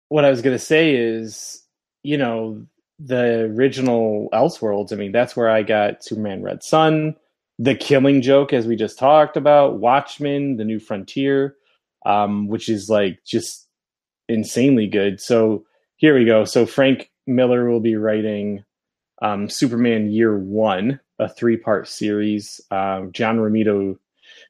what 0.09 0.25
I 0.25 0.29
was 0.29 0.41
gonna 0.41 0.59
say 0.59 0.95
is, 0.95 1.63
you 2.03 2.17
know, 2.17 2.65
the 2.99 3.51
original 3.55 4.29
Elseworlds. 4.33 4.93
I 4.93 4.95
mean, 4.95 5.11
that's 5.11 5.35
where 5.35 5.49
I 5.49 5.63
got 5.63 6.03
Superman 6.03 6.43
Red 6.43 6.63
Sun, 6.63 7.15
The 7.59 7.75
Killing 7.75 8.21
Joke, 8.21 8.53
as 8.53 8.67
we 8.67 8.75
just 8.75 8.99
talked 8.99 9.37
about, 9.37 9.79
Watchmen, 9.79 10.57
The 10.57 10.65
New 10.65 10.79
Frontier, 10.79 11.55
um, 12.05 12.47
which 12.47 12.69
is 12.69 12.89
like 12.89 13.19
just 13.25 13.67
insanely 14.29 14.87
good. 14.87 15.19
So 15.19 15.65
here 15.97 16.17
we 16.17 16.25
go. 16.25 16.45
So 16.45 16.65
Frank 16.65 17.11
Miller 17.27 17.69
will 17.69 17.79
be 17.79 17.95
writing 17.95 18.63
um, 19.21 19.49
Superman 19.49 20.11
Year 20.11 20.37
One, 20.37 20.99
a 21.19 21.29
three-part 21.29 21.87
series. 21.87 22.59
Uh, 22.71 23.05
John 23.11 23.37
Romita 23.37 23.97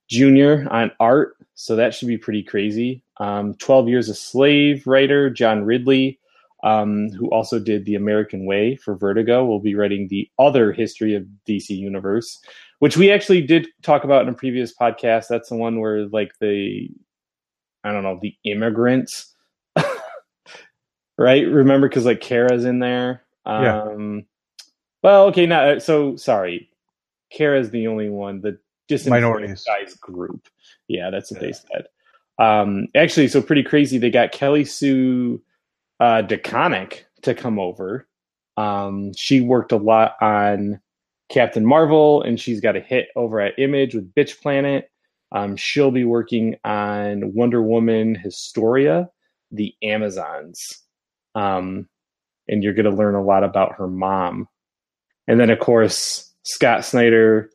Jr. 0.10 0.68
on 0.70 0.92
art, 1.00 1.36
so 1.54 1.76
that 1.76 1.94
should 1.94 2.08
be 2.08 2.18
pretty 2.18 2.44
crazy. 2.44 3.04
Um, 3.20 3.54
Twelve 3.56 3.88
Years 3.88 4.10
a 4.10 4.16
Slave 4.16 4.88
writer 4.88 5.30
John 5.30 5.64
Ridley, 5.64 6.20
um, 6.64 7.10
who 7.12 7.30
also 7.30 7.60
did 7.60 7.86
The 7.86 7.96
American 7.96 8.46
Way 8.46 8.76
for 8.76 8.96
Vertigo, 8.96 9.46
will 9.46 9.60
be 9.60 9.76
writing 9.76 10.08
the 10.08 10.30
other 10.40 10.72
history 10.72 11.14
of 11.16 11.26
DC 11.48 11.70
Universe, 11.70 12.42
which 12.80 12.98
we 12.98 13.12
actually 13.12 13.42
did 13.42 13.68
talk 13.84 14.04
about 14.04 14.24
in 14.24 14.30
a 14.30 14.34
previous 14.34 14.74
podcast. 14.74 15.28
That's 15.30 15.50
the 15.50 15.56
one 15.56 15.80
where 15.80 16.08
like 16.08 16.32
the 16.40 16.90
I 17.84 17.92
don't 17.92 18.04
know 18.04 18.18
the 18.22 18.36
immigrants 18.46 19.34
right? 21.18 21.48
Remember, 21.48 21.88
because 21.88 22.06
like 22.06 22.22
Kara's 22.22 22.66
in 22.66 22.80
there. 22.80 23.24
Um, 23.46 23.64
Yeah. 23.64 24.22
Well, 25.02 25.26
okay, 25.26 25.46
now 25.46 25.78
so 25.80 26.16
sorry. 26.16 26.70
Kara's 27.32 27.72
the 27.72 27.88
only 27.88 28.10
one. 28.10 28.42
The 28.42 28.58
Minorities. 29.08 29.66
guys 29.66 29.96
group. 29.96 30.48
Yeah, 30.88 31.10
that's 31.10 31.32
what 31.32 31.42
they 31.42 31.52
said. 31.52 31.88
Um, 32.40 32.88
actually, 32.96 33.28
so 33.28 33.42
pretty 33.42 33.64
crazy. 33.64 33.98
They 33.98 34.10
got 34.10 34.32
Kelly 34.32 34.66
Sue 34.66 35.42
uh, 36.04 36.22
to 37.22 37.34
come 37.34 37.60
over. 37.60 38.08
Um, 38.58 39.14
she 39.16 39.40
worked 39.40 39.72
a 39.72 39.78
lot 39.78 40.16
on 40.22 40.82
Captain 41.30 41.66
Marvel, 41.66 42.22
and 42.22 42.38
she's 42.40 42.60
got 42.60 42.76
a 42.76 42.82
hit 42.82 43.08
over 43.16 43.40
at 43.40 43.58
Image 43.58 43.96
with 43.96 44.14
Bitch 44.14 44.42
Planet. 44.42 44.90
Um, 45.32 45.56
she'll 45.56 45.92
be 45.92 46.04
working 46.04 46.58
on 46.66 47.34
Wonder 47.34 47.64
Woman 47.64 48.16
Historia, 48.16 49.10
the 49.52 49.74
Amazons. 49.82 50.62
Um, 51.36 51.88
and 52.48 52.64
you're 52.64 52.74
going 52.74 52.92
to 52.92 52.96
learn 52.96 53.16
a 53.16 53.24
lot 53.24 53.44
about 53.44 53.76
her 53.76 53.88
mom. 53.88 54.48
And 55.28 55.40
then, 55.40 55.50
of 55.50 55.60
course, 55.60 56.34
Scott 56.44 56.84
Snyder 56.84 57.50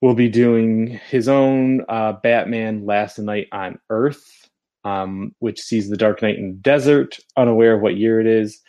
will 0.00 0.14
be 0.14 0.30
doing 0.30 0.98
his 1.08 1.28
own 1.28 1.84
uh, 1.88 2.14
Batman 2.22 2.86
Last 2.86 3.18
Knight 3.18 3.48
on 3.52 3.78
Earth, 3.90 4.45
um, 4.86 5.34
which 5.40 5.60
sees 5.60 5.88
the 5.88 5.96
Dark 5.96 6.22
Knight 6.22 6.38
in 6.38 6.48
the 6.52 6.58
desert, 6.58 7.18
unaware 7.36 7.74
of 7.74 7.82
what 7.82 7.96
year 7.96 8.20
it 8.20 8.26
is, 8.26 8.60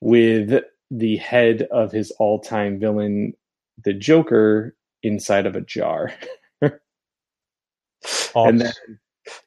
with 0.00 0.62
the 0.90 1.16
head 1.18 1.68
of 1.70 1.92
his 1.92 2.10
all 2.12 2.40
time 2.40 2.80
villain, 2.80 3.34
the 3.84 3.92
Joker, 3.92 4.74
inside 5.02 5.44
of 5.46 5.54
a 5.54 5.60
jar. 5.60 6.12
And 8.34 8.62
then, 8.62 8.72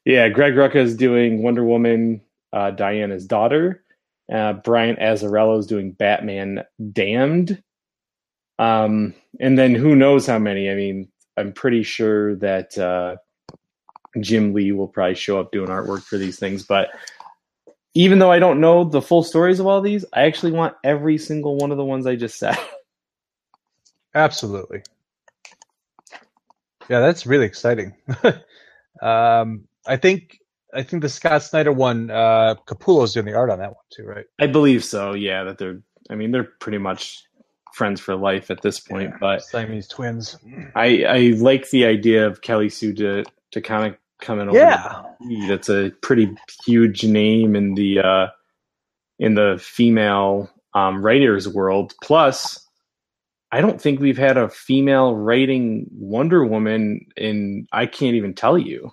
yeah, 0.04 0.28
Greg 0.28 0.54
Rucka 0.54 0.76
is 0.76 0.96
doing 0.96 1.42
Wonder 1.42 1.64
Woman, 1.64 2.20
uh, 2.52 2.70
Diana's 2.70 3.26
daughter. 3.26 3.82
Uh, 4.32 4.54
Brian 4.54 4.96
Azzarello 4.96 5.58
is 5.58 5.66
doing 5.66 5.90
Batman 5.90 6.62
Damned. 6.92 7.62
Um, 8.60 9.12
and 9.40 9.58
then 9.58 9.74
who 9.74 9.96
knows 9.96 10.26
how 10.26 10.38
many? 10.38 10.70
I 10.70 10.74
mean, 10.76 11.08
I'm 11.36 11.52
pretty 11.52 11.82
sure 11.82 12.36
that 12.36 12.78
uh, 12.78 13.16
Jim 14.20 14.52
Lee 14.52 14.72
will 14.72 14.88
probably 14.88 15.14
show 15.14 15.40
up 15.40 15.52
doing 15.52 15.68
artwork 15.68 16.02
for 16.02 16.18
these 16.18 16.38
things. 16.38 16.62
But 16.62 16.88
even 17.94 18.18
though 18.18 18.30
I 18.30 18.38
don't 18.38 18.60
know 18.60 18.84
the 18.84 19.02
full 19.02 19.22
stories 19.22 19.60
of 19.60 19.66
all 19.66 19.80
these, 19.80 20.04
I 20.12 20.22
actually 20.22 20.52
want 20.52 20.74
every 20.84 21.18
single 21.18 21.56
one 21.56 21.70
of 21.70 21.76
the 21.76 21.84
ones 21.84 22.06
I 22.06 22.16
just 22.16 22.38
said. 22.38 22.56
Absolutely. 24.14 24.82
Yeah, 26.88 27.00
that's 27.00 27.26
really 27.26 27.46
exciting. 27.46 27.94
um, 29.02 29.66
I 29.86 29.96
think 29.96 30.38
I 30.72 30.82
think 30.82 31.02
the 31.02 31.08
Scott 31.08 31.42
Snyder 31.42 31.72
one, 31.72 32.10
uh, 32.10 32.54
Capullo's 32.66 33.14
doing 33.14 33.26
the 33.26 33.34
art 33.34 33.50
on 33.50 33.58
that 33.58 33.70
one 33.70 33.84
too, 33.90 34.04
right? 34.04 34.26
I 34.38 34.46
believe 34.46 34.84
so. 34.84 35.14
Yeah, 35.14 35.44
that 35.44 35.58
they're. 35.58 35.80
I 36.10 36.14
mean, 36.14 36.30
they're 36.30 36.44
pretty 36.44 36.78
much 36.78 37.24
friends 37.74 38.00
for 38.00 38.14
life 38.14 38.50
at 38.50 38.62
this 38.62 38.78
point. 38.78 39.10
Yeah, 39.10 39.16
But 39.20 39.42
Siamese 39.42 39.88
twins. 39.88 40.36
I 40.74 41.04
I 41.04 41.18
like 41.38 41.70
the 41.70 41.86
idea 41.86 42.26
of 42.26 42.42
Kelly 42.42 42.68
Sue 42.68 42.94
to 42.94 43.24
to 43.52 43.60
kind 43.60 43.92
of 43.92 43.98
coming 44.20 44.48
over. 44.48 44.58
Yeah, 44.58 45.02
that's 45.48 45.68
a 45.68 45.90
pretty 46.02 46.34
huge 46.64 47.04
name 47.04 47.56
in 47.56 47.74
the 47.74 48.00
uh, 48.00 48.26
in 49.18 49.34
the 49.34 49.58
female 49.60 50.50
um, 50.74 51.02
writers 51.02 51.48
world. 51.48 51.94
Plus, 52.02 52.66
I 53.52 53.60
don't 53.60 53.80
think 53.80 54.00
we've 54.00 54.18
had 54.18 54.36
a 54.36 54.48
female 54.48 55.14
writing 55.14 55.86
Wonder 55.92 56.44
Woman 56.44 57.06
in 57.16 57.66
I 57.72 57.86
can't 57.86 58.16
even 58.16 58.34
tell 58.34 58.58
you. 58.58 58.92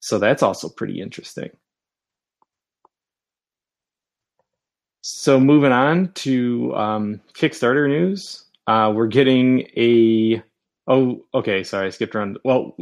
So 0.00 0.18
that's 0.18 0.42
also 0.42 0.68
pretty 0.68 1.00
interesting. 1.00 1.50
So 5.02 5.38
moving 5.38 5.72
on 5.72 6.12
to 6.14 6.74
um, 6.76 7.20
Kickstarter 7.34 7.88
news, 7.88 8.44
uh, 8.66 8.92
we're 8.94 9.08
getting 9.08 9.68
a 9.76 10.42
oh 10.88 11.24
okay 11.34 11.62
sorry 11.64 11.86
I 11.86 11.90
skipped 11.90 12.14
around. 12.14 12.38
Well, 12.44 12.76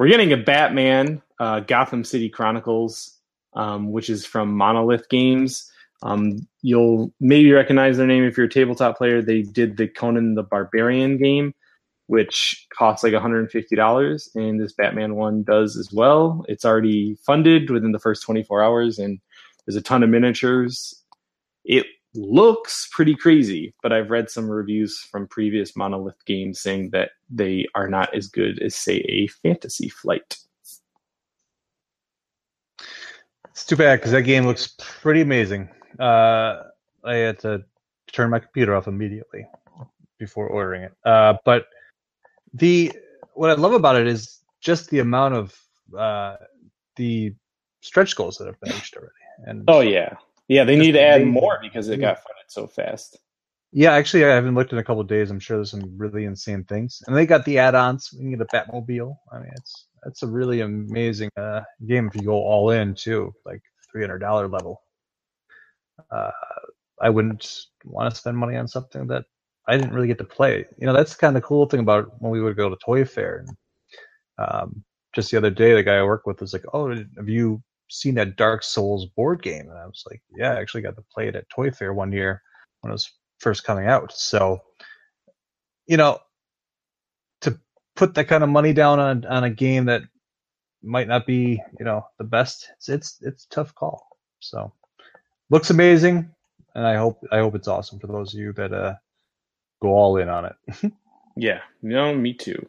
we're 0.00 0.08
getting 0.08 0.32
a 0.32 0.38
Batman 0.38 1.20
uh, 1.38 1.60
Gotham 1.60 2.04
City 2.04 2.30
Chronicles, 2.30 3.18
um, 3.52 3.92
which 3.92 4.08
is 4.08 4.24
from 4.24 4.56
Monolith 4.56 5.10
Games. 5.10 5.70
Um, 6.02 6.48
you'll 6.62 7.12
maybe 7.20 7.52
recognize 7.52 7.98
their 7.98 8.06
name 8.06 8.24
if 8.24 8.34
you're 8.34 8.46
a 8.46 8.50
tabletop 8.50 8.96
player. 8.96 9.20
They 9.20 9.42
did 9.42 9.76
the 9.76 9.86
Conan 9.86 10.36
the 10.36 10.42
Barbarian 10.42 11.18
game, 11.18 11.52
which 12.06 12.66
costs 12.74 13.04
like 13.04 13.12
$150, 13.12 14.34
and 14.34 14.58
this 14.58 14.72
Batman 14.72 15.16
one 15.16 15.42
does 15.42 15.76
as 15.76 15.92
well. 15.92 16.46
It's 16.48 16.64
already 16.64 17.18
funded 17.26 17.68
within 17.68 17.92
the 17.92 17.98
first 17.98 18.22
24 18.22 18.62
hours, 18.62 18.98
and 18.98 19.20
there's 19.66 19.76
a 19.76 19.82
ton 19.82 20.02
of 20.02 20.08
miniatures. 20.08 20.94
It 21.66 21.84
looks 22.14 22.88
pretty 22.92 23.14
crazy, 23.14 23.74
but 23.82 23.92
I've 23.92 24.10
read 24.10 24.30
some 24.30 24.50
reviews 24.50 24.98
from 24.98 25.28
previous 25.28 25.76
Monolith 25.76 26.24
games 26.26 26.60
saying 26.60 26.90
that 26.90 27.10
they 27.28 27.66
are 27.74 27.88
not 27.88 28.14
as 28.14 28.28
good 28.28 28.60
as, 28.62 28.74
say, 28.74 28.96
a 29.08 29.28
Fantasy 29.42 29.88
Flight. 29.88 30.36
It's 33.50 33.64
too 33.64 33.76
bad 33.76 34.00
because 34.00 34.12
that 34.12 34.22
game 34.22 34.46
looks 34.46 34.74
pretty 34.78 35.20
amazing. 35.20 35.68
Uh, 35.98 36.62
I 37.04 37.14
had 37.16 37.38
to 37.40 37.64
turn 38.12 38.30
my 38.30 38.38
computer 38.38 38.74
off 38.74 38.88
immediately 38.88 39.46
before 40.18 40.48
ordering 40.48 40.84
it. 40.84 40.92
Uh, 41.04 41.34
but 41.44 41.66
the 42.54 42.92
what 43.34 43.50
I 43.50 43.54
love 43.54 43.72
about 43.72 43.96
it 43.96 44.06
is 44.06 44.40
just 44.60 44.90
the 44.90 44.98
amount 44.98 45.34
of 45.34 45.58
uh, 45.96 46.36
the 46.96 47.34
stretch 47.80 48.16
goals 48.16 48.36
that 48.38 48.46
have 48.46 48.60
been 48.60 48.72
reached 48.72 48.96
already. 48.96 49.12
And 49.46 49.64
oh 49.68 49.80
yeah, 49.80 50.14
yeah, 50.50 50.64
they 50.64 50.74
need 50.74 50.92
to 50.92 51.00
add 51.00 51.24
more 51.24 51.60
because 51.62 51.88
it 51.88 51.98
got 52.00 52.16
funded 52.16 52.48
so 52.48 52.66
fast. 52.66 53.16
yeah, 53.72 53.92
actually, 53.92 54.24
I 54.24 54.34
haven't 54.34 54.56
looked 54.56 54.72
in 54.72 54.78
a 54.78 54.82
couple 54.82 55.00
of 55.00 55.06
days. 55.06 55.30
I'm 55.30 55.38
sure 55.38 55.58
there's 55.58 55.70
some 55.70 55.96
really 55.96 56.24
insane 56.24 56.64
things, 56.64 57.00
and 57.06 57.16
they 57.16 57.24
got 57.24 57.44
the 57.44 57.58
add-ons. 57.58 58.10
We 58.12 58.18
can 58.18 58.30
get 58.32 58.40
a 58.40 58.46
Batmobile. 58.46 59.14
I 59.32 59.38
mean, 59.38 59.52
it's 59.54 59.86
that's 60.02 60.24
a 60.24 60.26
really 60.26 60.62
amazing 60.62 61.30
uh, 61.36 61.60
game 61.86 62.08
if 62.08 62.16
you 62.16 62.22
go 62.22 62.32
all 62.32 62.70
in 62.70 62.94
too, 62.94 63.32
like 63.46 63.62
three 63.92 64.02
hundred 64.02 64.18
dollar 64.18 64.48
level. 64.48 64.82
Uh, 66.10 66.32
I 67.00 67.10
wouldn't 67.10 67.66
want 67.84 68.12
to 68.12 68.18
spend 68.18 68.36
money 68.36 68.56
on 68.56 68.66
something 68.66 69.06
that 69.06 69.26
I 69.68 69.76
didn't 69.76 69.94
really 69.94 70.08
get 70.08 70.18
to 70.18 70.24
play. 70.24 70.66
You 70.78 70.86
know, 70.88 70.92
that's 70.92 71.14
kind 71.14 71.36
of 71.36 71.40
the 71.40 71.46
cool 71.46 71.66
thing 71.66 71.80
about 71.80 72.20
when 72.20 72.32
we 72.32 72.42
would 72.42 72.56
go 72.56 72.68
to 72.68 72.76
Toy 72.84 73.04
Fair. 73.04 73.44
And 73.46 73.56
um, 74.38 74.84
just 75.14 75.30
the 75.30 75.36
other 75.36 75.50
day, 75.50 75.74
the 75.74 75.84
guy 75.84 75.98
I 75.98 76.02
work 76.02 76.26
with 76.26 76.40
was 76.40 76.52
like, 76.52 76.64
"Oh, 76.74 76.88
have 76.88 77.28
you 77.28 77.62
seen 77.90 78.14
that 78.16 78.36
Dark 78.36 78.62
Souls 78.62 79.06
board 79.06 79.42
game?" 79.42 79.68
And 79.68 79.78
I 79.78 79.86
was 79.86 80.04
like, 80.10 80.22
"Yeah, 80.36 80.52
I 80.54 80.60
actually 80.60 80.82
got 80.82 80.96
to 80.96 81.04
play 81.14 81.28
it 81.28 81.36
at 81.36 81.48
Toy 81.50 81.70
Fair 81.70 81.94
one 81.94 82.12
year 82.12 82.42
when 82.80 82.90
it 82.90 82.94
was 82.94 83.10
first 83.38 83.64
coming 83.64 83.86
out." 83.86 84.12
So, 84.12 84.62
you 85.86 85.96
know, 85.96 86.18
to 87.42 87.58
put 87.96 88.14
that 88.14 88.28
kind 88.28 88.44
of 88.44 88.50
money 88.50 88.72
down 88.72 89.00
on 89.00 89.24
on 89.26 89.44
a 89.44 89.50
game 89.50 89.86
that 89.86 90.02
might 90.82 91.08
not 91.08 91.26
be, 91.26 91.62
you 91.78 91.84
know, 91.84 92.06
the 92.18 92.24
best, 92.24 92.70
it's 92.78 92.88
it's 92.88 93.18
it's 93.22 93.46
tough 93.46 93.74
call. 93.74 94.06
So, 94.40 94.72
looks 95.50 95.70
amazing, 95.70 96.30
and 96.74 96.86
I 96.86 96.96
hope 96.96 97.22
I 97.32 97.38
hope 97.38 97.54
it's 97.54 97.68
awesome 97.68 97.98
for 98.00 98.08
those 98.08 98.34
of 98.34 98.40
you 98.40 98.52
that 98.54 98.72
uh 98.72 98.94
go 99.82 99.90
all 99.90 100.16
in 100.18 100.28
on 100.28 100.46
it. 100.46 100.92
Yeah, 101.36 101.60
no, 101.82 102.14
me 102.14 102.34
too. 102.34 102.68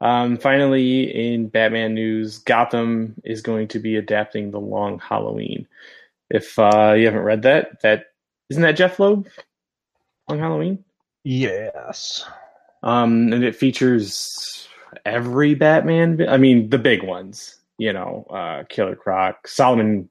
Um, 0.00 0.38
finally, 0.38 1.02
in 1.02 1.48
Batman 1.48 1.94
news, 1.94 2.38
Gotham 2.38 3.14
is 3.24 3.42
going 3.42 3.68
to 3.68 3.78
be 3.78 3.96
adapting 3.96 4.50
The 4.50 4.60
Long 4.60 4.98
Halloween. 4.98 5.66
If 6.30 6.58
uh, 6.58 6.94
you 6.96 7.04
haven't 7.06 7.22
read 7.22 7.42
that, 7.42 7.82
that 7.82 8.06
isn't 8.48 8.62
that 8.62 8.76
Jeph 8.76 8.98
Loeb? 8.98 9.28
Long 10.28 10.38
Halloween. 10.38 10.84
yes. 11.24 12.24
Um, 12.82 13.32
and 13.32 13.44
it 13.44 13.54
features 13.54 14.68
every 15.04 15.54
Batman. 15.54 16.26
I 16.28 16.38
mean, 16.38 16.70
the 16.70 16.78
big 16.78 17.02
ones. 17.02 17.56
You 17.78 17.92
know, 17.92 18.26
uh, 18.30 18.64
Killer 18.68 18.96
Croc, 18.96 19.48
Solomon 19.48 20.08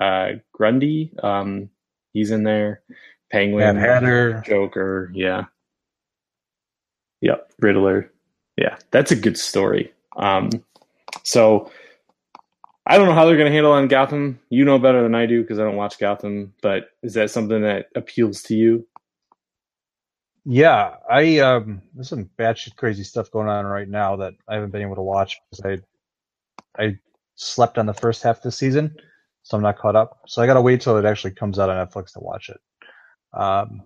uh, 0.00 0.32
Grundy. 0.52 1.12
Um, 1.22 1.70
he's 2.12 2.30
in 2.30 2.42
there. 2.42 2.82
Penguin, 3.30 3.76
Mad 3.76 3.76
Hatter. 3.76 4.42
Joker. 4.46 5.10
Yeah. 5.14 5.44
Yep. 7.20 7.52
Riddler. 7.60 8.12
Yeah, 8.60 8.76
that's 8.90 9.10
a 9.10 9.16
good 9.16 9.38
story. 9.38 9.90
Um, 10.16 10.50
so 11.24 11.72
I 12.86 12.98
don't 12.98 13.06
know 13.06 13.14
how 13.14 13.24
they're 13.24 13.38
going 13.38 13.48
to 13.48 13.52
handle 13.52 13.72
on 13.72 13.88
Gotham. 13.88 14.38
You 14.50 14.66
know 14.66 14.78
better 14.78 15.02
than 15.02 15.14
I 15.14 15.24
do 15.24 15.40
because 15.40 15.58
I 15.58 15.64
don't 15.64 15.76
watch 15.76 15.98
Gotham. 15.98 16.52
But 16.60 16.90
is 17.02 17.14
that 17.14 17.30
something 17.30 17.62
that 17.62 17.86
appeals 17.96 18.42
to 18.44 18.54
you? 18.54 18.86
Yeah, 20.44 20.96
I 21.08 21.38
um 21.38 21.82
there's 21.94 22.08
some 22.08 22.30
batshit 22.38 22.76
crazy 22.76 23.04
stuff 23.04 23.30
going 23.30 23.48
on 23.48 23.66
right 23.66 23.88
now 23.88 24.16
that 24.16 24.34
I 24.48 24.54
haven't 24.54 24.70
been 24.70 24.82
able 24.82 24.96
to 24.96 25.02
watch 25.02 25.38
because 25.50 25.82
I 26.78 26.82
I 26.82 26.98
slept 27.36 27.78
on 27.78 27.86
the 27.86 27.94
first 27.94 28.22
half 28.22 28.38
of 28.38 28.42
the 28.42 28.52
season, 28.52 28.96
so 29.42 29.56
I'm 29.56 29.62
not 29.62 29.78
caught 29.78 29.96
up. 29.96 30.20
So 30.26 30.42
I 30.42 30.46
gotta 30.46 30.62
wait 30.62 30.80
till 30.80 30.96
it 30.96 31.04
actually 31.04 31.32
comes 31.32 31.58
out 31.58 31.68
on 31.68 31.86
Netflix 31.86 32.14
to 32.14 32.20
watch 32.20 32.48
it. 32.50 32.60
Um, 33.38 33.82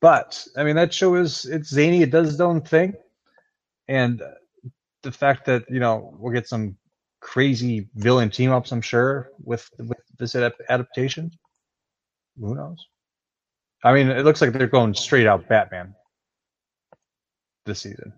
but 0.00 0.46
I 0.56 0.64
mean 0.64 0.76
that 0.76 0.94
show 0.94 1.14
is 1.14 1.44
it's 1.44 1.68
zany, 1.68 2.02
it 2.02 2.10
does 2.10 2.30
its 2.32 2.40
own 2.40 2.62
thing, 2.62 2.94
and 3.88 4.22
the 5.02 5.12
fact 5.12 5.44
that 5.46 5.64
you 5.68 5.80
know 5.80 6.14
we'll 6.18 6.32
get 6.32 6.48
some 6.48 6.76
crazy 7.20 7.88
villain 7.94 8.30
team 8.30 8.50
ups, 8.50 8.72
I'm 8.72 8.82
sure 8.82 9.30
with 9.42 9.68
with 9.78 9.98
this 10.18 10.34
adaptation. 10.34 11.30
Who 12.38 12.54
knows? 12.54 12.86
I 13.84 13.92
mean, 13.92 14.08
it 14.08 14.24
looks 14.24 14.40
like 14.40 14.52
they're 14.52 14.66
going 14.66 14.94
straight 14.94 15.26
out 15.26 15.48
Batman 15.48 15.94
this 17.66 17.80
season. 17.80 18.12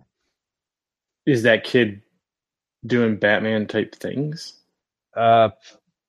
Is 1.26 1.42
that 1.44 1.64
kid 1.64 2.02
doing 2.86 3.16
Batman 3.16 3.66
type 3.66 3.94
things? 3.94 4.60
Uh, 5.16 5.50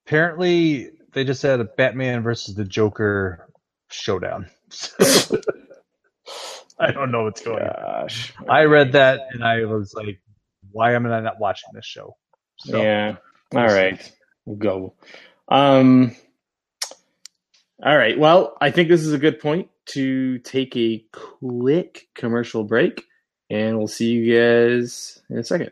apparently, 0.06 0.92
they 1.14 1.24
just 1.24 1.42
had 1.42 1.62
a 1.62 1.66
Batman 1.66 2.22
versus 2.22 2.56
the 2.56 2.66
Joker 2.66 3.50
showdown. 3.90 4.48
I 6.80 6.92
don't 6.92 7.12
know 7.12 7.24
what's 7.24 7.42
going 7.42 7.64
on. 7.64 8.10
I 8.50 8.64
read 8.64 8.94
that 8.94 9.22
and 9.32 9.44
I 9.44 9.66
was 9.66 9.94
like, 9.94 10.20
why 10.72 10.94
am 10.94 11.06
I 11.06 11.22
not 11.22 11.40
watching 11.40 11.70
this 11.74 11.86
show? 11.86 12.18
So, 12.58 12.82
yeah. 12.82 13.16
All 13.54 13.66
right, 13.66 14.12
we'll 14.46 14.58
go. 14.58 14.94
Um. 15.48 16.16
All 17.84 17.98
right. 17.98 18.18
Well, 18.18 18.58
I 18.60 18.72
think 18.72 18.90
this 18.90 19.02
is 19.02 19.14
a 19.14 19.20
good 19.20 19.40
point 19.40 19.70
to 19.88 20.40
take 20.40 20.76
a 20.76 21.06
quick 21.12 22.08
commercial 22.16 22.64
break, 22.64 23.06
and 23.50 23.78
we'll 23.78 23.88
see 23.88 24.12
you 24.12 24.34
guys 24.36 25.22
in 25.30 25.38
a 25.38 25.44
second. 25.44 25.72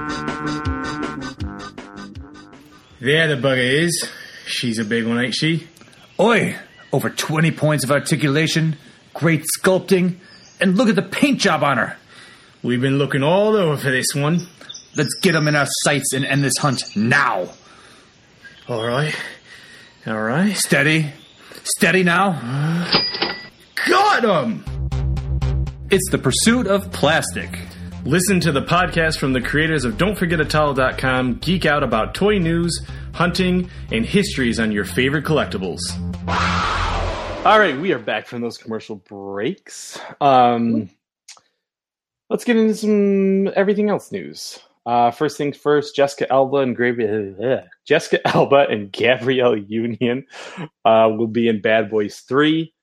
There 3.01 3.27
the 3.27 3.35
bugger 3.35 3.83
is. 3.83 4.07
She's 4.45 4.77
a 4.77 4.85
big 4.85 5.07
one, 5.07 5.19
ain't 5.19 5.33
she? 5.33 5.67
Oi! 6.19 6.55
Over 6.93 7.09
20 7.09 7.49
points 7.49 7.83
of 7.83 7.89
articulation, 7.89 8.77
great 9.15 9.43
sculpting, 9.57 10.17
and 10.59 10.77
look 10.77 10.87
at 10.87 10.93
the 10.93 11.01
paint 11.01 11.39
job 11.39 11.63
on 11.63 11.79
her. 11.79 11.97
We've 12.61 12.79
been 12.79 12.99
looking 12.99 13.23
all 13.23 13.55
over 13.55 13.75
for 13.75 13.89
this 13.89 14.13
one. 14.13 14.45
Let's 14.95 15.15
get 15.15 15.31
them 15.31 15.47
in 15.47 15.55
our 15.55 15.65
sights 15.83 16.13
and 16.13 16.23
end 16.23 16.43
this 16.43 16.57
hunt 16.57 16.95
now. 16.95 17.49
All 18.67 18.85
right. 18.85 19.15
All 20.05 20.21
right. 20.21 20.55
Steady. 20.55 21.11
Steady 21.63 22.03
now. 22.03 22.33
Got 23.87 24.23
him! 24.23 24.63
It's 25.89 26.07
the 26.11 26.19
pursuit 26.19 26.67
of 26.67 26.91
plastic. 26.91 27.57
Listen 28.03 28.39
to 28.39 28.51
the 28.51 28.63
podcast 28.63 29.19
from 29.19 29.33
the 29.33 29.41
creators 29.41 29.85
of 29.85 29.93
Don'tForgetAtowel.com. 29.93 31.35
Geek 31.35 31.67
out 31.67 31.83
about 31.83 32.15
toy 32.15 32.39
news, 32.39 32.83
hunting, 33.13 33.69
and 33.91 34.03
histories 34.03 34.59
on 34.59 34.71
your 34.71 34.85
favorite 34.85 35.23
collectibles. 35.23 35.79
All 37.45 37.59
right, 37.59 37.79
we 37.79 37.93
are 37.93 37.99
back 37.99 38.25
from 38.25 38.41
those 38.41 38.57
commercial 38.57 38.95
breaks. 38.95 39.99
Um, 40.19 40.89
let's 42.31 42.43
get 42.43 42.57
into 42.57 42.73
some 42.73 43.53
everything 43.55 43.91
else 43.91 44.11
news. 44.11 44.57
Uh, 44.83 45.11
first 45.11 45.37
things 45.37 45.55
first, 45.55 45.95
Jessica 45.95 46.31
Alba 46.33 46.57
and 46.57 46.75
Gabriel, 46.75 47.35
uh, 47.43 47.67
Jessica 47.85 48.19
Alba 48.35 48.65
and 48.67 48.91
Gabrielle 48.91 49.55
Union 49.55 50.25
uh, 50.85 51.07
will 51.15 51.27
be 51.27 51.47
in 51.47 51.61
Bad 51.61 51.91
Boys 51.91 52.17
Three. 52.21 52.73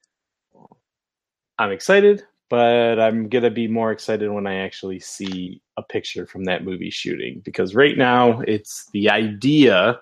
I'm 1.57 1.71
excited, 1.73 2.23
but 2.49 2.99
I'm 2.99 3.29
gonna 3.29 3.51
be 3.51 3.67
more 3.67 3.91
excited 3.91 4.29
when 4.31 4.47
I 4.47 4.55
actually 4.55 4.99
see 4.99 5.61
a 5.77 5.83
picture 5.83 6.25
from 6.25 6.45
that 6.45 6.63
movie 6.63 6.89
shooting 6.89 7.41
because 7.45 7.75
right 7.75 7.97
now 7.97 8.41
it's 8.41 8.89
the 8.91 9.09
idea 9.09 9.99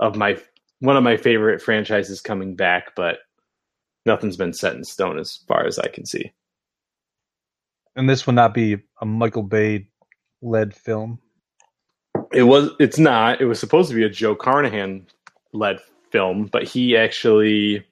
of 0.00 0.16
my 0.16 0.38
one 0.80 0.96
of 0.96 1.02
my 1.02 1.16
favorite 1.16 1.62
franchises 1.62 2.20
coming 2.20 2.56
back, 2.56 2.94
but 2.96 3.18
nothing's 4.06 4.36
been 4.36 4.52
set 4.52 4.74
in 4.74 4.84
stone 4.84 5.18
as 5.18 5.40
far 5.46 5.66
as 5.66 5.78
I 5.78 5.88
can 5.88 6.06
see. 6.06 6.32
And 7.96 8.08
this 8.08 8.26
will 8.26 8.34
not 8.34 8.54
be 8.54 8.78
a 9.00 9.06
Michael 9.06 9.42
Bay 9.42 9.88
led 10.42 10.74
film. 10.74 11.18
It 12.32 12.44
was. 12.44 12.70
It's 12.78 12.98
not. 12.98 13.40
It 13.40 13.46
was 13.46 13.58
supposed 13.58 13.88
to 13.90 13.94
be 13.94 14.04
a 14.04 14.08
Joe 14.08 14.34
Carnahan 14.34 15.06
led 15.52 15.80
film, 16.10 16.46
but 16.46 16.64
he 16.64 16.96
actually 16.96 17.84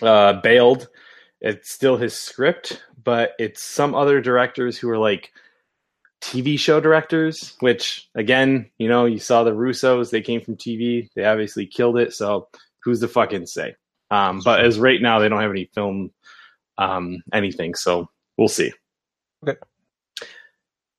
uh, 0.00 0.34
bailed. 0.34 0.88
It's 1.40 1.70
still 1.70 1.96
his 1.96 2.14
script, 2.14 2.82
but 3.02 3.32
it's 3.38 3.62
some 3.62 3.94
other 3.94 4.20
directors 4.20 4.76
who 4.76 4.90
are 4.90 4.98
like 4.98 5.32
TV 6.20 6.58
show 6.58 6.80
directors. 6.80 7.56
Which, 7.60 8.08
again, 8.14 8.70
you 8.78 8.88
know, 8.88 9.04
you 9.04 9.18
saw 9.18 9.44
the 9.44 9.52
Russos. 9.52 10.10
They 10.10 10.22
came 10.22 10.40
from 10.40 10.56
TV. 10.56 11.08
They 11.14 11.24
obviously 11.24 11.66
killed 11.66 11.98
it. 11.98 12.12
So 12.12 12.48
who's 12.82 13.00
the 13.00 13.08
fucking 13.08 13.46
say? 13.46 13.76
Um, 14.10 14.40
but 14.44 14.64
as 14.64 14.78
right 14.78 15.00
now, 15.00 15.18
they 15.18 15.28
don't 15.28 15.40
have 15.40 15.50
any 15.50 15.70
film 15.74 16.10
um, 16.78 17.22
anything. 17.32 17.74
So 17.74 18.08
we'll 18.36 18.48
see. 18.48 18.72
Okay. 19.46 19.58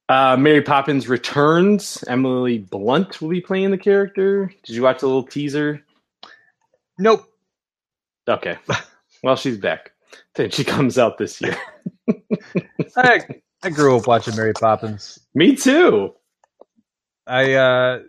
Uh, 0.08 0.38
Mary 0.38 0.62
Poppins 0.62 1.08
returns. 1.08 2.04
Emily 2.08 2.58
Blunt 2.58 3.22
will 3.22 3.30
be 3.30 3.42
playing 3.42 3.72
the 3.72 3.78
character. 3.78 4.52
Did 4.64 4.76
you 4.76 4.82
watch 4.82 5.02
the 5.02 5.08
little 5.08 5.24
teaser? 5.24 5.86
Nope. 6.98 7.26
Okay. 8.28 8.58
Well, 9.22 9.36
she's 9.36 9.58
back. 9.58 9.92
Then 10.36 10.52
she 10.52 10.64
comes 10.64 10.98
out 10.98 11.18
this 11.18 11.42
year. 11.42 11.58
I 12.98 13.22
I 13.64 13.70
grew 13.70 13.98
up 13.98 14.08
watching 14.08 14.36
Mary 14.36 14.54
Poppins. 14.54 15.20
Me 15.36 15.56
too. 15.56 16.16
I 17.28 17.54
uh 17.54 18.00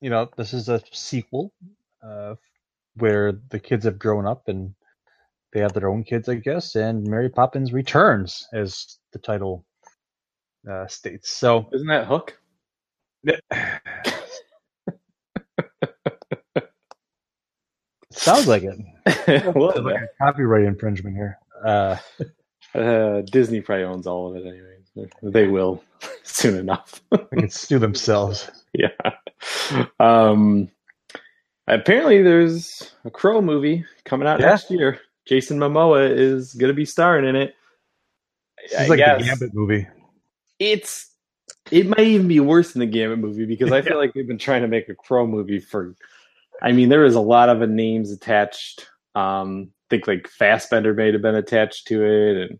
you 0.00 0.10
know, 0.10 0.28
this 0.36 0.54
is 0.54 0.68
a 0.68 0.82
sequel 0.92 1.52
uh 2.02 2.36
where 2.96 3.32
the 3.50 3.60
kids 3.60 3.84
have 3.84 3.98
grown 3.98 4.26
up 4.26 4.48
and 4.48 4.74
they 5.52 5.60
have 5.60 5.72
their 5.74 5.88
own 5.88 6.04
kids, 6.04 6.28
I 6.28 6.36
guess, 6.36 6.76
and 6.76 7.04
Mary 7.06 7.30
Poppins 7.30 7.72
returns 7.72 8.48
as 8.52 8.98
the 9.12 9.18
title 9.20 9.64
uh 10.70 10.86
states. 10.88 11.30
So 11.30 11.68
Isn't 11.72 11.88
that 11.88 12.06
Hook? 12.08 12.38
sounds 18.18 18.46
like 18.48 18.62
it. 18.64 18.78
well, 19.54 19.72
Sounds 19.72 19.84
like 19.86 20.02
a 20.02 20.08
copyright 20.24 20.64
infringement 20.64 21.16
here. 21.16 21.38
Uh 21.64 21.96
uh, 22.74 23.22
Disney 23.22 23.60
probably 23.60 23.84
owns 23.84 24.06
all 24.06 24.28
of 24.30 24.36
it 24.36 24.46
anyways. 24.46 25.10
They 25.22 25.46
will 25.46 25.82
soon 26.22 26.58
enough. 26.58 27.00
they 27.10 27.36
can 27.40 27.50
sue 27.50 27.78
themselves. 27.78 28.50
yeah. 28.74 28.88
Um, 29.98 30.68
apparently, 31.66 32.22
there's 32.22 32.92
a 33.04 33.10
Crow 33.10 33.40
movie 33.40 33.84
coming 34.04 34.28
out 34.28 34.40
Yeah. 34.40 34.50
next 34.50 34.70
year. 34.70 35.00
Jason 35.26 35.58
Momoa 35.58 36.10
is 36.10 36.54
going 36.54 36.68
to 36.68 36.74
be 36.74 36.84
starring 36.84 37.26
in 37.26 37.36
it. 37.36 37.54
It's 38.64 38.88
like 38.88 38.98
guess 38.98 39.20
the 39.20 39.24
Gambit 39.26 39.54
movie. 39.54 39.86
it's 40.58 41.10
it 41.70 41.86
might 41.86 42.00
even 42.06 42.28
be 42.28 42.40
worse 42.40 42.72
than 42.72 42.80
the 42.80 42.86
Gambit 42.86 43.18
movie 43.18 43.44
because 43.46 43.72
I 43.72 43.82
feel 43.82 43.96
like 43.98 44.12
they've 44.14 44.26
been 44.26 44.38
trying 44.38 44.62
to 44.62 44.68
make 44.68 44.88
a 44.88 44.94
Crow 44.94 45.26
movie 45.26 45.58
for. 45.60 45.94
I 46.62 46.72
mean, 46.72 46.88
there 46.88 47.00
was 47.00 47.14
a 47.14 47.20
lot 47.20 47.48
of 47.48 47.68
names 47.68 48.10
attached. 48.10 48.88
Um, 49.14 49.70
I 49.70 49.86
think 49.90 50.06
like 50.06 50.28
Fassbender 50.28 50.94
may 50.94 51.12
have 51.12 51.22
been 51.22 51.34
attached 51.34 51.86
to 51.88 52.04
it, 52.04 52.36
and 52.36 52.58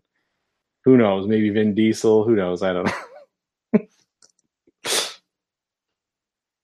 who 0.85 0.97
knows? 0.97 1.27
Maybe 1.27 1.49
Vin 1.49 1.75
Diesel. 1.75 2.23
Who 2.23 2.35
knows? 2.35 2.63
I 2.63 2.73
don't 2.73 2.85
know. 3.73 3.79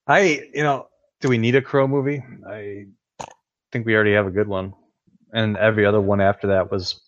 I, 0.08 0.42
you 0.54 0.64
know, 0.64 0.88
do 1.22 1.30
we 1.30 1.38
need 1.38 1.56
a 1.56 1.62
Crow 1.62 1.88
movie? 1.88 2.24
I 2.48 2.86
think 3.72 3.86
we 3.86 3.96
already 3.96 4.14
have 4.14 4.28
a 4.28 4.32
good 4.32 4.48
one, 4.48 4.74
and 5.34 5.58
every 5.58 5.86
other 5.86 6.02
one 6.02 6.22
after 6.22 6.48
that 6.48 6.72
was 6.72 7.02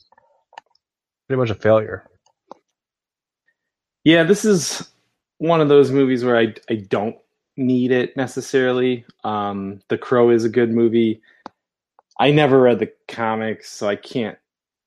pretty 1.27 1.39
much 1.39 1.49
a 1.49 1.55
failure. 1.55 2.03
Yeah, 4.03 4.23
this 4.23 4.45
is 4.45 4.89
one 5.37 5.61
of 5.61 5.69
those 5.69 5.91
movies 5.91 6.23
where 6.23 6.37
I 6.37 6.53
I 6.69 6.75
don't 6.75 7.17
need 7.57 7.91
it 7.91 8.15
necessarily. 8.15 9.05
Um, 9.23 9.81
the 9.89 9.97
Crow 9.97 10.29
is 10.29 10.45
a 10.45 10.49
good 10.49 10.71
movie. 10.71 11.21
I 12.19 12.31
never 12.31 12.61
read 12.61 12.79
the 12.79 12.91
comics, 13.07 13.69
so 13.71 13.87
I 13.87 13.95
can't 13.95 14.37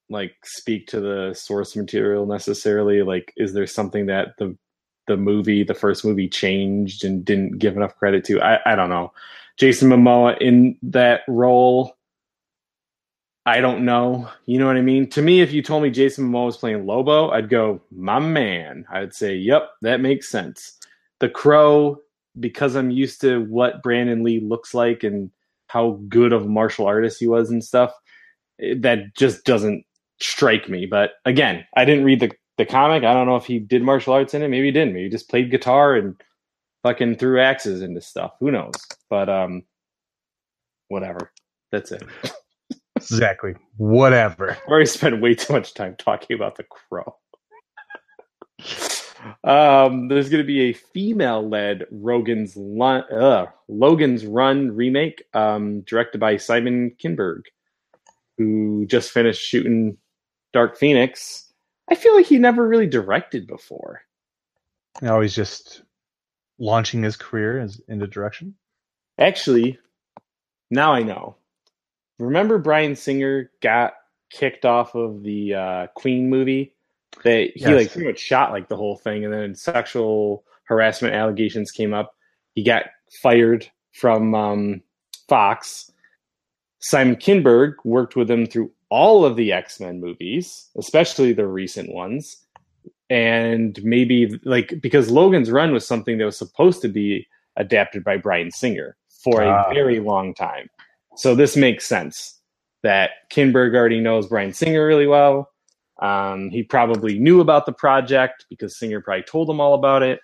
like 0.09 0.35
speak 0.45 0.89
to 0.89 1.01
the 1.01 1.35
source 1.35 1.77
material 1.77 2.27
necessarily. 2.27 3.03
Like, 3.03 3.33
is 3.37 3.53
there 3.53 3.67
something 3.67 4.07
that 4.07 4.37
the 4.39 4.57
the 5.07 5.17
movie, 5.17 5.65
the 5.65 5.75
first 5.75 6.05
movie, 6.05 6.29
changed 6.29 7.05
and 7.05 7.25
didn't 7.25 7.59
give 7.59 7.77
enough 7.77 7.97
credit 7.97 8.25
to? 8.27 8.41
I 8.41 8.59
I 8.73 8.75
don't 8.77 8.91
know. 8.91 9.13
Jason 9.57 9.91
Momoa 9.91 10.39
in 10.41 10.77
that 10.83 11.21
role. 11.29 11.97
I 13.47 13.61
don't 13.61 13.85
know. 13.85 14.29
You 14.47 14.59
know 14.59 14.67
what 14.67 14.77
I 14.77 14.83
mean? 14.83 15.09
To 15.11 15.23
me, 15.23 15.41
if 15.41 15.53
you 15.53 15.63
told 15.63 15.83
me 15.83 15.91
Jason 15.91 16.29
Momoa 16.29 16.47
was 16.47 16.57
playing 16.57 16.87
Lobo, 16.87 17.31
I'd 17.31 17.49
go, 17.49 17.81
my 17.91 18.19
man. 18.19 18.87
I'd 18.91 19.15
say, 19.15 19.35
yep, 19.35 19.71
that 19.83 20.01
makes 20.01 20.29
sense. 20.29 20.79
The 21.21 21.29
Crow, 21.29 22.01
because 22.39 22.75
I'm 22.77 22.91
used 22.91 23.21
to 23.23 23.45
what 23.45 23.83
Brandon 23.83 24.23
Lee 24.23 24.41
looks 24.41 24.75
like 24.75 25.03
and 25.03 25.31
how 25.69 26.01
good 26.09 26.33
of 26.33 26.45
a 26.45 26.49
martial 26.49 26.87
artist 26.87 27.19
he 27.21 27.27
was 27.29 27.51
and 27.51 27.63
stuff, 27.65 27.93
it- 28.59 28.83
that 28.83 29.15
just 29.17 29.45
doesn't 29.45 29.85
strike 30.21 30.69
me. 30.69 30.87
But 30.87 31.13
again, 31.25 31.65
I 31.77 31.85
didn't 31.85 32.05
read 32.05 32.21
the, 32.21 32.31
the 32.59 32.67
comic. 32.67 33.05
I 33.05 33.13
don't 33.15 33.27
know 33.27 33.37
if 33.37 33.47
he 33.47 33.59
did 33.59 33.83
martial 33.83 34.13
arts 34.13 34.35
in 34.35 34.43
it. 34.43 34.49
Maybe 34.49 34.67
he 34.67 34.73
didn't. 34.73 34.95
Maybe 34.95 35.05
he 35.05 35.11
just 35.11 35.29
played 35.31 35.51
guitar 35.51 35.95
and 35.97 36.21
fucking 36.83 37.17
threw 37.17 37.41
axes 37.41 37.83
into 37.83 38.01
stuff. 38.01 38.33
Who 38.41 38.51
knows? 38.51 38.75
But 39.09 39.29
um, 39.29 39.63
whatever. 40.89 41.33
That's 41.73 41.93
it. 41.93 42.03
Exactly. 42.97 43.55
Whatever. 43.79 44.51
I've 44.53 44.69
already 44.69 44.85
spent 44.85 45.23
way 45.23 45.35
too 45.35 45.55
much 45.55 45.73
time 45.73 45.97
talking 45.99 46.37
about 46.37 46.57
the 46.57 46.65
crow. 46.65 47.17
um, 49.45 50.09
there's 50.09 50.29
going 50.29 50.43
to 50.43 50.47
be 50.47 50.71
a 50.71 50.73
female-led 50.73 51.87
Rogan's 51.91 52.57
Lun- 52.57 53.13
uh, 53.13 53.47
Logan's 53.69 54.27
Run 54.27 54.75
remake, 54.75 55.25
um, 55.35 55.81
directed 55.83 56.19
by 56.19 56.37
Simon 56.37 56.95
Kinberg, 57.03 57.43
who 58.39 58.87
just 58.87 59.11
finished 59.11 59.43
shooting 59.43 59.97
Dark 60.53 60.77
Phoenix. 60.77 61.53
I 61.91 61.95
feel 61.95 62.15
like 62.15 62.27
he 62.27 62.39
never 62.39 62.67
really 62.67 62.87
directed 62.87 63.47
before. 63.47 64.03
Now 65.03 65.21
he's 65.21 65.35
just 65.35 65.83
launching 66.59 67.03
his 67.03 67.17
career 67.17 67.61
as, 67.61 67.81
into 67.89 68.07
direction. 68.07 68.55
Actually, 69.19 69.79
now 70.71 70.93
I 70.93 71.03
know. 71.03 71.37
Remember 72.19 72.59
Bryan 72.59 72.97
Singer 72.97 73.51
got 73.61 73.95
kicked 74.31 74.65
off 74.65 74.95
of 74.95 75.23
the 75.23 75.55
uh, 75.55 75.87
Queen 75.95 76.31
movie? 76.31 76.75
That 77.25 77.51
he 77.55 77.61
Yes. 77.61 77.71
like 77.71 77.93
pretty 77.93 78.07
much 78.09 78.19
shot 78.19 78.53
like 78.53 78.69
the 78.69 78.77
whole 78.77 78.97
thing, 78.97 79.25
and 79.25 79.33
then 79.33 79.55
sexual 79.55 80.45
harassment 80.65 81.15
allegations 81.15 81.71
came 81.71 81.93
up. 81.93 82.15
He 82.55 82.63
got 82.65 82.85
fired 83.23 83.69
from 83.93 84.35
um, 84.35 84.83
Fox. 85.29 85.91
Simon 86.79 87.17
Kinberg 87.17 87.75
worked 87.85 88.17
with 88.17 88.31
him 88.31 88.47
through 88.47 88.71
all 88.89 89.25
of 89.25 89.37
the 89.37 89.53
X 89.53 89.81
Men 89.81 90.01
movies, 90.01 90.69
especially 90.79 91.33
the 91.33 91.47
recent 91.47 91.93
ones. 91.93 92.37
And 93.11 93.79
maybe 93.83 94.39
like 94.45 94.75
because 94.81 95.11
Logan's 95.11 95.51
Run 95.51 95.73
was 95.73 95.87
something 95.87 96.19
that 96.19 96.25
was 96.25 96.39
supposed 96.39 96.81
to 96.83 96.89
be 96.89 97.27
adapted 97.57 98.05
by 98.05 98.17
Bryan 98.17 98.51
Singer 98.53 98.97
for 99.25 99.43
Ah. 99.43 99.65
a 99.69 99.75
very 99.75 99.99
long 100.01 100.33
time. 100.33 100.69
So 101.17 101.35
this 101.35 101.57
makes 101.57 101.87
sense 101.87 102.41
that 102.83 103.11
Kinberg 103.33 103.75
already 103.75 104.01
knows 104.01 104.29
Bryan 104.29 104.53
Singer 104.53 104.87
really 104.87 105.09
well. 105.09 105.51
Um, 106.01 106.51
he 106.51 106.63
probably 106.63 107.19
knew 107.19 107.41
about 107.41 107.67
the 107.67 107.73
project 107.73 108.47
because 108.49 108.79
Singer 108.79 109.01
probably 109.01 109.23
told 109.23 109.49
him 109.51 109.61
all 109.61 109.75
about 109.75 110.03
it. 110.03 110.21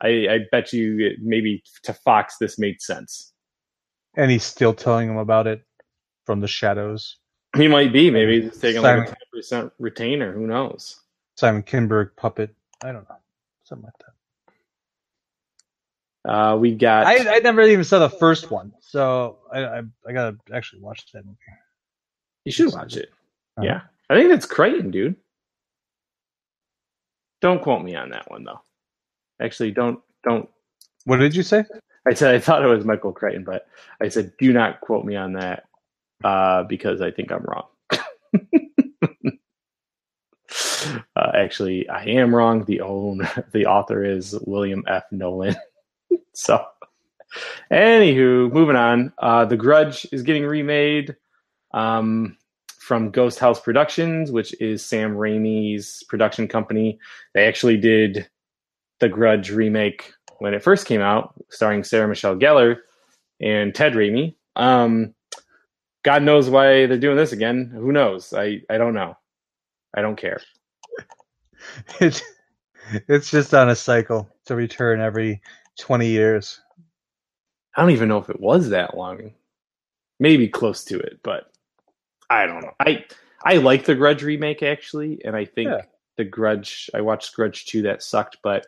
I, 0.00 0.08
I 0.28 0.38
bet 0.50 0.72
you 0.72 1.06
it, 1.06 1.16
maybe 1.20 1.62
to 1.84 1.92
Fox 1.92 2.36
this 2.38 2.58
made 2.58 2.80
sense. 2.82 3.32
And 4.16 4.30
he's 4.30 4.44
still 4.44 4.74
telling 4.74 5.08
him 5.08 5.18
about 5.18 5.46
it 5.46 5.62
from 6.26 6.40
the 6.40 6.48
shadows. 6.48 7.16
He 7.56 7.68
might 7.68 7.92
be. 7.92 8.10
Maybe 8.10 8.42
he's 8.42 8.58
taking 8.58 8.82
like 8.82 9.02
a 9.02 9.06
ten 9.06 9.16
percent 9.32 9.72
retainer. 9.78 10.32
Who 10.32 10.46
knows? 10.46 11.00
Simon 11.36 11.62
Kinberg 11.62 12.16
puppet. 12.16 12.54
I 12.82 12.92
don't 12.92 13.08
know. 13.08 13.16
Something 13.64 13.84
like 13.84 13.94
that. 13.98 14.06
Uh, 16.22 16.56
we 16.56 16.74
got. 16.74 17.06
I, 17.06 17.36
I 17.36 17.38
never 17.38 17.62
even 17.62 17.84
saw 17.84 17.98
the 17.98 18.10
first 18.10 18.50
one, 18.50 18.72
so 18.80 19.38
I, 19.52 19.64
I, 19.64 19.82
I 20.06 20.12
gotta 20.12 20.36
actually 20.52 20.82
watch 20.82 21.10
that 21.12 21.24
movie. 21.24 21.38
You 22.44 22.52
should 22.52 22.72
watch 22.72 22.96
it. 22.96 23.10
Uh-huh. 23.56 23.66
Yeah, 23.66 23.80
I 24.10 24.14
think 24.14 24.28
that's 24.28 24.44
Crichton, 24.44 24.90
dude. 24.90 25.14
Don't 27.40 27.62
quote 27.62 27.82
me 27.84 27.94
on 27.94 28.10
that 28.10 28.28
one 28.28 28.42
though. 28.42 28.60
Actually, 29.40 29.70
don't 29.70 30.00
don't. 30.24 30.48
What 31.04 31.18
did 31.18 31.34
you 31.36 31.44
say? 31.44 31.64
I 32.06 32.14
said 32.14 32.34
I 32.34 32.40
thought 32.40 32.64
it 32.64 32.66
was 32.66 32.84
Michael 32.84 33.12
Crichton, 33.12 33.44
but 33.44 33.68
I 34.02 34.08
said 34.08 34.32
do 34.38 34.52
not 34.52 34.80
quote 34.80 35.04
me 35.04 35.14
on 35.14 35.34
that 35.34 35.64
uh, 36.24 36.64
because 36.64 37.00
I 37.00 37.12
think 37.12 37.30
I'm 37.30 37.44
wrong. 37.44 37.66
uh, 41.16 41.30
actually, 41.34 41.88
I 41.88 42.04
am 42.06 42.34
wrong. 42.34 42.64
The 42.64 42.80
own 42.80 43.28
the 43.52 43.66
author 43.66 44.04
is 44.04 44.36
William 44.44 44.82
F. 44.88 45.04
Nolan. 45.12 45.54
so, 46.34 46.64
anywho, 47.70 48.52
moving 48.52 48.76
on. 48.76 49.12
Uh, 49.18 49.44
the 49.44 49.56
Grudge 49.56 50.04
is 50.10 50.24
getting 50.24 50.44
remade 50.44 51.14
um, 51.72 52.36
from 52.90 53.12
Ghost 53.12 53.38
House 53.38 53.60
Productions, 53.60 54.32
which 54.32 54.52
is 54.60 54.84
Sam 54.84 55.14
Raimi's 55.14 56.02
production 56.08 56.48
company. 56.48 56.98
They 57.34 57.46
actually 57.46 57.76
did 57.76 58.28
the 58.98 59.08
Grudge 59.08 59.52
remake 59.52 60.12
when 60.40 60.54
it 60.54 60.64
first 60.64 60.88
came 60.88 61.00
out, 61.00 61.32
starring 61.50 61.84
Sarah 61.84 62.08
Michelle 62.08 62.34
Gellar 62.34 62.78
and 63.40 63.72
Ted 63.72 63.92
Raimi. 63.92 64.34
Um, 64.56 65.14
God 66.02 66.24
knows 66.24 66.50
why 66.50 66.86
they're 66.86 66.98
doing 66.98 67.16
this 67.16 67.30
again. 67.30 67.70
Who 67.72 67.92
knows? 67.92 68.34
I, 68.34 68.62
I 68.68 68.76
don't 68.76 68.94
know. 68.94 69.16
I 69.96 70.02
don't 70.02 70.16
care. 70.16 70.40
It's 72.00 72.22
it's 73.06 73.30
just 73.30 73.54
on 73.54 73.68
a 73.68 73.76
cycle 73.76 74.28
to 74.46 74.56
return 74.56 75.00
every 75.00 75.42
twenty 75.78 76.08
years. 76.08 76.60
I 77.76 77.82
don't 77.82 77.92
even 77.92 78.08
know 78.08 78.18
if 78.18 78.30
it 78.30 78.40
was 78.40 78.70
that 78.70 78.96
long. 78.96 79.34
Maybe 80.18 80.48
close 80.48 80.82
to 80.86 80.98
it, 80.98 81.20
but 81.22 81.49
I 82.30 82.46
don't 82.46 82.62
know. 82.62 82.72
I 82.80 83.04
I 83.44 83.56
like 83.56 83.84
the 83.84 83.94
Grudge 83.94 84.22
remake 84.22 84.62
actually, 84.62 85.20
and 85.24 85.34
I 85.36 85.44
think 85.44 85.70
Yeah. 85.70 85.82
the 86.16 86.24
Grudge. 86.24 86.88
I 86.94 87.00
watched 87.00 87.34
Grudge 87.34 87.66
two 87.66 87.82
that 87.82 88.02
sucked, 88.02 88.38
but 88.42 88.66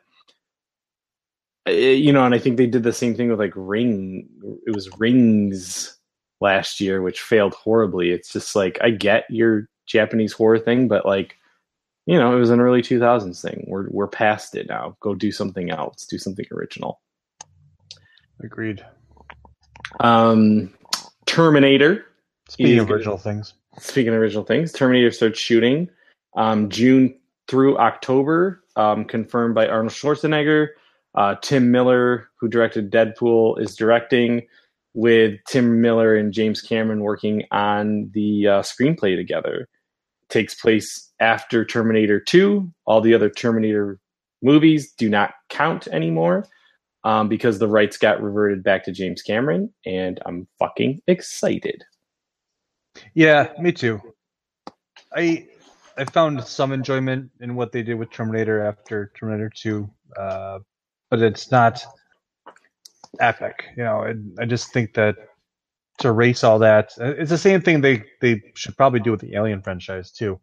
uh, 1.69 1.73
you 1.73 2.13
know, 2.13 2.25
and 2.25 2.35
I 2.35 2.39
think 2.39 2.57
they 2.57 2.67
did 2.67 2.83
the 2.83 2.93
same 2.93 3.15
thing 3.15 3.29
with 3.31 3.39
like 3.39 3.53
Ring. 3.55 4.29
It 4.67 4.75
was 4.75 4.91
Rings 4.99 5.97
last 6.41 6.81
year, 6.81 7.01
which 7.03 7.21
failed 7.23 7.55
horribly. 7.55 8.11
It's 8.11 8.33
just 8.33 8.57
like 8.57 8.79
I 8.83 8.91
get 8.91 9.25
your 9.31 9.69
Japanese 9.87 10.33
horror 10.33 10.59
thing, 10.59 10.89
but 10.89 11.07
like 11.07 11.37
you 12.07 12.19
know, 12.19 12.37
it 12.37 12.41
was 12.41 12.51
an 12.51 12.61
early 12.61 12.83
two 12.83 12.99
thousands 12.99 13.41
thing. 13.41 13.65
We're 13.69 13.89
we're 13.91 14.09
past 14.09 14.57
it 14.57 14.69
now. 14.69 14.97
Go 15.01 15.15
do 15.15 15.31
something 15.31 15.71
else. 15.71 16.05
Do 16.07 16.19
something 16.19 16.47
original. 16.51 17.01
Agreed. 18.43 18.85
Um, 20.01 20.75
Terminator. 21.27 22.07
Speaking 22.53 22.79
of 22.79 22.87
gonna- 22.87 22.97
original 22.97 23.19
things, 23.19 23.55
Speaking 23.79 24.13
of 24.13 24.21
original 24.21 24.45
things, 24.45 24.73
Terminator 24.73 25.11
starts 25.11 25.39
shooting 25.39 25.89
um, 26.37 26.69
June 26.69 27.19
through 27.49 27.79
October, 27.79 28.63
um, 28.77 29.05
confirmed 29.05 29.55
by 29.55 29.67
Arnold 29.67 29.93
Schwarzenegger. 29.93 30.69
Uh, 31.15 31.37
Tim 31.43 31.71
Miller, 31.71 32.29
who 32.39 32.49
directed 32.49 32.91
Deadpool, 32.91 33.61
is 33.61 33.75
directing, 33.77 34.43
with 34.95 35.41
Tim 35.49 35.81
Miller 35.81 36.15
and 36.15 36.33
James 36.33 36.61
Cameron 36.61 37.01
working 37.01 37.45
on 37.51 38.11
the 38.13 38.47
uh, 38.47 38.63
screenplay 38.63 39.17
together. 39.17 39.69
takes 40.29 40.55
place 40.55 41.11
after 41.21 41.65
Terminator 41.65 42.21
2. 42.21 42.71
All 42.87 43.01
the 43.01 43.15
other 43.15 43.31
Terminator 43.31 43.99
movies 44.43 44.93
do 44.93 45.09
not 45.09 45.35
count 45.49 45.87
anymore 45.89 46.47
um, 47.05 47.29
because 47.29 47.59
the 47.59 47.69
rights 47.69 47.97
got 47.97 48.23
reverted 48.23 48.63
back 48.63 48.85
to 48.85 48.93
James 48.93 49.23
Cameron, 49.23 49.73
and 49.87 50.21
I'm 50.27 50.47
fucking 50.59 51.01
excited. 51.07 51.85
Yeah, 53.15 53.53
me 53.61 53.73
too. 53.73 54.01
I 55.15 55.47
I 55.97 56.05
found 56.07 56.43
some 56.45 56.73
enjoyment 56.73 57.31
in 57.41 57.55
what 57.55 57.73
they 57.73 57.83
did 57.83 57.95
with 57.97 58.11
Terminator 58.11 58.65
after 58.65 59.13
Terminator 59.19 59.51
Two, 59.55 59.91
uh, 60.19 60.61
but 61.11 61.23
it's 61.23 61.51
not 61.51 61.85
epic. 63.21 63.65
You 63.77 63.85
know, 63.85 64.03
and 64.03 64.37
I 64.41 64.47
just 64.47 64.73
think 64.73 64.95
that 64.95 65.17
to 65.99 66.09
erase 66.09 66.45
all 66.45 66.59
that, 66.61 66.93
it's 66.99 67.31
the 67.31 67.39
same 67.39 67.61
thing 67.63 67.81
they 67.81 68.05
they 68.21 68.43
should 68.55 68.77
probably 68.77 69.01
do 69.01 69.13
with 69.13 69.21
the 69.21 69.35
Alien 69.37 69.63
franchise 69.63 70.11
too, 70.11 70.41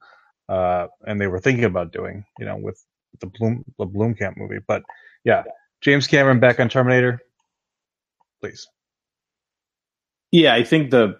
uh, 0.49 0.87
and 1.07 1.19
they 1.19 1.27
were 1.27 1.39
thinking 1.39 1.65
about 1.65 1.91
doing. 1.91 2.25
You 2.39 2.45
know, 2.45 2.57
with 2.57 2.83
the 3.21 3.27
Bloom 3.27 3.65
the 3.77 3.87
Blomkamp 3.87 4.37
movie, 4.37 4.59
but 4.67 4.83
yeah, 5.23 5.43
James 5.81 6.07
Cameron 6.07 6.39
back 6.39 6.59
on 6.59 6.69
Terminator, 6.69 7.21
please. 8.41 8.67
Yeah, 10.31 10.53
I 10.53 10.63
think 10.63 10.91
the 10.91 11.19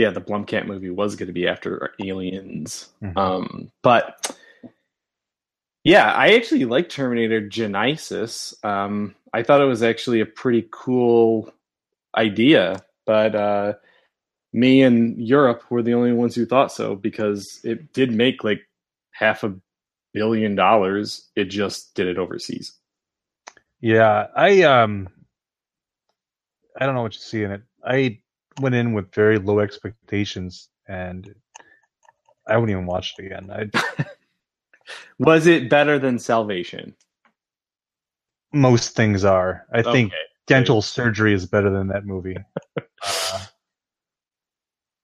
yeah 0.00 0.10
the 0.10 0.20
Blomkamp 0.20 0.66
movie 0.66 0.90
was 0.90 1.16
going 1.16 1.26
to 1.28 1.32
be 1.32 1.46
after 1.46 1.92
Aliens, 2.00 2.88
Mhm. 3.02 3.16
um, 3.16 3.70
but 3.82 4.36
yeah, 5.84 6.12
I 6.12 6.34
actually 6.34 6.64
like 6.66 6.88
Terminator 6.88 7.40
Genisys. 7.40 8.62
Um, 8.64 9.14
I 9.32 9.42
thought 9.42 9.62
it 9.62 9.66
was 9.66 9.82
actually 9.82 10.20
a 10.20 10.26
pretty 10.26 10.68
cool 10.70 11.52
idea, 12.16 12.84
but 13.06 13.34
uh, 13.34 13.74
me 14.52 14.82
and 14.82 15.16
Europe 15.18 15.62
were 15.70 15.82
the 15.82 15.94
only 15.94 16.12
ones 16.12 16.34
who 16.34 16.44
thought 16.44 16.72
so 16.72 16.96
because 16.96 17.60
it 17.64 17.92
did 17.92 18.12
make 18.12 18.44
like 18.44 18.62
half 19.12 19.42
a 19.44 19.54
billion 20.12 20.54
dollars. 20.54 21.28
It 21.36 21.44
just 21.46 21.94
did 21.94 22.08
it 22.08 22.18
overseas. 22.18 22.72
Yeah, 23.80 24.26
I 24.36 24.62
um, 24.62 25.08
I 26.78 26.84
don't 26.84 26.94
know 26.94 27.02
what 27.02 27.14
you 27.14 27.20
see 27.20 27.42
in 27.42 27.52
it. 27.52 27.62
I 27.82 28.20
went 28.58 28.74
in 28.74 28.92
with 28.92 29.14
very 29.14 29.38
low 29.38 29.60
expectations, 29.60 30.68
and 30.88 31.34
I 32.46 32.56
wouldn't 32.56 32.70
even 32.70 32.86
watch 32.86 33.14
it 33.18 33.26
again. 33.26 33.50
I 33.50 34.04
Was 35.18 35.46
it 35.46 35.68
better 35.70 35.98
than 35.98 36.18
Salvation? 36.18 36.94
most 38.52 38.96
things 38.96 39.24
are. 39.24 39.66
I 39.72 39.82
think 39.82 40.12
Okay. 40.12 40.22
dental 40.46 40.82
surgery 40.82 41.32
is 41.32 41.46
better 41.46 41.70
than 41.70 41.88
that 41.88 42.04
movie. 42.04 42.36
uh, 43.06 43.44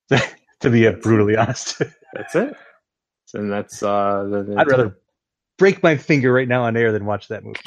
to 0.59 0.69
be 0.69 0.89
brutally 0.89 1.37
honest, 1.37 1.81
That's 2.13 2.35
it. 2.35 2.55
And 3.33 3.51
that's 3.51 3.83
uh, 3.83 4.23
the, 4.29 4.55
I'd 4.57 4.67
rather 4.67 4.97
break 5.57 5.83
my 5.83 5.97
finger 5.97 6.31
right 6.31 6.47
now 6.47 6.63
on 6.63 6.77
air 6.77 6.91
than 6.91 7.05
watch 7.05 7.27
that 7.27 7.43
movie. 7.43 7.59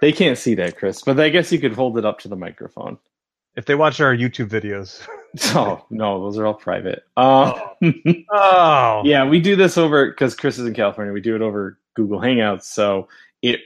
they 0.00 0.12
can't 0.12 0.38
see 0.38 0.54
that, 0.56 0.76
Chris, 0.76 1.02
but 1.02 1.18
I 1.18 1.28
guess 1.30 1.50
you 1.50 1.58
could 1.58 1.72
hold 1.72 1.98
it 1.98 2.04
up 2.04 2.18
to 2.20 2.28
the 2.28 2.36
microphone. 2.36 2.98
If 3.58 3.64
they 3.64 3.74
watch 3.74 4.00
our 4.00 4.14
YouTube 4.14 4.48
videos, 4.48 5.04
Oh 5.56 5.84
no, 5.90 6.22
those 6.22 6.38
are 6.38 6.46
all 6.46 6.54
private. 6.54 7.02
Um, 7.16 7.54
oh 8.30 9.02
yeah, 9.04 9.28
we 9.28 9.40
do 9.40 9.56
this 9.56 9.76
over 9.76 10.10
because 10.10 10.36
Chris 10.36 10.60
is 10.60 10.66
in 10.66 10.74
California. 10.74 11.12
We 11.12 11.20
do 11.20 11.34
it 11.34 11.42
over 11.42 11.76
Google 11.94 12.20
Hangouts, 12.20 12.62
so 12.62 13.08
it 13.42 13.58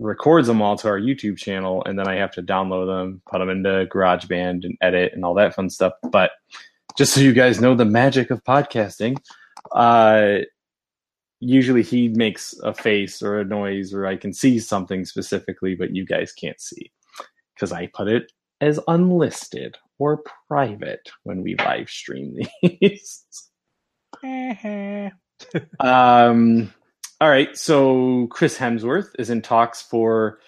records 0.00 0.48
them 0.48 0.60
all 0.60 0.76
to 0.78 0.88
our 0.88 0.98
YouTube 0.98 1.36
channel, 1.36 1.80
and 1.86 1.96
then 1.96 2.08
I 2.08 2.16
have 2.16 2.32
to 2.32 2.42
download 2.42 2.86
them, 2.86 3.22
put 3.30 3.38
them 3.38 3.50
into 3.50 3.86
GarageBand, 3.86 4.64
and 4.64 4.76
edit 4.80 5.12
and 5.14 5.24
all 5.24 5.34
that 5.34 5.54
fun 5.54 5.70
stuff. 5.70 5.92
But 6.10 6.32
just 6.98 7.14
so 7.14 7.20
you 7.20 7.32
guys 7.32 7.60
know 7.60 7.76
the 7.76 7.84
magic 7.84 8.32
of 8.32 8.42
podcasting, 8.42 9.16
uh, 9.72 10.38
usually 11.38 11.84
he 11.84 12.08
makes 12.08 12.52
a 12.64 12.74
face 12.74 13.22
or 13.22 13.38
a 13.38 13.44
noise, 13.44 13.94
or 13.94 14.06
I 14.06 14.16
can 14.16 14.34
see 14.34 14.58
something 14.58 15.04
specifically, 15.04 15.76
but 15.76 15.94
you 15.94 16.04
guys 16.04 16.32
can't 16.32 16.60
see 16.60 16.90
because 17.54 17.70
I 17.70 17.86
put 17.86 18.08
it 18.08 18.32
as 18.60 18.80
unlisted 18.88 19.76
or 19.98 20.22
private 20.48 21.10
when 21.24 21.42
we 21.42 21.56
live 21.56 21.88
stream 21.88 22.36
these. 22.62 23.24
um, 25.80 26.72
all 27.20 27.28
right, 27.28 27.56
so 27.56 28.26
Chris 28.28 28.56
Hemsworth 28.56 29.10
is 29.18 29.30
in 29.30 29.42
talks 29.42 29.82
for 29.82 30.40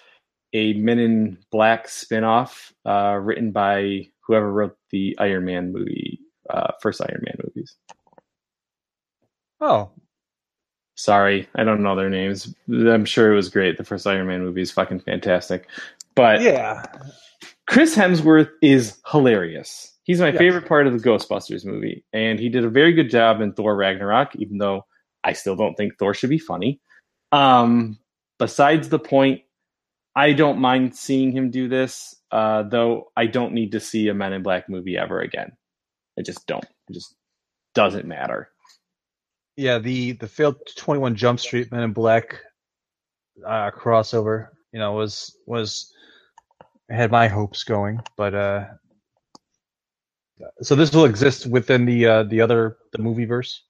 a 0.53 0.73
Men 0.73 0.99
in 0.99 1.37
Black 1.51 1.87
spinoff 1.87 2.71
uh, 2.85 3.17
written 3.19 3.51
by 3.51 4.07
whoever 4.21 4.51
wrote 4.51 4.77
the 4.91 5.15
Iron 5.19 5.45
Man 5.45 5.73
movie, 5.73 6.19
uh, 6.49 6.71
first 6.81 7.01
Iron 7.01 7.23
Man 7.25 7.37
movies. 7.43 7.75
oh, 9.61 9.91
Sorry, 10.95 11.47
I 11.55 11.63
don't 11.63 11.81
know 11.81 11.95
their 11.95 12.09
names. 12.09 12.53
I'm 12.69 13.05
sure 13.05 13.31
it 13.33 13.35
was 13.35 13.49
great. 13.49 13.77
The 13.77 13.83
first 13.83 14.05
Iron 14.05 14.27
Man 14.27 14.41
movie 14.41 14.61
is 14.61 14.71
fucking 14.71 14.99
fantastic. 14.99 15.67
But 16.15 16.41
yeah. 16.41 16.83
Chris 17.67 17.95
Hemsworth 17.95 18.49
is 18.61 18.99
hilarious. 19.09 19.97
He's 20.03 20.19
my 20.19 20.27
Yes. 20.29 20.37
favorite 20.37 20.67
part 20.67 20.85
of 20.85 20.93
the 20.93 20.99
Ghostbusters 21.09 21.65
movie, 21.65 22.03
and 22.11 22.39
he 22.39 22.49
did 22.49 22.65
a 22.65 22.69
very 22.69 22.91
good 22.93 23.09
job 23.09 23.39
in 23.41 23.53
Thor 23.53 23.75
Ragnarok, 23.75 24.35
even 24.35 24.57
though 24.57 24.85
I 25.23 25.33
still 25.33 25.55
don't 25.55 25.75
think 25.75 25.97
Thor 25.97 26.13
should 26.13 26.29
be 26.29 26.37
funny. 26.39 26.81
Um, 27.31 27.97
besides 28.37 28.89
the 28.89 28.99
point, 28.99 29.41
I 30.15 30.33
don't 30.33 30.59
mind 30.59 30.95
seeing 30.95 31.31
him 31.31 31.49
do 31.51 31.67
this, 31.69 32.13
uh, 32.31 32.63
though 32.63 33.11
I 33.15 33.27
don't 33.27 33.53
need 33.53 33.71
to 33.71 33.79
see 33.79 34.09
a 34.09 34.13
Men 34.13 34.33
in 34.33 34.43
Black 34.43 34.67
movie 34.69 34.97
ever 34.97 35.21
again. 35.21 35.53
I 36.19 36.21
just 36.21 36.45
don't. 36.47 36.65
It 36.89 36.93
just 36.93 37.15
doesn't 37.73 38.05
matter. 38.05 38.49
Yeah, 39.55 39.79
the 39.79 40.11
the 40.13 40.27
failed 40.27 40.57
Twenty 40.75 40.99
One 40.99 41.15
Jump 41.15 41.39
Street 41.39 41.71
Men 41.71 41.83
in 41.83 41.93
Black 41.93 42.39
uh, 43.47 43.71
crossover, 43.71 44.49
you 44.73 44.79
know, 44.79 44.91
was 44.93 45.35
was 45.47 45.91
had 46.93 47.11
my 47.11 47.27
hopes 47.27 47.63
going, 47.63 48.01
but 48.17 48.35
uh, 48.35 48.65
So 50.61 50.75
this 50.75 50.93
will 50.93 51.05
exist 51.05 51.47
within 51.47 51.85
the 51.85 52.05
uh, 52.07 52.23
the 52.23 52.41
other 52.41 52.77
the 52.93 52.99
movie 52.99 53.25
verse. 53.25 53.63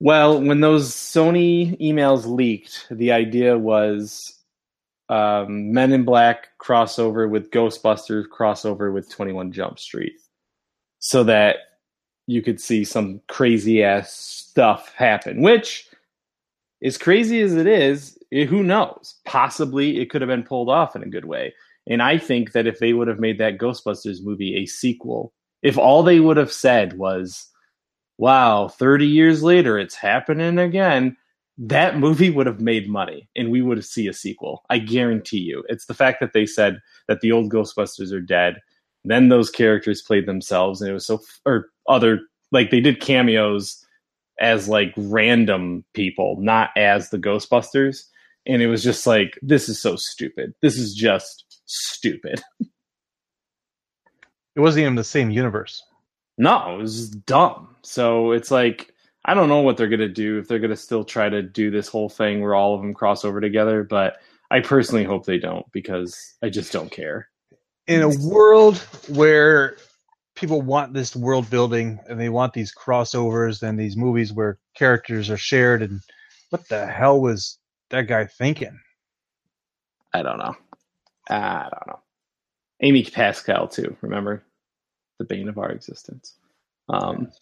Well, 0.00 0.40
when 0.40 0.60
those 0.60 0.94
Sony 0.94 1.80
emails 1.80 2.26
leaked, 2.26 2.86
the 2.90 3.12
idea 3.12 3.58
was 3.58 4.34
um, 5.08 5.72
Men 5.72 5.92
in 5.92 6.04
Black 6.04 6.48
crossover 6.62 7.28
with 7.30 7.50
Ghostbusters 7.50 8.26
crossover 8.28 8.92
with 8.92 9.10
21 9.10 9.52
Jump 9.52 9.78
Street. 9.78 10.14
So 11.00 11.24
that 11.24 11.58
you 12.26 12.42
could 12.42 12.60
see 12.60 12.84
some 12.84 13.20
crazy 13.28 13.82
ass 13.82 14.12
stuff 14.12 14.94
happen, 14.96 15.42
which, 15.42 15.87
as 16.82 16.98
crazy 16.98 17.40
as 17.40 17.54
it 17.54 17.66
is, 17.66 18.18
it, 18.30 18.48
who 18.48 18.62
knows? 18.62 19.16
Possibly 19.24 20.00
it 20.00 20.10
could 20.10 20.20
have 20.20 20.28
been 20.28 20.44
pulled 20.44 20.68
off 20.68 20.94
in 20.94 21.02
a 21.02 21.08
good 21.08 21.24
way. 21.24 21.54
And 21.88 22.02
I 22.02 22.18
think 22.18 22.52
that 22.52 22.66
if 22.66 22.78
they 22.78 22.92
would 22.92 23.08
have 23.08 23.18
made 23.18 23.38
that 23.38 23.58
Ghostbusters 23.58 24.22
movie 24.22 24.56
a 24.56 24.66
sequel, 24.66 25.32
if 25.62 25.78
all 25.78 26.02
they 26.02 26.20
would 26.20 26.36
have 26.36 26.52
said 26.52 26.98
was, 26.98 27.48
wow, 28.18 28.68
30 28.68 29.06
years 29.06 29.42
later, 29.42 29.78
it's 29.78 29.94
happening 29.94 30.58
again, 30.58 31.16
that 31.56 31.98
movie 31.98 32.30
would 32.30 32.46
have 32.46 32.60
made 32.60 32.88
money 32.88 33.28
and 33.34 33.50
we 33.50 33.62
would 33.62 33.84
see 33.84 34.06
a 34.06 34.12
sequel. 34.12 34.62
I 34.70 34.78
guarantee 34.78 35.38
you. 35.38 35.64
It's 35.68 35.86
the 35.86 35.94
fact 35.94 36.20
that 36.20 36.32
they 36.32 36.46
said 36.46 36.80
that 37.08 37.20
the 37.20 37.32
old 37.32 37.50
Ghostbusters 37.50 38.12
are 38.12 38.20
dead. 38.20 38.60
Then 39.04 39.28
those 39.28 39.50
characters 39.50 40.02
played 40.02 40.26
themselves 40.26 40.80
and 40.80 40.90
it 40.90 40.94
was 40.94 41.06
so, 41.06 41.20
or 41.44 41.68
other, 41.88 42.20
like 42.52 42.70
they 42.70 42.80
did 42.80 43.00
cameos 43.00 43.84
as 44.40 44.68
like 44.68 44.92
random 44.96 45.84
people, 45.94 46.36
not 46.40 46.70
as 46.76 47.10
the 47.10 47.18
Ghostbusters. 47.18 48.04
And 48.46 48.62
it 48.62 48.68
was 48.68 48.82
just 48.82 49.06
like, 49.06 49.38
this 49.42 49.68
is 49.68 49.80
so 49.80 49.96
stupid. 49.96 50.54
This 50.62 50.78
is 50.78 50.94
just 50.94 51.62
stupid. 51.66 52.42
It 54.56 54.60
wasn't 54.60 54.82
even 54.82 54.96
the 54.96 55.04
same 55.04 55.30
universe. 55.30 55.80
No, 56.36 56.74
it 56.74 56.78
was 56.78 56.96
just 56.96 57.26
dumb. 57.26 57.76
So 57.82 58.32
it's 58.32 58.50
like 58.50 58.92
I 59.24 59.34
don't 59.34 59.48
know 59.48 59.60
what 59.60 59.76
they're 59.76 59.88
gonna 59.88 60.08
do 60.08 60.38
if 60.38 60.48
they're 60.48 60.58
gonna 60.58 60.74
still 60.74 61.04
try 61.04 61.28
to 61.28 61.42
do 61.42 61.70
this 61.70 61.86
whole 61.86 62.08
thing 62.08 62.40
where 62.40 62.56
all 62.56 62.74
of 62.74 62.80
them 62.80 62.92
cross 62.92 63.24
over 63.24 63.40
together. 63.40 63.84
But 63.84 64.16
I 64.50 64.58
personally 64.58 65.04
hope 65.04 65.26
they 65.26 65.38
don't 65.38 65.64
because 65.70 66.34
I 66.42 66.48
just 66.48 66.72
don't 66.72 66.90
care. 66.90 67.28
In 67.86 68.02
a 68.02 68.08
world 68.26 68.78
where 69.08 69.76
people 70.38 70.62
want 70.62 70.94
this 70.94 71.16
world 71.16 71.50
building 71.50 71.98
and 72.08 72.20
they 72.20 72.28
want 72.28 72.52
these 72.52 72.72
crossovers 72.72 73.62
and 73.62 73.78
these 73.78 73.96
movies 73.96 74.32
where 74.32 74.58
characters 74.74 75.30
are 75.30 75.36
shared 75.36 75.82
and 75.82 76.00
what 76.50 76.68
the 76.68 76.86
hell 76.86 77.20
was 77.20 77.58
that 77.90 78.02
guy 78.02 78.26
thinking? 78.26 78.78
I 80.14 80.22
don't 80.22 80.38
know. 80.38 80.54
I 81.28 81.62
don't 81.62 81.86
know. 81.88 82.00
Amy 82.80 83.02
Pascal 83.04 83.68
too. 83.68 83.96
Remember 84.00 84.44
the 85.18 85.24
bane 85.24 85.48
of 85.48 85.58
our 85.58 85.70
existence. 85.70 86.34
Um, 86.88 87.32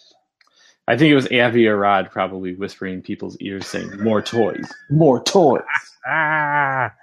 I 0.89 0.97
think 0.97 1.13
it 1.13 1.17
was 1.17 1.27
Avi 1.31 1.67
Arad 1.67 2.11
probably 2.11 2.55
whispering 2.55 2.95
in 2.95 3.03
people's 3.03 3.37
ears 3.39 3.67
saying, 3.67 4.03
More 4.03 4.23
toys, 4.23 4.73
more 4.91 5.23
toys. 5.23 5.63
Ah, 6.09 6.95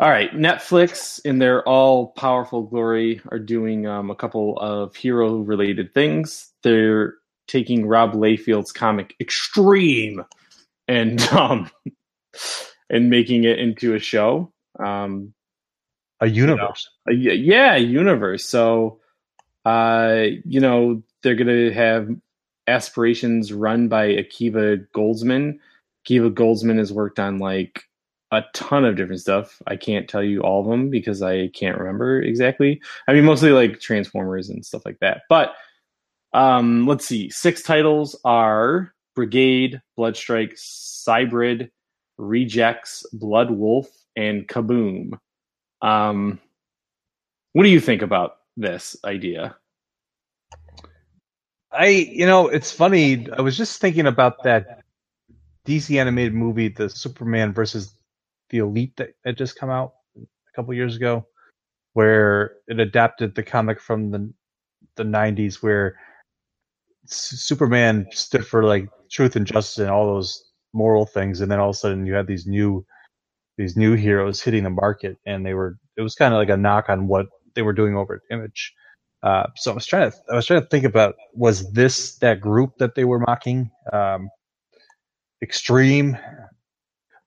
All 0.00 0.08
right, 0.08 0.32
Netflix, 0.32 1.20
in 1.26 1.40
their 1.40 1.62
all 1.68 2.12
powerful 2.12 2.62
glory, 2.62 3.20
are 3.30 3.38
doing 3.38 3.86
um, 3.86 4.10
a 4.10 4.14
couple 4.14 4.58
of 4.58 4.96
hero 4.96 5.36
related 5.36 5.92
things. 5.92 6.50
They're 6.62 7.16
taking 7.48 7.86
Rob 7.86 8.14
Liefeld's 8.14 8.72
comic 8.72 9.14
Extreme 9.20 10.24
and 10.88 11.20
um, 11.32 11.70
and 12.88 13.10
making 13.10 13.44
it 13.44 13.58
into 13.58 13.94
a 13.94 13.98
show. 13.98 14.50
Um, 14.82 15.34
a 16.20 16.28
universe. 16.28 16.88
uh, 17.06 17.12
y- 17.12 17.32
yeah, 17.32 17.76
universe. 17.76 18.46
So, 18.46 19.00
uh, 19.66 20.24
you 20.46 20.60
know, 20.60 21.02
they're 21.22 21.34
gonna 21.34 21.74
have 21.74 22.08
aspirations 22.66 23.52
run 23.52 23.88
by 23.88 24.08
Akiva 24.14 24.86
Goldsman. 24.94 25.58
Akiva 26.06 26.32
Goldsman 26.32 26.78
has 26.78 26.90
worked 26.90 27.18
on 27.18 27.38
like 27.38 27.84
a 28.32 28.44
ton 28.54 28.84
of 28.84 28.96
different 28.96 29.20
stuff. 29.20 29.60
I 29.66 29.76
can't 29.76 30.08
tell 30.08 30.22
you 30.22 30.40
all 30.40 30.60
of 30.60 30.68
them 30.68 30.90
because 30.90 31.22
I 31.22 31.48
can't 31.48 31.78
remember 31.78 32.22
exactly. 32.22 32.80
I 33.08 33.12
mean, 33.12 33.24
mostly 33.24 33.50
like 33.50 33.80
Transformers 33.80 34.48
and 34.48 34.64
stuff 34.64 34.82
like 34.84 34.98
that. 35.00 35.22
But 35.28 35.54
um, 36.32 36.86
let's 36.86 37.06
see. 37.06 37.30
Six 37.30 37.62
titles 37.62 38.18
are 38.24 38.94
Brigade, 39.14 39.80
Bloodstrike, 39.98 40.52
Cybrid, 40.56 41.70
Rejects, 42.18 43.04
Blood 43.12 43.50
Wolf, 43.50 43.88
and 44.16 44.46
Kaboom. 44.46 45.18
Um, 45.82 46.38
what 47.52 47.64
do 47.64 47.68
you 47.68 47.80
think 47.80 48.02
about 48.02 48.38
this 48.56 48.96
idea? 49.04 49.56
I, 51.72 51.86
you 51.86 52.26
know, 52.26 52.48
it's 52.48 52.72
funny. 52.72 53.26
I 53.36 53.40
was 53.40 53.56
just 53.56 53.80
thinking 53.80 54.06
about 54.06 54.42
that 54.42 54.82
DC 55.66 55.98
animated 55.98 56.34
movie, 56.34 56.68
the 56.68 56.88
Superman 56.88 57.52
versus 57.52 57.94
the 58.50 58.58
Elite 58.58 58.96
that 58.96 59.10
had 59.24 59.36
just 59.38 59.56
come 59.56 59.70
out 59.70 59.92
a 60.18 60.56
couple 60.56 60.74
years 60.74 60.96
ago, 60.96 61.26
where 61.94 62.52
it 62.68 62.80
adapted 62.80 63.34
the 63.34 63.42
comic 63.42 63.80
from 63.80 64.10
the 64.10 64.32
the 64.96 65.04
'90s, 65.04 65.62
where 65.62 65.96
Superman 67.06 68.06
stood 68.12 68.46
for 68.46 68.64
like 68.64 68.88
truth 69.10 69.36
and 69.36 69.46
justice 69.46 69.78
and 69.78 69.90
all 69.90 70.06
those 70.06 70.42
moral 70.72 71.06
things, 71.06 71.40
and 71.40 71.50
then 71.50 71.58
all 71.58 71.70
of 71.70 71.76
a 71.76 71.78
sudden 71.78 72.06
you 72.06 72.14
had 72.14 72.26
these 72.26 72.46
new 72.46 72.84
these 73.58 73.76
new 73.76 73.94
heroes 73.94 74.40
hitting 74.42 74.64
the 74.64 74.70
market, 74.70 75.18
and 75.26 75.44
they 75.44 75.54
were 75.54 75.78
it 75.96 76.02
was 76.02 76.14
kind 76.14 76.32
of 76.34 76.38
like 76.38 76.48
a 76.48 76.56
knock 76.56 76.88
on 76.88 77.08
what 77.08 77.26
they 77.54 77.62
were 77.62 77.72
doing 77.72 77.96
over 77.96 78.14
at 78.14 78.34
Image. 78.34 78.74
Uh, 79.22 79.46
so 79.56 79.72
I 79.72 79.74
was 79.74 79.86
trying 79.86 80.10
to 80.10 80.16
I 80.32 80.36
was 80.36 80.46
trying 80.46 80.62
to 80.62 80.68
think 80.68 80.84
about 80.84 81.16
was 81.34 81.70
this 81.72 82.16
that 82.18 82.40
group 82.40 82.78
that 82.78 82.94
they 82.94 83.04
were 83.04 83.18
mocking, 83.18 83.70
um, 83.92 84.30
Extreme, 85.42 86.18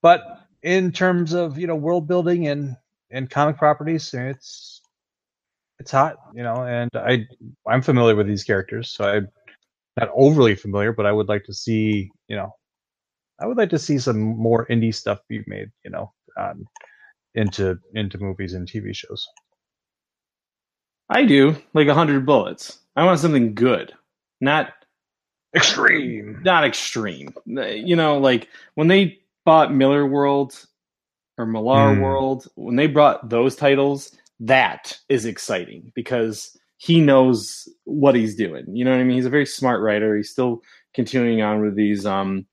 but 0.01 0.21
in 0.63 0.91
terms 0.91 1.33
of 1.33 1.57
you 1.59 1.67
know 1.67 1.75
world 1.75 2.07
building 2.07 2.47
and 2.47 2.75
and 3.11 3.29
comic 3.29 3.57
properties, 3.57 4.13
it's 4.13 4.81
it's 5.79 5.91
hot, 5.91 6.17
you 6.33 6.43
know, 6.43 6.63
and 6.65 6.89
I 6.95 7.27
I'm 7.67 7.81
familiar 7.81 8.15
with 8.15 8.27
these 8.27 8.43
characters, 8.43 8.91
so 8.91 9.05
I'm 9.05 9.27
not 9.99 10.09
overly 10.15 10.55
familiar, 10.55 10.93
but 10.93 11.05
I 11.05 11.11
would 11.11 11.27
like 11.27 11.43
to 11.45 11.53
see 11.53 12.09
you 12.27 12.35
know 12.35 12.51
I 13.41 13.47
would 13.47 13.57
like 13.57 13.69
to 13.71 13.79
see 13.79 13.99
some 13.99 14.19
more 14.21 14.65
indie 14.67 14.95
stuff 14.95 15.19
be 15.27 15.43
made, 15.47 15.69
you 15.83 15.91
know, 15.91 16.13
um, 16.39 16.65
into 17.35 17.77
into 17.93 18.17
movies 18.17 18.53
and 18.53 18.67
TV 18.67 18.95
shows. 18.95 19.27
I 21.09 21.25
do 21.25 21.55
like 21.73 21.87
a 21.87 21.93
hundred 21.93 22.25
bullets. 22.25 22.79
I 22.95 23.03
want 23.05 23.19
something 23.19 23.53
good, 23.53 23.93
not 24.39 24.73
Extreme. 25.55 26.41
not 26.43 26.63
extreme. 26.63 27.33
You 27.45 27.95
know, 27.95 28.17
like 28.17 28.49
when 28.75 28.87
they 28.87 29.19
bought 29.45 29.73
Miller 29.73 30.05
World 30.05 30.65
or 31.37 31.45
Millar 31.45 31.93
Hmm. 31.93 31.95
World, 31.95 32.47
when 32.55 32.75
they 32.77 32.87
brought 32.87 33.29
those 33.29 33.55
titles, 33.55 34.15
that 34.41 34.99
is 35.09 35.25
exciting 35.25 35.91
because 35.95 36.57
he 36.77 37.01
knows 37.01 37.67
what 37.85 38.15
he's 38.15 38.35
doing. 38.35 38.65
You 38.75 38.85
know 38.85 38.91
what 38.91 38.99
I 38.99 39.03
mean? 39.03 39.17
He's 39.17 39.25
a 39.25 39.31
very 39.31 39.45
smart 39.45 39.81
writer. 39.81 40.17
He's 40.17 40.31
still 40.31 40.61
continuing 40.93 41.41
on 41.41 41.61
with 41.61 41.75
these 41.75 42.05
um 42.05 42.45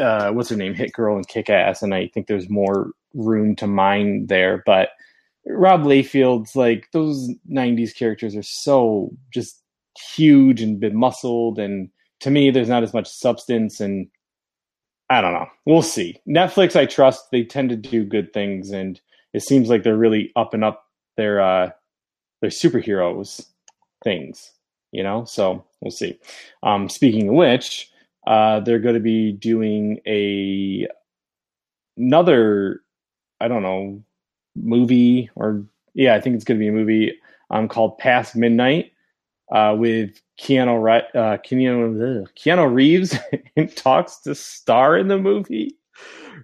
uh 0.00 0.30
what's 0.32 0.50
her 0.50 0.56
name? 0.56 0.74
Hit 0.74 0.92
Girl 0.92 1.16
and 1.16 1.28
Kick 1.28 1.50
Ass, 1.50 1.82
and 1.82 1.94
I 1.94 2.08
think 2.14 2.26
there's 2.26 2.50
more 2.50 2.92
room 3.14 3.56
to 3.56 3.66
mine 3.66 4.26
there, 4.28 4.62
but 4.66 4.90
Rob 5.46 5.82
Liefeld's 5.84 6.56
like 6.56 6.88
those 6.92 7.30
'90s 7.50 7.94
characters 7.96 8.36
are 8.36 8.42
so 8.42 9.10
just 9.32 9.62
huge 10.16 10.62
and 10.62 10.80
been 10.80 10.96
muscled, 10.96 11.58
and 11.58 11.90
to 12.20 12.30
me, 12.30 12.50
there's 12.50 12.68
not 12.70 12.82
as 12.82 12.94
much 12.94 13.08
substance. 13.08 13.80
And 13.80 14.08
I 15.10 15.20
don't 15.20 15.32
know. 15.32 15.46
We'll 15.66 15.82
see. 15.82 16.20
Netflix, 16.28 16.76
I 16.76 16.86
trust. 16.86 17.30
They 17.30 17.44
tend 17.44 17.70
to 17.70 17.76
do 17.76 18.04
good 18.04 18.32
things, 18.32 18.70
and 18.70 19.00
it 19.32 19.42
seems 19.42 19.68
like 19.68 19.82
they're 19.82 19.96
really 19.96 20.32
up 20.36 20.54
and 20.54 20.64
up 20.64 20.86
their 21.16 21.40
uh, 21.40 21.70
their 22.40 22.50
superheroes 22.50 23.46
things. 24.02 24.52
You 24.92 25.02
know, 25.02 25.24
so 25.24 25.64
we'll 25.80 25.90
see. 25.90 26.18
Um, 26.62 26.88
speaking 26.88 27.28
of 27.28 27.34
which, 27.34 27.90
uh, 28.26 28.60
they're 28.60 28.78
going 28.78 28.94
to 28.94 29.00
be 29.00 29.32
doing 29.32 30.00
a 30.06 30.86
another. 31.96 32.80
I 33.40 33.48
don't 33.48 33.62
know 33.62 34.02
movie 34.56 35.30
or 35.34 35.64
yeah, 35.94 36.14
I 36.14 36.20
think 36.20 36.36
it's 36.36 36.44
going 36.44 36.58
to 36.58 36.62
be 36.64 36.68
a 36.68 36.72
movie 36.72 37.12
um, 37.50 37.68
called 37.68 37.98
Past 37.98 38.36
Midnight 38.36 38.92
uh, 39.52 39.74
with 39.78 40.20
Keanu, 40.40 41.02
uh, 41.14 41.38
Keanu, 41.38 42.26
Keanu 42.36 42.72
Reeves 42.72 43.16
and 43.56 43.74
talks 43.76 44.20
to 44.20 44.34
star 44.34 44.96
in 44.96 45.08
the 45.08 45.18
movie. 45.18 45.76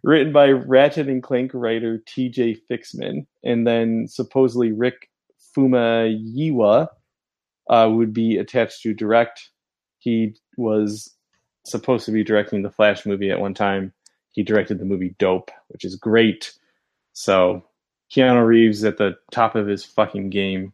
Written 0.03 0.33
by 0.33 0.51
Ratchet 0.51 1.09
and 1.09 1.23
Clank 1.23 1.51
writer 1.53 2.03
T.J. 2.07 2.55
Fixman, 2.69 3.27
and 3.43 3.67
then 3.67 4.07
supposedly 4.09 4.71
Rick 4.71 5.11
Famuyiwa 5.55 6.89
uh, 7.69 7.91
would 7.93 8.13
be 8.13 8.39
attached 8.39 8.83
to 8.83 8.95
direct. 8.95 9.51
He 9.99 10.37
was 10.57 11.15
supposed 11.67 12.07
to 12.07 12.13
be 12.13 12.25
directing 12.25 12.63
the 12.63 12.71
Flash 12.71 13.05
movie 13.05 13.31
at 13.31 13.41
one 13.41 13.55
time. 13.55 13.93
He 14.33 14.43
directed 14.43 14.79
the 14.79 14.85
movie 14.85 15.15
Dope, 15.19 15.51
which 15.69 15.85
is 15.85 15.97
great. 15.97 16.53
So 17.13 17.65
Keanu 18.15 18.47
Reeves 18.47 18.85
at 18.85 18.99
the 18.99 19.17
top 19.31 19.55
of 19.55 19.67
his 19.67 19.85
fucking 19.85 20.31
game. 20.31 20.73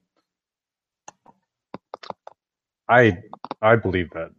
I 2.88 3.18
I 3.62 3.76
believe 3.76 4.10
that 4.10 4.30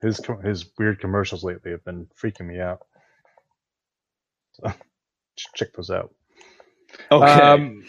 his 0.00 0.20
his 0.44 0.66
weird 0.78 1.00
commercials 1.00 1.44
lately 1.44 1.70
have 1.72 1.84
been 1.84 2.06
freaking 2.20 2.46
me 2.46 2.60
out. 2.60 2.80
So 4.52 4.72
check 5.54 5.72
those 5.74 5.90
out. 5.90 6.14
Okay. 7.10 7.24
Um, 7.26 7.84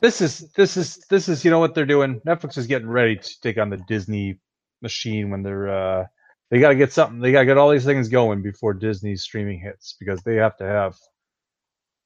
this 0.00 0.20
is 0.20 0.50
this 0.52 0.76
is 0.76 0.96
this 1.10 1.28
is 1.28 1.44
you 1.44 1.50
know 1.50 1.58
what 1.58 1.74
they're 1.74 1.86
doing. 1.86 2.20
Netflix 2.26 2.56
is 2.58 2.66
getting 2.66 2.88
ready 2.88 3.16
to 3.16 3.40
take 3.40 3.58
on 3.58 3.70
the 3.70 3.80
Disney 3.88 4.38
machine 4.80 5.30
when 5.30 5.42
they're 5.42 5.68
uh 5.68 6.06
they 6.50 6.60
got 6.60 6.70
to 6.70 6.76
get 6.76 6.92
something. 6.92 7.20
They 7.20 7.32
got 7.32 7.40
to 7.40 7.46
get 7.46 7.58
all 7.58 7.70
these 7.70 7.84
things 7.84 8.08
going 8.08 8.42
before 8.42 8.72
Disney's 8.72 9.22
streaming 9.22 9.60
hits 9.60 9.96
because 9.98 10.22
they 10.22 10.36
have 10.36 10.56
to 10.58 10.64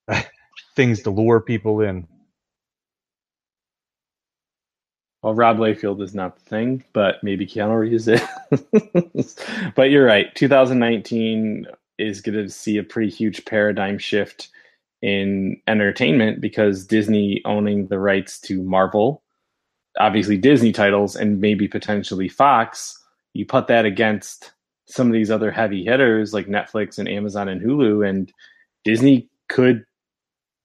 have 0.09 0.27
things 0.77 1.03
to 1.03 1.11
lure 1.11 1.41
people 1.41 1.81
in. 1.81 2.09
Well, 5.23 5.35
Rob 5.35 5.59
Liefeld 5.59 6.03
is 6.03 6.15
not 6.15 6.37
the 6.37 6.45
thing, 6.45 6.85
but 6.93 7.23
maybe 7.23 7.47
Keanu 7.47 7.79
Reeves 7.79 8.09
is. 8.09 9.73
but 9.77 9.91
you're 9.91 10.05
right. 10.05 10.35
2019 10.35 11.67
is 11.99 12.21
going 12.21 12.37
to 12.37 12.49
see 12.49 12.77
a 12.77 12.83
pretty 12.83 13.11
huge 13.11 13.45
paradigm 13.45 13.99
shift 13.99 14.49
in 15.01 15.61
entertainment 15.69 16.41
because 16.41 16.87
Disney 16.87 17.41
owning 17.45 17.87
the 17.87 18.01
rights 18.01 18.41
to 18.41 18.63
Marvel, 18.63 19.23
obviously 19.99 20.37
Disney 20.37 20.73
titles, 20.73 21.15
and 21.15 21.41
maybe 21.41 21.69
potentially 21.69 22.29
Fox. 22.29 22.99
You 23.33 23.47
put 23.47 23.69
that 23.69 23.85
against 23.85 24.53
some 24.87 25.07
of 25.07 25.13
these 25.13 25.31
other 25.31 25.53
heavy 25.53 25.85
hitters 25.85 26.35
like 26.35 26.47
Netflix 26.47 26.99
and 26.99 27.09
Amazon 27.09 27.49
and 27.49 27.61
Hulu, 27.61 28.09
and 28.09 28.33
Disney 28.85 29.29
could 29.49 29.85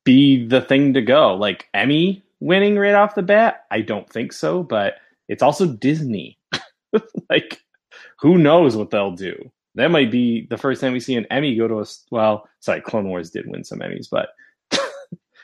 be 0.04 0.48
the 0.48 0.62
thing 0.62 0.96
to 0.96 1.02
go. 1.02 1.36
Like 1.36 1.68
Emmy 1.76 2.24
winning 2.40 2.78
right 2.78 2.96
off 2.96 3.16
the 3.16 3.22
bat? 3.22 3.66
I 3.72 3.82
don't 3.82 4.10
think 4.10 4.34
so, 4.34 4.64
but 4.64 4.96
it's 5.28 5.44
also 5.44 5.68
Disney. 5.68 6.38
like, 7.30 7.62
who 8.20 8.38
knows 8.38 8.76
what 8.76 8.90
they'll 8.90 9.12
do? 9.12 9.52
That 9.76 9.92
might 9.92 10.12
be 10.12 10.48
the 10.48 10.58
first 10.58 10.82
time 10.82 10.94
we 10.94 11.00
see 11.00 11.16
an 11.16 11.28
Emmy 11.30 11.56
go 11.56 11.68
to 11.68 11.82
a 11.82 11.86
well. 12.10 12.50
Sorry, 12.62 12.82
Clone 12.82 13.08
Wars 13.10 13.30
did 13.30 13.48
win 13.48 13.64
some 13.64 13.80
Emmys, 13.80 14.10
but 14.10 14.30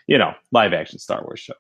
you 0.07 0.17
know, 0.17 0.33
live 0.51 0.73
action 0.73 0.97
Star 0.97 1.21
Wars 1.23 1.39
show. 1.39 1.53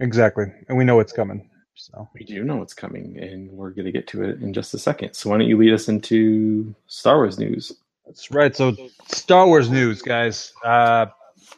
Exactly, 0.00 0.46
and 0.68 0.78
we 0.78 0.84
know 0.84 1.00
it's 1.00 1.12
coming. 1.12 1.50
So 1.74 2.08
we 2.14 2.24
do 2.24 2.42
know 2.42 2.62
it's 2.62 2.72
coming, 2.72 3.18
and 3.18 3.50
we're 3.50 3.70
going 3.70 3.84
to 3.84 3.92
get 3.92 4.06
to 4.08 4.22
it 4.22 4.40
in 4.40 4.54
just 4.54 4.72
a 4.72 4.78
second. 4.78 5.12
So 5.12 5.28
why 5.28 5.36
don't 5.36 5.46
you 5.46 5.58
lead 5.58 5.74
us 5.74 5.88
into 5.88 6.74
Star 6.86 7.16
Wars 7.16 7.38
news? 7.38 7.72
That's 8.06 8.30
right. 8.30 8.56
So 8.56 8.74
Star 9.08 9.46
Wars 9.46 9.68
news, 9.68 10.00
guys. 10.00 10.54
Uh, 10.64 11.06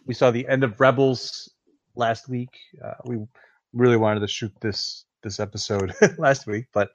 we 0.07 0.15
saw 0.15 0.33
the 0.33 0.49
end 0.49 0.65
of 0.65 0.81
Rebels 0.81 1.51
last 1.99 2.29
week. 2.29 2.51
Uh, 2.83 2.95
we 3.05 3.19
really 3.73 3.97
wanted 3.97 4.21
to 4.21 4.29
shoot 4.29 4.53
this 4.61 5.05
this 5.23 5.41
episode 5.41 5.95
last 6.19 6.47
week, 6.47 6.67
but 6.73 6.91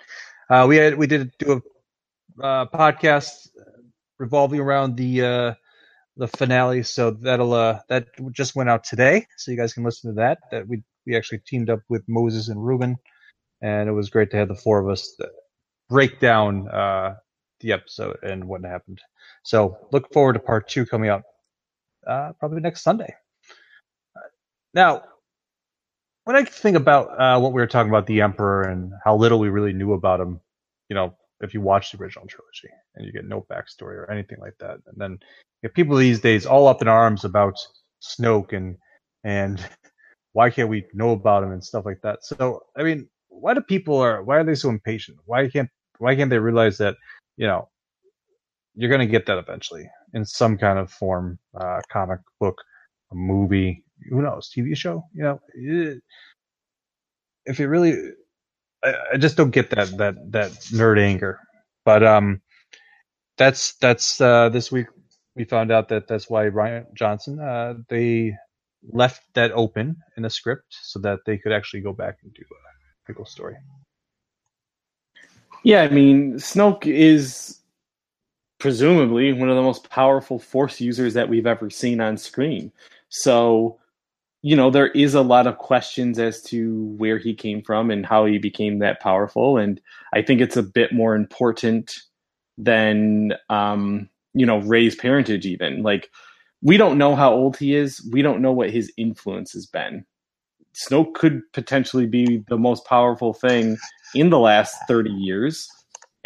uh, 0.50 0.66
we 0.68 0.78
had 0.78 0.98
we 0.98 1.08
did 1.08 1.32
do 1.38 1.62
a 2.42 2.44
uh, 2.44 2.66
podcast 2.66 3.50
revolving 4.20 4.60
around 4.60 4.96
the 4.96 5.22
uh, 5.22 5.54
the 6.18 6.28
finale. 6.28 6.84
So 6.84 7.12
that'll 7.12 7.54
uh, 7.54 7.80
that 7.90 8.08
just 8.32 8.56
went 8.56 8.70
out 8.70 8.84
today, 8.84 9.28
so 9.38 9.52
you 9.52 9.58
guys 9.58 9.74
can 9.74 9.84
listen 9.84 10.12
to 10.12 10.16
that. 10.16 10.40
That 10.52 10.68
we 10.68 10.84
we 11.06 11.16
actually 11.16 11.40
teamed 11.46 11.70
up 11.70 11.82
with 11.90 12.04
Moses 12.08 12.50
and 12.50 12.66
Ruben, 12.66 12.98
and 13.62 13.90
it 13.90 13.94
was 13.94 14.10
great 14.10 14.32
to 14.32 14.38
have 14.38 14.48
the 14.48 14.56
four 14.56 14.80
of 14.80 14.90
us 14.90 15.16
break 15.90 16.20
down 16.20 16.68
uh, 16.70 17.16
the 17.60 17.74
episode 17.74 18.18
and 18.24 18.46
what 18.46 18.64
happened. 18.64 19.00
So 19.44 19.78
look 19.92 20.12
forward 20.14 20.34
to 20.34 20.40
part 20.40 20.68
two 20.70 20.86
coming 20.86 21.10
out 21.10 21.24
uh, 22.08 22.34
probably 22.40 22.62
next 22.62 22.82
Sunday. 22.84 23.14
Now, 24.74 25.04
when 26.24 26.36
I 26.36 26.44
think 26.46 26.78
about 26.78 27.20
uh, 27.20 27.40
what 27.40 27.54
we 27.54 27.62
were 27.62 27.68
talking 27.68 27.90
about 27.90 28.08
the 28.08 28.22
Emperor 28.22 28.64
and 28.64 28.92
how 29.04 29.16
little 29.16 29.40
we 29.40 29.50
really 29.50 29.74
knew 29.74 29.94
about 29.94 30.22
him, 30.22 30.40
you 30.90 30.96
know, 30.96 31.16
if 31.42 31.54
you 31.54 31.62
watch 31.62 31.92
the 31.92 31.98
original 32.02 32.26
trilogy 32.28 32.70
and 32.96 33.06
you 33.06 33.12
get 33.12 33.26
no 33.26 33.46
backstory 33.52 33.96
or 33.96 34.10
anything 34.10 34.40
like 34.40 34.56
that, 34.60 34.78
and 34.88 34.96
then 34.98 35.20
have 35.64 35.74
people 35.74 35.96
these 35.96 36.22
days 36.22 36.46
all 36.46 36.68
up 36.68 36.82
in 36.82 36.88
arms 36.88 37.26
about 37.26 37.56
Snoke 38.02 38.54
and 38.54 38.78
and 39.24 39.66
why 40.34 40.50
can't 40.50 40.70
we 40.70 40.86
know 40.94 41.12
about 41.12 41.44
him 41.44 41.52
and 41.52 41.64
stuff 41.64 41.86
like 41.86 42.02
that. 42.02 42.24
So, 42.24 42.62
I 42.78 42.84
mean, 42.84 43.08
why 43.30 43.54
do 43.54 43.62
people 43.62 43.98
are 43.98 44.24
why 44.24 44.38
are 44.38 44.44
they 44.44 44.56
so 44.56 44.70
impatient? 44.70 45.18
Why 45.26 45.48
can't 45.50 45.70
why 46.00 46.16
can't 46.16 46.30
they 46.30 46.40
realize 46.40 46.78
that 46.78 46.96
you 47.38 47.48
know 47.48 47.70
you're 48.76 48.90
going 48.90 49.00
to 49.00 49.12
get 49.12 49.26
that 49.28 49.38
eventually 49.38 49.90
in 50.14 50.26
some 50.26 50.58
kind 50.58 50.80
of 50.80 50.92
form, 50.92 51.38
uh, 51.60 51.80
comic 51.92 52.20
book, 52.40 52.60
a 53.12 53.16
movie, 53.16 53.83
who 54.10 54.22
knows, 54.22 54.50
TV 54.50 54.76
show. 54.76 55.06
You 55.14 55.24
know, 55.24 55.40
if 57.46 57.60
it 57.60 57.68
really, 57.68 58.12
I, 58.84 58.94
I, 59.14 59.18
just 59.18 59.38
don't 59.38 59.52
get 59.52 59.70
that 59.72 59.98
that 59.98 60.16
that 60.32 60.52
nerd 60.72 61.00
anger. 61.00 61.40
But 61.86 62.04
um, 62.04 62.42
that's 63.38 63.74
that's 63.76 64.20
uh, 64.22 64.50
this 64.50 64.72
week 64.72 64.88
we 65.36 65.46
found 65.46 65.72
out 65.72 65.90
that 65.90 66.08
that's 66.08 66.30
why 66.30 66.46
Rian 66.46 66.86
Johnson 66.94 67.40
uh, 67.40 67.76
they 67.90 68.36
left 68.92 69.22
that 69.34 69.52
open 69.52 69.98
in 70.18 70.24
the 70.24 70.30
script 70.30 70.66
so 70.70 71.00
that 71.00 71.20
they 71.26 71.38
could 71.38 71.52
actually 71.52 71.82
go 71.82 71.94
back 71.94 72.18
and 72.24 72.34
do 72.34 72.42
a 72.42 73.08
pickle 73.08 73.26
story. 73.26 73.56
Yeah, 75.64 75.84
I 75.84 75.90
mean, 75.90 76.34
Snoke 76.34 76.86
is 76.86 77.60
presumably 78.60 79.32
one 79.34 79.50
of 79.50 79.56
the 79.56 79.62
most 79.62 79.90
powerful 79.90 80.40
force 80.40 80.82
users 80.82 81.14
that 81.14 81.30
we've 81.30 81.48
ever 81.48 81.70
seen 81.70 82.02
on 82.02 82.18
screen. 82.18 82.72
So 83.10 83.80
you 84.44 84.58
know, 84.58 84.70
there 84.70 84.90
is 84.90 85.16
a 85.16 85.22
lot 85.22 85.48
of 85.48 85.58
questions 85.58 86.20
as 86.20 86.42
to 86.44 86.94
where 86.98 87.18
he 87.18 87.34
came 87.34 87.62
from 87.64 87.90
and 87.90 88.06
how 88.06 88.26
he 88.26 88.38
became 88.38 88.80
that 88.80 89.00
powerful. 89.00 89.58
And 89.58 89.80
I 90.14 90.22
think 90.22 90.42
it's 90.42 90.58
a 90.58 90.64
bit 90.64 90.92
more 90.92 91.16
important 91.16 92.02
than, 92.58 93.34
um, 93.50 94.10
you 94.34 94.46
know, 94.46 94.60
Rey's 94.60 94.96
parentage, 94.96 95.46
even. 95.46 95.82
Like, 95.82 96.10
we 96.62 96.76
don't 96.76 96.98
know 96.98 97.16
how 97.16 97.34
old 97.34 97.56
he 97.56 97.74
is. 97.74 98.06
We 98.12 98.22
don't 98.22 98.42
know 98.42 98.52
what 98.52 98.70
his 98.70 98.92
influence 98.98 99.54
has 99.54 99.66
been. 99.66 100.06
Snoke 100.76 101.14
could 101.14 101.42
potentially 101.54 102.06
be 102.06 102.44
the 102.50 102.58
most 102.58 102.86
powerful 102.86 103.34
thing 103.34 103.78
in 104.14 104.30
the 104.30 104.40
last 104.40 104.76
30 104.90 105.10
years. 105.10 105.70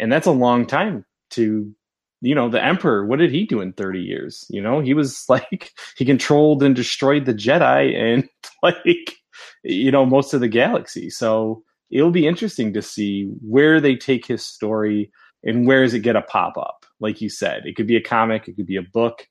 And 0.00 0.10
that's 0.10 0.26
a 0.26 0.32
long 0.32 0.66
time 0.66 1.04
to 1.30 1.72
you 2.20 2.34
know, 2.34 2.48
the 2.48 2.62
Emperor, 2.62 3.06
what 3.06 3.18
did 3.18 3.30
he 3.30 3.44
do 3.44 3.60
in 3.60 3.72
30 3.72 4.00
years? 4.00 4.44
You 4.48 4.60
know, 4.60 4.80
he 4.80 4.94
was 4.94 5.24
like, 5.28 5.72
he 5.96 6.04
controlled 6.04 6.62
and 6.62 6.74
destroyed 6.74 7.24
the 7.24 7.34
Jedi 7.34 7.94
and 7.94 8.28
like, 8.62 9.16
you 9.62 9.90
know, 9.90 10.04
most 10.04 10.34
of 10.34 10.40
the 10.40 10.48
galaxy. 10.48 11.10
So 11.10 11.62
it'll 11.90 12.10
be 12.10 12.26
interesting 12.26 12.72
to 12.74 12.82
see 12.82 13.30
where 13.40 13.80
they 13.80 13.96
take 13.96 14.26
his 14.26 14.44
story 14.44 15.10
and 15.44 15.66
where 15.66 15.82
does 15.82 15.94
it 15.94 16.00
get 16.00 16.16
a 16.16 16.22
pop 16.22 16.56
up? 16.58 16.84
Like 17.00 17.20
you 17.20 17.30
said, 17.30 17.64
it 17.64 17.76
could 17.76 17.86
be 17.86 17.96
a 17.96 18.02
comic, 18.02 18.48
it 18.48 18.56
could 18.56 18.66
be 18.66 18.76
a 18.76 18.82
book. 18.82 19.28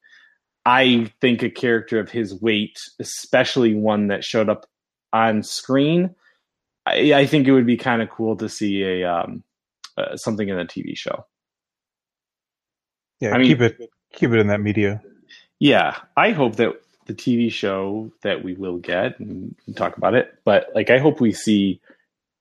I 0.66 1.12
think 1.22 1.44
a 1.44 1.50
character 1.50 2.00
of 2.00 2.10
his 2.10 2.40
weight, 2.42 2.80
especially 3.00 3.74
one 3.74 4.08
that 4.08 4.24
showed 4.24 4.50
up 4.50 4.66
on 5.14 5.44
screen, 5.44 6.14
I, 6.86 7.14
I 7.14 7.26
think 7.26 7.48
it 7.48 7.54
would 7.54 7.66
be 7.66 7.78
kind 7.78 8.02
of 8.02 8.10
cool 8.10 8.36
to 8.38 8.50
see 8.50 8.84
a 8.84 9.10
um, 9.10 9.44
uh, 9.98 10.16
something 10.18 10.48
in 10.48 10.60
a 10.60 10.66
TV 10.66 10.98
show. 10.98 11.26
Yeah, 13.20 13.34
I 13.34 13.38
mean, 13.38 13.48
keep 13.48 13.62
it 13.62 13.90
keep 14.14 14.32
it 14.32 14.40
in 14.40 14.48
that 14.48 14.62
media. 14.62 15.02
Yeah, 15.60 15.98
I 16.16 16.32
hope 16.32 16.58
that 16.58 16.74
the 17.06 17.14
TV 17.14 17.52
show 17.52 18.12
that 18.22 18.44
we 18.44 18.54
will 18.54 18.78
get 18.78 19.20
and 19.20 19.56
talk 19.76 19.98
about 19.98 20.14
it, 20.14 20.38
but 20.46 20.68
like 20.76 20.90
I 20.90 21.00
hope 21.00 21.20
we 21.20 21.32
see 21.32 21.82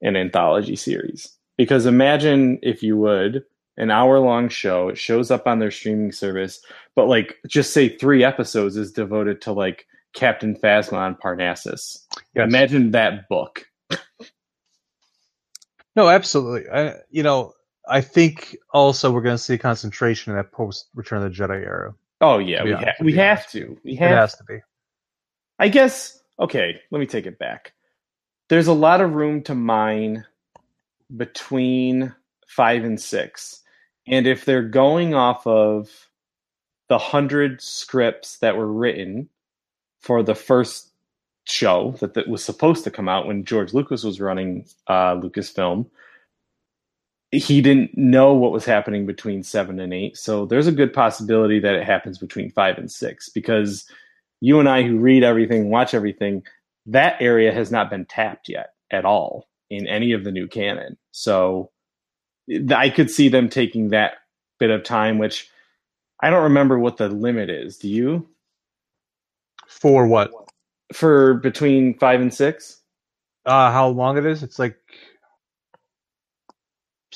an 0.02 0.16
anthology 0.16 0.76
series 0.76 1.36
because 1.56 1.86
imagine 1.86 2.58
if 2.62 2.82
you 2.82 2.96
would 2.96 3.44
an 3.78 3.90
hour 3.90 4.18
long 4.18 4.48
show 4.48 4.88
it 4.88 4.98
shows 4.98 5.30
up 5.30 5.46
on 5.46 5.58
their 5.58 5.70
streaming 5.70 6.12
service 6.12 6.60
but 6.94 7.08
like 7.08 7.36
just 7.46 7.72
say 7.72 7.88
three 7.88 8.24
episodes 8.24 8.76
is 8.76 8.92
devoted 8.92 9.40
to 9.40 9.52
like 9.52 9.86
captain 10.14 10.54
phasma 10.56 10.98
on 10.98 11.14
Parnassos 11.14 12.04
yes. 12.34 12.46
imagine 12.46 12.90
that 12.90 13.28
book 13.28 13.66
no 15.94 16.08
absolutely 16.08 16.68
I, 16.70 16.94
you 17.10 17.22
know 17.22 17.52
I 17.89 18.01
think 18.01 18.57
also 18.72 19.11
we're 19.11 19.22
going 19.22 19.37
to 19.37 19.43
see 19.43 19.55
a 19.55 19.59
concentration 19.59 20.32
in 20.32 20.37
that 20.37 20.53
post 20.53 20.89
Return 20.95 21.22
of 21.22 21.30
the 21.30 21.39
Jedi 21.39 21.62
era. 21.62 21.95
Oh 22.20 22.39
yeah, 22.39 22.64
we, 22.64 22.72
ha- 22.72 22.93
we 23.01 23.12
have 23.14 23.49
to. 23.51 23.78
We 23.84 23.95
have. 23.97 24.12
It 24.12 24.16
has 24.16 24.34
to 24.37 24.45
be. 24.45 24.59
I 25.59 25.68
guess. 25.68 26.20
Okay, 26.39 26.80
let 26.91 26.99
me 26.99 27.07
take 27.07 27.26
it 27.26 27.39
back. 27.39 27.72
There's 28.49 28.66
a 28.66 28.72
lot 28.72 29.01
of 29.01 29.14
room 29.14 29.43
to 29.45 29.55
mine 29.55 30.24
between 31.16 32.14
five 32.47 32.84
and 32.84 33.01
six, 33.01 33.62
and 34.07 34.26
if 34.26 34.45
they're 34.45 34.62
going 34.62 35.14
off 35.14 35.47
of 35.47 36.09
the 36.89 36.99
hundred 36.99 37.61
scripts 37.61 38.39
that 38.39 38.57
were 38.57 38.72
written 38.72 39.28
for 40.01 40.22
the 40.22 40.34
first 40.34 40.93
show 41.45 41.95
that, 42.01 42.14
that 42.14 42.28
was 42.28 42.45
supposed 42.45 42.84
to 42.84 42.91
come 42.91 43.09
out 43.09 43.26
when 43.26 43.45
George 43.45 43.72
Lucas 43.72 44.05
was 44.05 44.20
running 44.20 44.66
uh, 44.87 45.14
Lucasfilm 45.14 45.87
he 47.39 47.61
didn't 47.61 47.97
know 47.97 48.32
what 48.32 48.53
was 48.53 48.64
happening 48.64 49.07
between 49.07 49.43
seven 49.43 49.78
and 49.80 49.93
eight. 49.93 50.16
So 50.16 50.47
there's 50.47 50.66
a 50.66 50.72
good 50.72 50.93
possibility 50.93 51.59
that 51.61 51.74
it 51.74 51.84
happens 51.84 52.18
between 52.18 52.51
five 52.51 52.78
and 52.78 52.91
six 52.91 53.28
because 53.28 53.89
you 54.41 54.61
and 54.61 54.68
I, 54.68 54.82
who 54.82 54.99
read 54.99 55.22
everything, 55.22 55.70
watch 55.70 55.95
everything, 55.95 56.43
that 56.87 57.16
area 57.20 57.53
has 57.53 57.70
not 57.70 57.91
been 57.91 58.05
tapped 58.07 58.49
yet 58.49 58.70
at 58.91 59.05
all 59.05 59.49
in 59.70 59.87
any 59.87 60.12
of 60.12 60.24
the 60.24 60.30
new 60.30 60.47
canon. 60.47 60.97
So 61.11 61.70
I 62.74 62.91
could 62.91 63.11
see 63.11 63.28
them 63.28 63.49
taking 63.49 63.89
that 63.89 64.14
bit 64.59 64.70
of 64.70 64.84
time, 64.84 65.18
which 65.18 65.51
I 66.22 66.30
don't 66.30 66.45
remember 66.45 66.78
what 66.78 66.97
the 66.97 67.09
limit 67.09 67.51
is. 67.51 67.76
Do 67.78 67.89
you? 67.89 68.28
For 69.68 70.07
what? 70.07 70.30
For 70.93 71.34
between 71.34 71.99
five 71.99 72.20
and 72.20 72.32
six? 72.32 72.80
Uh, 73.45 73.72
how 73.72 73.89
long 73.89 74.16
it 74.16 74.26
is? 74.26 74.43
It's 74.43 74.59
like 74.59 74.76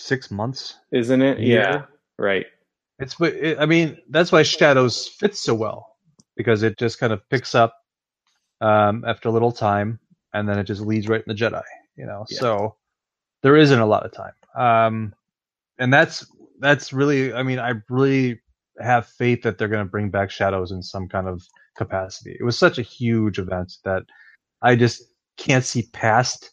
six 0.00 0.30
months. 0.30 0.76
Isn't 0.92 1.22
it? 1.22 1.38
Yeah. 1.38 1.54
Yeah. 1.56 1.82
Right. 2.18 2.46
It's 2.98 3.14
but 3.14 3.34
it, 3.34 3.58
I 3.58 3.66
mean 3.66 3.96
that's 4.10 4.32
why 4.32 4.42
Shadows 4.42 5.08
fits 5.08 5.40
so 5.40 5.54
well 5.54 5.96
because 6.36 6.62
it 6.62 6.78
just 6.78 6.98
kind 6.98 7.12
of 7.12 7.26
picks 7.30 7.54
up 7.54 7.74
um, 8.60 9.04
after 9.06 9.28
a 9.28 9.32
little 9.32 9.52
time 9.52 9.98
and 10.34 10.48
then 10.48 10.58
it 10.58 10.64
just 10.64 10.82
leads 10.82 11.08
right 11.08 11.22
in 11.26 11.34
the 11.34 11.34
Jedi. 11.34 11.62
You 11.96 12.06
know, 12.06 12.24
Yeah. 12.30 12.38
so 12.38 12.76
there 13.42 13.56
isn't 13.56 13.78
a 13.80 13.86
lot 13.86 14.04
of 14.04 14.12
time, 14.12 14.32
um, 14.56 15.14
and 15.78 15.92
that's 15.92 16.26
that's 16.60 16.92
really. 16.92 17.32
I 17.32 17.42
mean, 17.42 17.58
I 17.58 17.74
really 17.88 18.40
have 18.80 19.06
faith 19.06 19.42
that 19.42 19.58
they're 19.58 19.68
going 19.68 19.84
to 19.84 19.90
bring 19.90 20.10
back 20.10 20.30
Shadows 20.30 20.72
in 20.72 20.82
some 20.82 21.08
kind 21.08 21.26
of 21.28 21.42
capacity. 21.76 22.36
It 22.38 22.44
was 22.44 22.58
such 22.58 22.78
a 22.78 22.82
huge 22.82 23.38
event 23.38 23.72
that 23.84 24.02
I 24.62 24.76
just 24.76 25.02
can't 25.36 25.64
see 25.64 25.88
past 25.92 26.52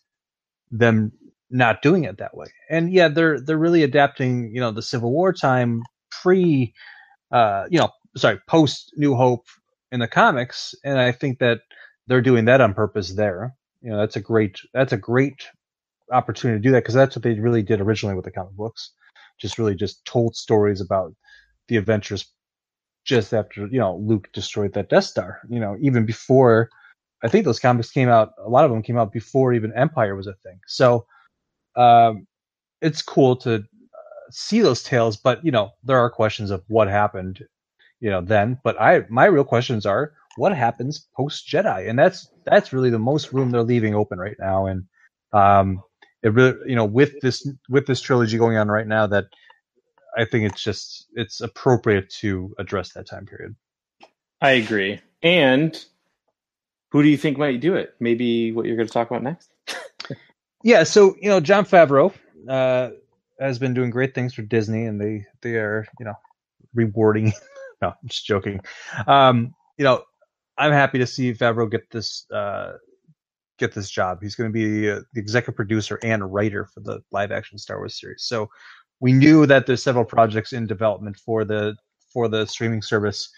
them 0.72 1.12
not 1.50 1.82
doing 1.82 2.04
it 2.04 2.18
that 2.18 2.36
way. 2.36 2.48
And 2.70 2.92
yeah, 2.92 3.08
they're 3.08 3.40
they're 3.40 3.58
really 3.58 3.84
adapting, 3.84 4.52
you 4.54 4.60
know, 4.60 4.72
the 4.72 4.82
Civil 4.82 5.12
War 5.12 5.34
time 5.34 5.84
pre 6.12 6.74
uh 7.32 7.66
you 7.70 7.80
know, 7.80 7.90
sorry, 8.18 8.40
post 8.48 8.94
New 8.98 9.16
Hope 9.16 9.46
in 9.92 10.00
the 10.00 10.08
comics 10.08 10.76
and 10.84 11.00
I 11.00 11.12
think 11.12 11.40
that 11.40 11.60
they're 12.08 12.22
doing 12.22 12.46
that 12.46 12.62
on 12.62 12.74
purpose 12.74 13.16
there. 13.16 13.56
You 13.82 13.92
know, 13.92 13.98
that's 13.98 14.16
a 14.16 14.22
great 14.22 14.58
that's 14.74 14.94
a 14.94 14.98
great 14.98 15.48
opportunity 16.12 16.60
to 16.60 16.64
do 16.64 16.72
that 16.72 16.84
because 16.84 16.96
that's 16.96 17.16
what 17.16 17.24
they 17.24 17.40
really 17.40 17.64
did 17.64 17.82
originally 17.82 18.16
with 18.16 18.26
the 18.26 18.32
comic 18.32 18.54
books. 18.54 18.92
Just 19.40 19.58
really 19.58 19.76
just 19.76 20.04
told 20.06 20.36
stories 20.36 20.82
about 20.82 21.14
the 21.68 21.78
adventures 21.78 22.26
just 23.06 23.34
after, 23.34 23.68
you 23.68 23.80
know, 23.80 23.98
Luke 23.98 24.30
destroyed 24.34 24.74
that 24.74 24.90
Death 24.90 25.06
Star, 25.06 25.40
you 25.50 25.60
know, 25.60 25.78
even 25.82 26.06
before 26.06 26.70
I 27.24 27.30
think 27.30 27.46
those 27.46 27.60
comics 27.60 27.92
came 27.92 28.10
out 28.10 28.32
a 28.44 28.50
lot 28.50 28.66
of 28.66 28.72
them 28.72 28.84
came 28.84 28.98
out 28.98 29.12
before 29.12 29.54
even 29.54 29.74
Empire 29.74 30.16
was 30.16 30.28
a 30.28 30.34
thing. 30.44 30.60
So 30.68 31.06
um, 31.78 32.28
it's 32.82 33.02
cool 33.02 33.36
to 33.38 33.56
uh, 33.56 33.62
see 34.32 34.62
those 34.62 34.84
tales, 34.84 35.16
but 35.18 35.44
you 35.46 35.52
know 35.52 35.72
there 35.84 36.00
are 36.00 36.10
questions 36.10 36.52
of 36.52 36.64
what 36.68 36.88
happened, 36.88 37.46
you 38.00 38.10
know, 38.10 38.22
then. 38.22 38.60
But 38.64 38.80
I 38.82 39.06
my 39.10 39.26
real 39.26 39.44
questions 39.44 39.86
are 39.86 40.14
what 40.36 40.56
happens 40.56 41.08
post 41.16 41.48
Jedi, 41.48 41.90
and 41.90 41.98
that's 41.98 42.30
that's 42.46 42.74
really 42.74 42.90
the 42.90 43.00
most 43.00 43.32
room 43.32 43.52
they're 43.52 43.64
leaving 43.64 43.96
open 43.96 44.20
right 44.20 44.38
now. 44.40 44.66
And 44.66 44.84
um, 45.34 45.82
it 46.24 46.34
really 46.34 46.58
you 46.68 46.76
know 46.76 46.86
with 46.86 47.20
this 47.22 47.48
with 47.70 47.88
this 47.88 48.02
trilogy 48.02 48.38
going 48.38 48.58
on 48.58 48.68
right 48.68 48.88
now, 48.88 49.08
that 49.08 49.26
I 50.18 50.26
think 50.26 50.52
it's 50.52 50.64
just 50.64 51.08
it's 51.14 51.42
appropriate 51.42 52.10
to 52.22 52.54
address 52.58 52.94
that 52.94 53.08
time 53.08 53.26
period. 53.26 53.56
I 54.42 54.52
agree. 54.52 55.00
And 55.24 55.84
who 56.92 57.04
do 57.04 57.10
you 57.10 57.18
think 57.18 57.38
might 57.38 57.60
do 57.60 57.76
it? 57.76 57.96
Maybe 58.00 58.52
what 58.52 58.66
you're 58.66 58.76
going 58.76 58.88
to 58.88 58.94
talk 58.94 59.10
about 59.10 59.24
next? 59.24 59.52
Yeah, 60.64 60.84
so 60.84 61.16
you 61.22 61.30
know, 61.30 61.40
Jon 61.40 61.66
Favreau 61.66 62.14
uh, 62.50 62.90
has 63.40 63.60
been 63.60 63.74
doing 63.74 63.90
great 63.90 64.16
things 64.16 64.34
for 64.34 64.42
Disney, 64.42 64.86
and 64.86 65.00
they 65.00 65.26
they 65.42 65.56
are 65.56 65.88
you 66.00 66.06
know 66.06 66.16
rewarding. 66.74 67.34
no, 67.82 67.90
I'm 67.90 68.08
just 68.08 68.26
joking. 68.26 68.60
Um, 69.06 69.54
you 69.78 69.84
know, 69.84 70.04
I'm 70.58 70.72
happy 70.72 70.98
to 71.00 71.08
see 71.08 71.34
Favreau 71.34 71.70
get 71.70 71.90
this 71.92 72.30
uh, 72.32 72.74
get 73.60 73.74
this 73.74 73.90
job. 73.90 74.20
He's 74.22 74.36
going 74.36 74.52
to 74.52 74.54
be 74.54 74.90
uh, 74.90 75.02
the 75.14 75.20
executive 75.20 75.56
producer 75.56 76.00
and 76.04 76.34
writer 76.34 76.66
for 76.66 76.80
the 76.80 77.02
live 77.12 77.32
action 77.32 77.58
Star 77.58 77.78
Wars 77.78 78.00
series. 78.00 78.24
So 78.24 78.50
we 79.00 79.14
knew 79.14 79.46
that 79.46 79.68
there's 79.68 79.84
several 79.84 80.06
projects 80.06 80.54
in 80.54 80.66
development 80.66 81.18
for 81.18 81.46
the 81.46 81.76
for 82.12 82.28
the 82.28 82.46
streaming 82.46 82.82
service. 82.82 83.30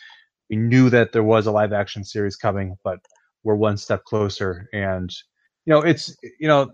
We 0.49 0.55
knew 0.55 0.89
that 0.89 1.11
there 1.11 1.23
was 1.23 1.47
a 1.47 1.51
live 1.51 1.73
action 1.73 2.03
series 2.03 2.35
coming, 2.35 2.77
but 2.83 2.99
we're 3.43 3.55
one 3.55 3.77
step 3.77 4.03
closer. 4.05 4.67
And 4.73 5.13
you 5.65 5.73
know, 5.73 5.81
it's 5.81 6.15
you 6.39 6.47
know 6.47 6.71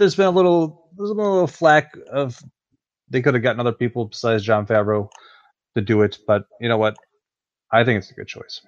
there's 0.00 0.16
been 0.16 0.26
a 0.26 0.30
little 0.30 0.88
there's 0.96 1.10
been 1.10 1.20
a 1.20 1.30
little 1.30 1.46
flack 1.46 1.94
of 2.10 2.42
they 3.10 3.20
could 3.20 3.34
have 3.34 3.42
gotten 3.42 3.60
other 3.60 3.72
people 3.72 4.06
besides 4.06 4.42
Jon 4.42 4.66
Favreau 4.66 5.10
to 5.76 5.82
do 5.82 6.02
it, 6.02 6.18
but 6.26 6.44
you 6.60 6.68
know 6.68 6.78
what? 6.78 6.96
I 7.70 7.84
think 7.84 7.98
it's 7.98 8.10
a 8.10 8.14
good 8.14 8.26
choice. 8.26 8.62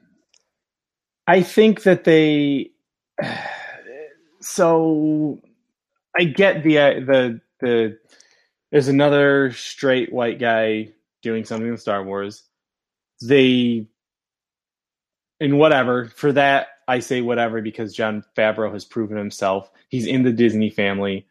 I 1.26 1.42
think 1.42 1.82
that 1.82 2.04
they. 2.04 2.70
So, 4.44 5.38
I 6.18 6.24
get 6.24 6.64
the 6.64 6.76
uh, 6.76 6.94
the 6.94 7.40
the. 7.60 7.96
There's 8.72 8.88
another 8.88 9.52
straight 9.52 10.12
white 10.12 10.40
guy 10.40 10.88
doing 11.22 11.44
something 11.44 11.68
in 11.68 11.76
Star 11.76 12.02
Wars. 12.02 12.42
They, 13.20 13.86
and 15.38 15.60
whatever 15.60 16.06
for 16.06 16.32
that, 16.32 16.70
I 16.88 17.00
say 17.00 17.20
whatever 17.20 17.60
because 17.60 17.94
Jon 17.94 18.24
Favreau 18.36 18.72
has 18.72 18.84
proven 18.84 19.16
himself. 19.16 19.70
He's 19.88 20.06
in 20.06 20.22
the 20.22 20.32
Disney 20.32 20.70
family. 20.70 21.26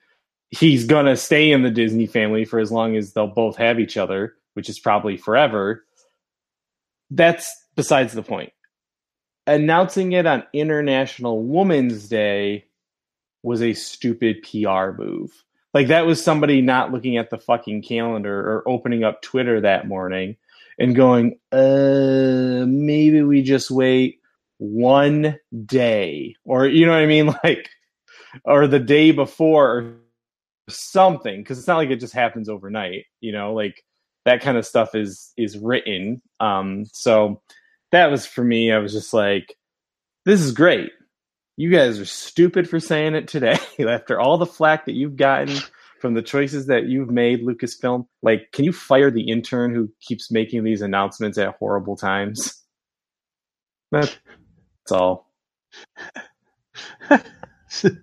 He's 0.50 0.86
gonna 0.86 1.16
stay 1.16 1.52
in 1.52 1.64
the 1.64 1.72
Disney 1.72 2.08
family 2.08 2.46
for 2.46 2.60
as 2.60 2.72
long 2.72 2.96
as 2.96 3.14
they'll 3.14 3.28
both 3.28 3.58
have 3.58 3.80
each 3.80 3.98
other, 3.98 4.36
which 4.54 4.70
is 4.70 4.80
probably 4.80 5.18
forever. 5.18 5.86
That's 7.10 7.66
besides 7.76 8.14
the 8.14 8.24
point 8.24 8.54
announcing 9.48 10.12
it 10.14 10.26
on 10.26 10.44
International 10.54 11.44
Women's 11.44 12.08
Day 12.08 12.66
was 13.44 13.62
a 13.62 13.74
stupid 13.74 14.44
PR 14.44 14.92
move. 14.92 15.32
Like 15.74 15.88
that 15.88 16.06
was 16.06 16.24
somebody 16.24 16.62
not 16.62 16.92
looking 16.92 17.18
at 17.18 17.30
the 17.30 17.38
fucking 17.38 17.84
calendar 17.84 18.40
or 18.40 18.68
opening 18.68 19.04
up 19.04 19.22
Twitter 19.22 19.62
that 19.62 19.88
morning 19.88 20.36
and 20.78 20.96
going, 20.96 21.40
uh, 21.52 22.66
maybe 22.68 23.22
we 23.24 23.42
just 23.42 23.72
wait 23.72 24.21
one 24.62 25.40
day 25.66 26.36
or 26.46 26.68
you 26.68 26.86
know 26.86 26.92
what 26.92 27.02
I 27.02 27.08
mean? 27.08 27.34
Like, 27.44 27.70
or 28.46 28.68
the 28.68 28.80
day 28.80 29.12
before 29.12 29.78
or 29.78 29.96
something. 30.70 31.44
Cause 31.44 31.58
it's 31.58 31.68
not 31.68 31.78
like 31.78 31.90
it 31.90 32.00
just 32.00 32.14
happens 32.14 32.48
overnight, 32.48 33.06
you 33.20 33.32
know, 33.32 33.54
like 33.54 33.84
that 34.24 34.42
kind 34.42 34.58
of 34.58 34.66
stuff 34.66 34.96
is, 34.96 35.34
is 35.36 35.58
written. 35.58 36.22
Um, 36.40 36.86
so 36.94 37.42
that 37.92 38.12
was 38.12 38.26
for 38.26 38.44
me. 38.44 38.72
I 38.72 38.78
was 38.78 38.94
just 38.94 39.14
like, 39.14 39.58
this 40.26 40.40
is 40.40 40.52
great. 40.54 40.92
You 41.58 41.72
guys 41.72 42.00
are 42.00 42.06
stupid 42.06 42.70
for 42.70 42.80
saying 42.80 43.16
it 43.16 43.28
today 43.28 43.58
after 43.80 44.20
all 44.20 44.38
the 44.38 44.46
flack 44.46 44.86
that 44.86 44.94
you've 44.96 45.18
gotten 45.18 45.58
from 46.00 46.14
the 46.14 46.22
choices 46.22 46.68
that 46.68 46.86
you've 46.86 47.12
made, 47.12 47.46
Lucasfilm. 47.46 48.08
Like, 48.24 48.52
can 48.52 48.66
you 48.66 48.74
fire 48.74 49.12
the 49.12 49.30
intern 49.30 49.74
who 49.74 49.92
keeps 50.02 50.32
making 50.32 50.64
these 50.64 50.82
announcements 50.82 51.38
at 51.38 51.56
horrible 51.60 51.96
times? 51.96 52.64
That's 53.92 54.18
all. 54.90 55.30
this 57.10 57.96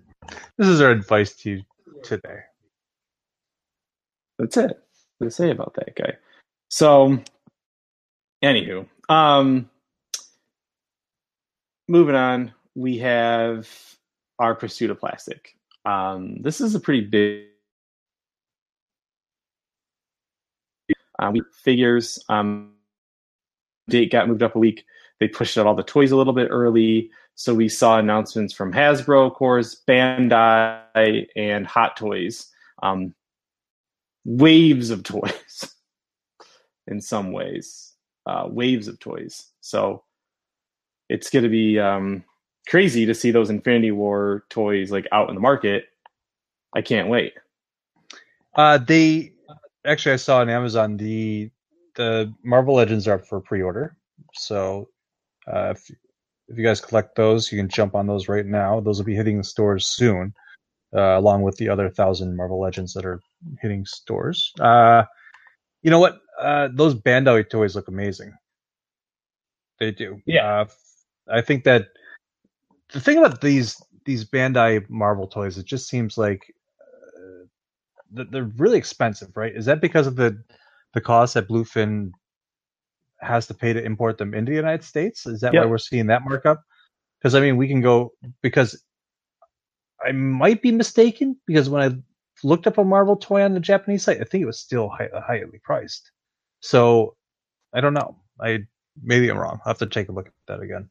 is 0.59 0.81
our 0.81 0.91
advice 0.91 1.35
to 1.37 1.49
you 1.49 1.63
today. 2.03 2.39
That's 4.37 4.55
it. 4.57 4.79
What 5.17 5.27
to 5.27 5.31
say 5.31 5.51
about 5.51 5.73
that 5.75 5.95
guy. 5.95 6.13
So, 6.69 7.19
anywho, 8.43 8.87
um, 9.09 9.69
moving 11.87 12.15
on, 12.15 12.53
we 12.75 12.99
have 12.99 13.67
our 14.37 14.55
pursuit 14.55 14.91
of 14.91 14.99
plastic. 14.99 15.57
Um, 15.85 16.41
this 16.41 16.61
is 16.61 16.75
a 16.75 16.79
pretty 16.79 17.01
big. 17.01 17.47
Uh, 21.17 21.31
we 21.33 21.41
figures 21.63 22.23
um, 22.29 22.71
date 23.89 24.11
got 24.11 24.29
moved 24.29 24.43
up 24.43 24.55
a 24.55 24.59
week. 24.59 24.85
They 25.19 25.27
pushed 25.27 25.57
out 25.57 25.67
all 25.67 25.75
the 25.75 25.83
toys 25.83 26.11
a 26.11 26.15
little 26.15 26.33
bit 26.33 26.47
early, 26.49 27.11
so 27.35 27.53
we 27.53 27.69
saw 27.69 27.97
announcements 27.99 28.53
from 28.53 28.71
Hasbro, 28.73 29.27
of 29.27 29.33
course, 29.33 29.81
Bandai, 29.87 31.27
and 31.35 31.67
Hot 31.67 31.97
Toys. 31.97 32.47
Um, 32.81 33.13
waves 34.25 34.89
of 34.89 35.03
toys, 35.03 35.73
in 36.87 37.01
some 37.01 37.31
ways, 37.31 37.93
uh, 38.25 38.47
waves 38.49 38.87
of 38.87 38.99
toys. 38.99 39.47
So 39.61 40.03
it's 41.09 41.29
going 41.29 41.43
to 41.43 41.49
be 41.49 41.79
um, 41.79 42.23
crazy 42.67 43.05
to 43.05 43.15
see 43.15 43.31
those 43.31 43.49
Infinity 43.49 43.91
War 43.91 44.45
toys 44.49 44.91
like 44.91 45.07
out 45.11 45.29
in 45.29 45.35
the 45.35 45.41
market. 45.41 45.85
I 46.75 46.81
can't 46.81 47.09
wait. 47.09 47.33
Uh, 48.55 48.77
they 48.77 49.33
actually 49.85 50.13
I 50.13 50.17
saw 50.17 50.39
on 50.39 50.49
Amazon 50.49 50.97
the 50.97 51.49
the 51.95 52.33
Marvel 52.43 52.75
Legends 52.75 53.07
are 53.07 53.15
up 53.15 53.25
for 53.25 53.41
pre-order. 53.41 53.97
So 54.33 54.89
uh, 55.51 55.73
if 55.75 55.89
if 56.49 56.57
you 56.57 56.63
guys 56.63 56.81
collect 56.81 57.15
those, 57.15 57.51
you 57.51 57.57
can 57.57 57.69
jump 57.69 57.95
on 57.95 58.07
those 58.07 58.27
right 58.27 58.45
now. 58.45 58.79
Those 58.79 58.97
will 58.97 59.05
be 59.05 59.15
hitting 59.15 59.37
the 59.37 59.43
stores 59.43 59.85
soon, 59.87 60.33
uh, 60.95 61.17
along 61.17 61.43
with 61.43 61.57
the 61.57 61.69
other 61.69 61.89
thousand 61.89 62.35
Marvel 62.35 62.59
Legends 62.59 62.93
that 62.93 63.05
are 63.05 63.21
hitting 63.61 63.85
stores. 63.85 64.51
Uh, 64.59 65.03
you 65.83 65.91
know 65.91 65.99
what? 65.99 66.19
Uh, 66.39 66.69
those 66.73 66.95
Bandai 66.95 67.47
toys 67.49 67.75
look 67.75 67.87
amazing. 67.87 68.33
They 69.79 69.91
do. 69.91 70.21
Yeah. 70.25 70.61
Uh, 70.61 70.65
I 71.31 71.41
think 71.41 71.63
that 71.65 71.87
the 72.91 72.99
thing 72.99 73.17
about 73.17 73.41
these 73.41 73.81
these 74.05 74.25
Bandai 74.25 74.89
Marvel 74.89 75.27
toys, 75.27 75.57
it 75.57 75.65
just 75.65 75.87
seems 75.87 76.17
like 76.17 76.41
uh, 77.15 78.23
they're 78.31 78.51
really 78.57 78.77
expensive, 78.77 79.35
right? 79.37 79.55
Is 79.55 79.65
that 79.65 79.81
because 79.81 80.07
of 80.07 80.15
the 80.15 80.41
the 80.93 81.01
cost 81.01 81.35
that 81.35 81.47
Bluefin 81.47 82.11
has 83.21 83.47
to 83.47 83.53
pay 83.53 83.73
to 83.73 83.83
import 83.83 84.17
them 84.17 84.33
into 84.33 84.51
the 84.51 84.55
United 84.55 84.83
States? 84.83 85.25
Is 85.25 85.41
that 85.41 85.53
why 85.53 85.65
we're 85.65 85.77
seeing 85.77 86.07
that 86.07 86.23
markup? 86.23 86.63
Because 87.19 87.35
I 87.35 87.41
mean, 87.41 87.57
we 87.57 87.67
can 87.67 87.81
go 87.81 88.13
because 88.41 88.81
I 90.05 90.11
might 90.11 90.61
be 90.61 90.71
mistaken 90.71 91.37
because 91.45 91.69
when 91.69 91.81
I 91.81 91.95
looked 92.43 92.67
up 92.67 92.77
a 92.77 92.83
Marvel 92.83 93.17
toy 93.17 93.43
on 93.43 93.53
the 93.53 93.59
Japanese 93.59 94.03
site, 94.03 94.21
I 94.21 94.23
think 94.23 94.41
it 94.41 94.47
was 94.47 94.59
still 94.59 94.89
high, 94.89 95.09
highly 95.13 95.59
priced. 95.63 96.11
So 96.61 97.15
I 97.73 97.81
don't 97.81 97.93
know. 97.93 98.17
I 98.39 98.59
maybe 99.01 99.29
I'm 99.29 99.37
wrong. 99.37 99.59
I'll 99.65 99.71
have 99.71 99.79
to 99.79 99.87
take 99.87 100.09
a 100.09 100.13
look 100.13 100.27
at 100.27 100.33
that 100.47 100.61
again. 100.61 100.89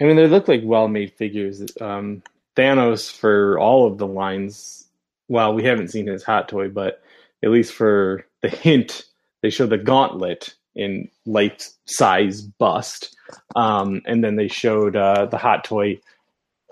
I 0.00 0.04
mean, 0.04 0.16
they 0.16 0.26
look 0.26 0.46
like 0.46 0.60
well-made 0.62 1.12
figures. 1.14 1.62
Um, 1.80 2.22
Thanos 2.54 3.10
for 3.10 3.58
all 3.58 3.86
of 3.86 3.98
the 3.98 4.06
lines. 4.06 4.88
Well, 5.28 5.54
we 5.54 5.64
haven't 5.64 5.88
seen 5.88 6.06
his 6.06 6.22
hot 6.22 6.48
toy, 6.48 6.68
but 6.68 7.02
at 7.42 7.50
least 7.50 7.72
for 7.72 8.26
the 8.42 8.48
hint, 8.48 9.04
they 9.46 9.50
show 9.50 9.66
the 9.66 9.78
gauntlet 9.78 10.54
in 10.74 11.08
life 11.24 11.68
size 11.84 12.40
bust, 12.42 13.16
um, 13.54 14.02
and 14.06 14.24
then 14.24 14.34
they 14.34 14.48
showed 14.48 14.96
uh, 14.96 15.26
the 15.26 15.38
hot 15.38 15.62
toy 15.62 16.00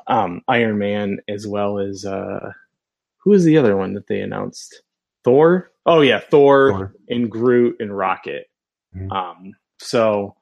um, 0.09 0.43
Iron 0.49 0.77
Man 0.79 1.21
as 1.29 1.47
well 1.47 1.79
as 1.79 2.05
uh, 2.05 2.51
who 3.19 3.31
was 3.31 3.45
the 3.45 3.57
other 3.59 3.77
one 3.77 3.95
that 3.95 4.09
they 4.09 4.21
announced? 4.21 4.83
Thor. 5.23 5.71
Oh 5.87 6.01
yeah, 6.01 6.19
Thor, 6.19 6.71
Thor. 6.73 6.95
and 7.09 7.31
Groot 7.31 7.77
and 7.79 7.97
Rocket. 7.97 8.51
Mhm. 8.97 9.13
Um, 9.13 9.53
so 9.79 10.35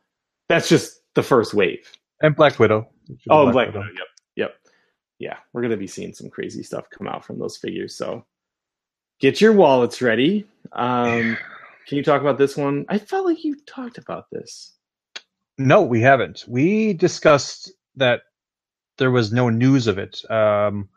that's 0.48 0.70
just 0.70 1.02
the 1.14 1.22
first 1.22 1.52
wave. 1.52 1.86
And 2.22 2.34
Black 2.34 2.58
Widow. 2.58 2.88
Oh, 3.28 3.52
Black 3.52 3.68
Widow. 3.68 3.82
Yep, 3.82 4.06
yep, 4.36 4.54
yeah. 5.18 5.36
We're 5.52 5.60
gonna 5.62 5.76
be 5.76 5.86
seeing 5.86 6.14
some 6.14 6.30
crazy 6.30 6.62
stuff 6.62 6.88
come 6.88 7.06
out 7.06 7.26
from 7.26 7.38
those 7.38 7.58
figures. 7.58 7.94
So 7.94 8.24
get 9.20 9.38
your 9.40 9.52
wallets 9.52 10.00
ready. 10.00 10.46
Um, 10.72 11.36
can 11.86 11.96
you 11.96 12.04
talk 12.04 12.20
about 12.20 12.38
this 12.38 12.56
one? 12.56 12.84
I 12.88 12.98
felt 12.98 13.26
like 13.26 13.44
you 13.44 13.56
talked 13.66 13.98
about 13.98 14.30
this. 14.30 14.74
No, 15.58 15.82
we 15.82 16.00
haven't. 16.00 16.44
We 16.48 16.92
discussed 16.94 17.72
that 17.96 18.22
there 18.98 19.10
was 19.10 19.32
no 19.32 19.48
news 19.48 19.86
of 19.86 19.98
it. 19.98 20.22
Um, 20.30 20.88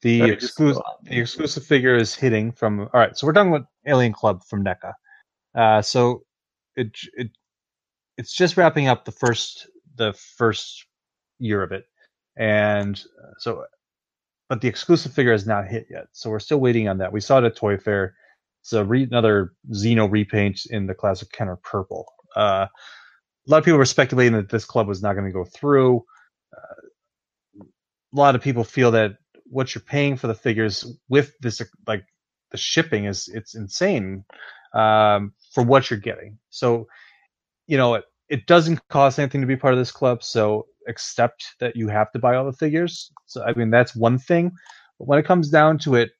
the 0.00 0.22
exclusive 0.22 0.82
the 1.02 1.18
exclusive 1.18 1.64
figure 1.64 1.96
is 1.96 2.14
hitting 2.14 2.52
from. 2.52 2.80
All 2.80 3.00
right, 3.00 3.16
so 3.16 3.26
we're 3.26 3.32
talking 3.32 3.54
about 3.54 3.68
Alien 3.86 4.12
Club 4.12 4.42
from 4.44 4.64
NECA. 4.64 4.92
Uh, 5.54 5.82
so 5.82 6.22
it 6.76 6.96
it 7.14 7.30
it's 8.16 8.32
just 8.32 8.56
wrapping 8.56 8.88
up 8.88 9.04
the 9.04 9.12
first 9.12 9.68
the 9.96 10.12
first 10.12 10.86
year 11.38 11.62
of 11.62 11.72
it, 11.72 11.84
and 12.36 13.02
uh, 13.22 13.32
so 13.38 13.64
but 14.48 14.60
the 14.60 14.68
exclusive 14.68 15.12
figure 15.12 15.32
has 15.32 15.46
not 15.46 15.66
hit 15.66 15.86
yet. 15.90 16.06
So 16.12 16.30
we're 16.30 16.38
still 16.38 16.60
waiting 16.60 16.88
on 16.88 16.98
that. 16.98 17.12
We 17.12 17.20
saw 17.20 17.38
it 17.38 17.44
at 17.44 17.56
Toy 17.56 17.76
Fair. 17.76 18.14
It's 18.66 18.72
a 18.72 18.84
re- 18.84 19.04
another 19.04 19.52
Xeno 19.70 20.10
repaint 20.10 20.62
in 20.68 20.88
the 20.88 20.94
classic 20.94 21.30
Kenner 21.30 21.54
purple. 21.54 22.04
Uh, 22.34 22.66
a 23.46 23.48
lot 23.50 23.58
of 23.58 23.64
people 23.64 23.78
were 23.78 23.84
speculating 23.84 24.32
that 24.32 24.48
this 24.48 24.64
club 24.64 24.88
was 24.88 25.00
not 25.00 25.12
going 25.12 25.24
to 25.26 25.32
go 25.32 25.44
through. 25.44 26.02
Uh, 26.52 27.60
a 27.60 28.16
lot 28.16 28.34
of 28.34 28.42
people 28.42 28.64
feel 28.64 28.90
that 28.90 29.12
what 29.44 29.72
you're 29.72 29.82
paying 29.82 30.16
for 30.16 30.26
the 30.26 30.34
figures 30.34 30.84
with 31.08 31.32
this, 31.38 31.62
like 31.86 32.04
the 32.50 32.56
shipping, 32.56 33.04
is 33.04 33.28
it's 33.28 33.54
insane 33.54 34.24
um, 34.74 35.32
for 35.54 35.62
what 35.62 35.88
you're 35.88 36.00
getting. 36.00 36.36
So, 36.50 36.88
you 37.68 37.76
know, 37.76 37.94
it, 37.94 38.04
it 38.28 38.46
doesn't 38.48 38.80
cost 38.88 39.20
anything 39.20 39.42
to 39.42 39.46
be 39.46 39.54
part 39.54 39.74
of 39.74 39.78
this 39.78 39.92
club. 39.92 40.24
So 40.24 40.66
accept 40.88 41.54
that 41.60 41.76
you 41.76 41.86
have 41.86 42.10
to 42.10 42.18
buy 42.18 42.34
all 42.34 42.44
the 42.44 42.52
figures. 42.52 43.12
So 43.26 43.44
I 43.44 43.54
mean, 43.54 43.70
that's 43.70 43.94
one 43.94 44.18
thing. 44.18 44.50
But 44.98 45.06
when 45.06 45.20
it 45.20 45.24
comes 45.24 45.50
down 45.50 45.78
to 45.78 45.94
it, 45.94 46.10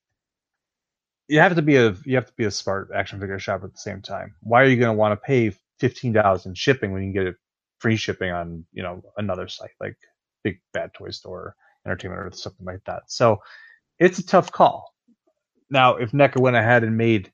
you 1.28 1.40
have 1.40 1.54
to 1.56 1.62
be 1.62 1.76
a 1.76 1.94
you 2.04 2.14
have 2.16 2.26
to 2.26 2.32
be 2.36 2.44
a 2.44 2.50
smart 2.50 2.90
action 2.94 3.20
figure 3.20 3.38
shopper 3.38 3.66
at 3.66 3.72
the 3.72 3.78
same 3.78 4.02
time. 4.02 4.34
Why 4.42 4.62
are 4.62 4.66
you 4.66 4.76
going 4.76 4.94
to 4.94 4.98
want 4.98 5.12
to 5.12 5.24
pay 5.24 5.52
fifteen 5.78 6.12
dollars 6.12 6.46
in 6.46 6.54
shipping 6.54 6.92
when 6.92 7.02
you 7.02 7.12
can 7.12 7.24
get 7.24 7.34
free 7.78 7.96
shipping 7.96 8.30
on 8.30 8.64
you 8.72 8.82
know 8.82 9.02
another 9.16 9.48
site 9.48 9.70
like 9.80 9.96
Big 10.44 10.60
Bad 10.72 10.94
Toy 10.94 11.10
Store, 11.10 11.54
Entertainment, 11.84 12.20
or 12.20 12.30
something 12.32 12.66
like 12.66 12.84
that? 12.86 13.02
So 13.08 13.38
it's 13.98 14.18
a 14.18 14.26
tough 14.26 14.52
call. 14.52 14.92
Now, 15.70 15.96
if 15.96 16.12
NECA 16.12 16.40
went 16.40 16.56
ahead 16.56 16.84
and 16.84 16.96
made 16.96 17.32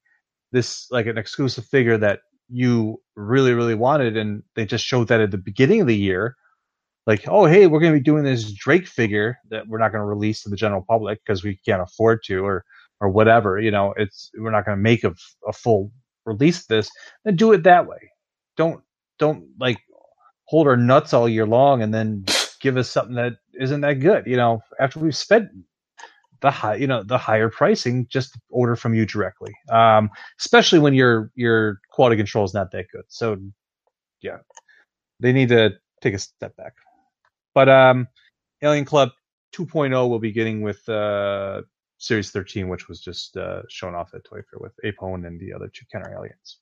this 0.53 0.87
like 0.91 1.07
an 1.07 1.19
exclusive 1.19 1.67
figure 1.67 1.99
that 1.99 2.21
you 2.49 3.01
really 3.17 3.53
really 3.53 3.75
wanted, 3.75 4.17
and 4.17 4.43
they 4.57 4.65
just 4.65 4.85
showed 4.85 5.09
that 5.09 5.21
at 5.21 5.31
the 5.31 5.39
beginning 5.39 5.83
of 5.83 5.87
the 5.87 5.97
year, 5.97 6.37
like 7.07 7.29
oh 7.29 7.45
hey 7.45 7.67
we're 7.67 7.81
going 7.81 7.93
to 7.93 7.99
be 7.99 8.05
doing 8.05 8.25
this 8.25 8.53
Drake 8.53 8.87
figure 8.87 9.39
that 9.51 9.69
we're 9.69 9.79
not 9.79 9.93
going 9.93 10.01
to 10.01 10.07
release 10.07 10.43
to 10.43 10.49
the 10.49 10.57
general 10.57 10.85
public 10.89 11.21
because 11.25 11.45
we 11.45 11.57
can't 11.57 11.83
afford 11.83 12.21
to, 12.25 12.45
or 12.45 12.65
or 13.03 13.11
whatever. 13.11 13.61
You 13.61 13.71
know, 13.71 13.93
it's 13.99 14.31
we're 14.39 14.53
not 14.53 14.65
going 14.65 14.79
to 14.79 14.83
make 14.83 15.05
a, 15.05 15.15
a 15.47 15.53
full 15.53 15.91
release 16.25 16.65
this. 16.67 16.91
Then 17.25 17.37
do 17.37 17.53
it 17.53 17.65
that 17.65 17.87
way. 17.87 17.99
Don't 18.57 18.81
don't 19.19 19.45
like 19.61 19.79
hold 20.45 20.67
our 20.67 20.77
nuts 20.77 21.13
all 21.13 21.29
year 21.29 21.47
long 21.47 21.83
and 21.83 21.93
then 21.93 22.25
give 22.61 22.77
us 22.79 22.89
something 22.89 23.17
that 23.17 23.35
isn't 23.61 23.83
that 23.83 23.95
good. 23.95 24.27
You 24.27 24.37
know, 24.37 24.61
after 24.81 25.01
we've 25.01 25.17
spent 25.17 25.51
the 26.41 26.51
high, 26.51 26.77
you 26.77 26.87
know, 26.87 27.03
the 27.03 27.19
higher 27.19 27.51
pricing, 27.51 28.07
just 28.09 28.39
order 28.51 28.77
from 28.77 28.95
you 28.95 29.05
directly. 29.05 29.53
Um, 29.71 30.11
especially 30.41 30.79
when 30.79 30.95
your 30.95 31.31
your 31.35 31.81
quality 31.91 32.17
control 32.17 32.45
is 32.45 32.55
not 32.55 32.71
that 32.73 32.87
good. 32.93 33.05
So, 33.09 33.37
yeah, 34.23 34.39
they 35.21 35.33
need 35.33 35.49
to 35.49 35.73
take 36.01 36.15
a 36.15 36.19
step 36.19 36.57
back. 36.57 36.75
But 37.55 37.69
um, 37.69 38.09
Alien 38.63 38.85
Club 38.85 39.11
2.0 39.55 40.09
will 40.09 40.19
be 40.19 40.33
getting 40.33 40.63
with 40.63 40.89
uh, 40.89 41.63
Series 42.03 42.33
13, 42.33 42.69
which 42.69 42.89
was 42.89 43.01
just 43.01 43.37
uh, 43.37 43.63
shown 43.69 43.95
off 43.95 44.13
at 44.13 44.25
Toy 44.25 44.41
Fair 44.51 44.59
with 44.59 44.73
Apone 44.85 45.25
and 45.25 45.39
the 45.39 45.53
other 45.53 45.69
two 45.73 45.85
Kenner 45.91 46.13
aliens. 46.13 46.59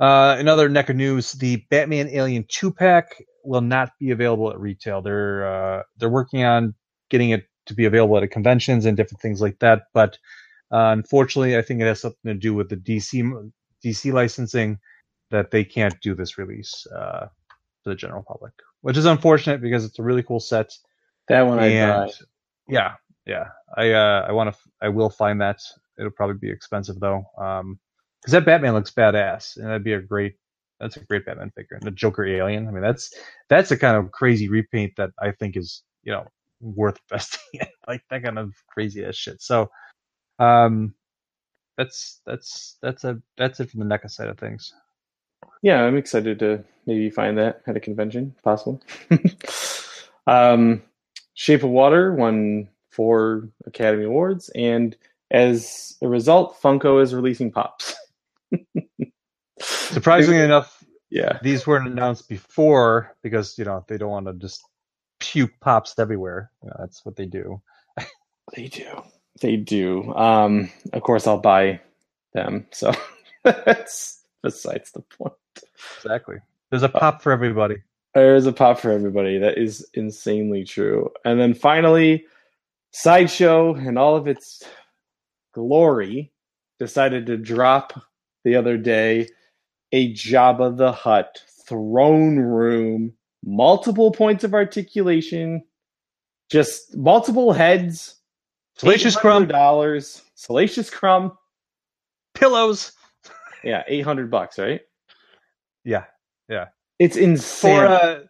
Uh, 0.00 0.36
in 0.40 0.48
other 0.48 0.68
NECA 0.68 0.94
news, 0.94 1.32
the 1.32 1.64
Batman 1.70 2.08
Alien 2.08 2.44
2 2.48 2.72
pack 2.72 3.22
will 3.44 3.60
not 3.60 3.92
be 4.00 4.10
available 4.10 4.50
at 4.50 4.58
retail. 4.58 5.02
They're 5.02 5.46
uh, 5.46 5.82
they're 5.98 6.10
working 6.10 6.42
on 6.42 6.74
getting 7.10 7.30
it 7.30 7.44
to 7.66 7.74
be 7.74 7.84
available 7.84 8.18
at 8.18 8.28
conventions 8.30 8.86
and 8.86 8.96
different 8.96 9.22
things 9.22 9.40
like 9.40 9.60
that. 9.60 9.84
But 9.94 10.18
uh, 10.72 10.90
unfortunately, 10.90 11.56
I 11.56 11.62
think 11.62 11.80
it 11.80 11.84
has 11.86 12.00
something 12.00 12.18
to 12.24 12.34
do 12.34 12.54
with 12.54 12.68
the 12.68 12.76
DC 12.76 13.22
DC 13.84 14.12
licensing 14.12 14.78
that 15.30 15.52
they 15.52 15.62
can't 15.64 15.98
do 16.00 16.16
this 16.16 16.38
release 16.38 16.86
uh, 16.94 17.26
to 17.84 17.90
the 17.90 17.94
general 17.94 18.24
public, 18.26 18.52
which 18.80 18.96
is 18.96 19.06
unfortunate 19.06 19.62
because 19.62 19.84
it's 19.84 20.00
a 20.00 20.02
really 20.02 20.24
cool 20.24 20.40
set. 20.40 20.72
That 21.28 21.42
one 21.42 21.60
I 21.60 21.68
And 21.68 22.06
buy. 22.08 22.12
yeah, 22.68 22.94
yeah, 23.26 23.48
I 23.76 23.90
uh, 23.90 24.26
I 24.28 24.32
want 24.32 24.54
to 24.54 24.60
I 24.80 24.88
will 24.88 25.10
find 25.10 25.40
that. 25.40 25.60
It'll 25.98 26.10
probably 26.10 26.36
be 26.36 26.50
expensive 26.50 27.00
though, 27.00 27.24
um, 27.38 27.78
because 28.20 28.32
that 28.32 28.46
Batman 28.46 28.74
looks 28.74 28.90
badass, 28.90 29.56
and 29.56 29.66
that'd 29.66 29.84
be 29.84 29.94
a 29.94 30.00
great 30.00 30.36
that's 30.80 30.96
a 30.96 31.04
great 31.04 31.26
Batman 31.26 31.50
figure. 31.50 31.76
And 31.76 31.84
the 31.84 31.90
Joker 31.90 32.24
alien, 32.24 32.68
I 32.68 32.70
mean, 32.70 32.82
that's 32.82 33.12
that's 33.48 33.70
a 33.70 33.76
kind 33.76 33.96
of 33.96 34.12
crazy 34.12 34.48
repaint 34.48 34.94
that 34.96 35.10
I 35.20 35.32
think 35.32 35.56
is 35.56 35.82
you 36.02 36.12
know 36.12 36.26
worth 36.60 36.98
investing 37.10 37.60
in, 37.60 37.66
like 37.88 38.02
that 38.10 38.22
kind 38.22 38.38
of 38.38 38.54
crazy 38.68 39.04
ass 39.04 39.16
shit. 39.16 39.42
So, 39.42 39.70
um, 40.38 40.94
that's 41.76 42.20
that's 42.26 42.76
that's 42.80 43.04
a 43.04 43.20
that's 43.36 43.60
it 43.60 43.70
from 43.70 43.80
the 43.80 43.86
NECA 43.86 44.10
side 44.10 44.28
of 44.28 44.38
things. 44.38 44.72
Yeah, 45.62 45.82
I'm 45.82 45.96
excited 45.96 46.38
to 46.40 46.64
maybe 46.86 47.10
find 47.10 47.36
that 47.38 47.62
at 47.66 47.76
a 47.76 47.80
convention, 47.80 48.34
possible. 48.44 48.82
um, 50.26 50.82
Shape 51.34 51.64
of 51.64 51.70
Water 51.70 52.14
won 52.14 52.68
four 52.96 53.50
Academy 53.66 54.04
Awards, 54.04 54.50
and 54.54 54.96
as 55.30 55.96
a 56.02 56.08
result, 56.08 56.60
Funko 56.60 57.02
is 57.02 57.14
releasing 57.14 57.52
pops. 57.52 57.94
Surprisingly 59.60 60.40
enough, 60.40 60.82
Yeah, 61.10 61.38
these 61.42 61.66
weren't 61.66 61.88
announced 61.88 62.28
before 62.28 63.14
because 63.22 63.56
you 63.58 63.64
know 63.64 63.84
they 63.86 63.98
don't 63.98 64.10
want 64.10 64.26
to 64.26 64.32
just 64.34 64.62
puke 65.20 65.52
pops 65.60 65.98
everywhere. 65.98 66.50
You 66.62 66.70
know, 66.70 66.76
that's 66.78 67.04
what 67.04 67.16
they 67.16 67.26
do. 67.26 67.60
they 68.54 68.68
do. 68.68 69.02
They 69.40 69.56
do. 69.56 70.14
Um, 70.14 70.70
of 70.92 71.02
course, 71.02 71.26
I'll 71.26 71.38
buy 71.38 71.80
them. 72.32 72.66
So 72.72 72.92
that's 73.44 74.24
besides 74.42 74.92
the 74.92 75.00
point. 75.00 75.34
Exactly. 75.98 76.36
There's 76.70 76.82
a 76.82 76.88
pop 76.88 77.22
for 77.22 77.32
everybody. 77.32 77.76
There's 78.14 78.46
a 78.46 78.52
pop 78.52 78.80
for 78.80 78.90
everybody. 78.90 79.38
That 79.38 79.58
is 79.58 79.86
insanely 79.94 80.64
true. 80.64 81.10
And 81.24 81.38
then 81.38 81.54
finally, 81.54 82.24
Sideshow 83.00 83.74
and 83.74 83.98
all 83.98 84.16
of 84.16 84.26
its 84.26 84.62
glory 85.54 86.32
decided 86.78 87.26
to 87.26 87.36
drop 87.36 87.92
the 88.44 88.56
other 88.56 88.78
day 88.78 89.28
a 89.92 90.12
Jabba 90.14 90.74
the 90.76 90.92
Hutt 90.92 91.42
throne 91.68 92.38
room, 92.38 93.12
multiple 93.44 94.12
points 94.12 94.44
of 94.44 94.54
articulation, 94.54 95.62
just 96.50 96.96
multiple 96.96 97.52
heads, 97.52 98.14
Salacious 98.78 99.14
crumb, 99.16 99.46
dollars, 99.46 100.22
salacious 100.34 100.88
crumb. 100.90 101.36
pillows. 102.34 102.92
Yeah, 103.64 103.82
eight 103.88 104.02
hundred 104.04 104.30
bucks, 104.30 104.58
right? 104.60 104.80
Yeah, 105.84 106.04
yeah, 106.48 106.66
It's 107.00 107.16
insane. 107.16 107.76
for 107.80 107.86
uh, 107.86 108.20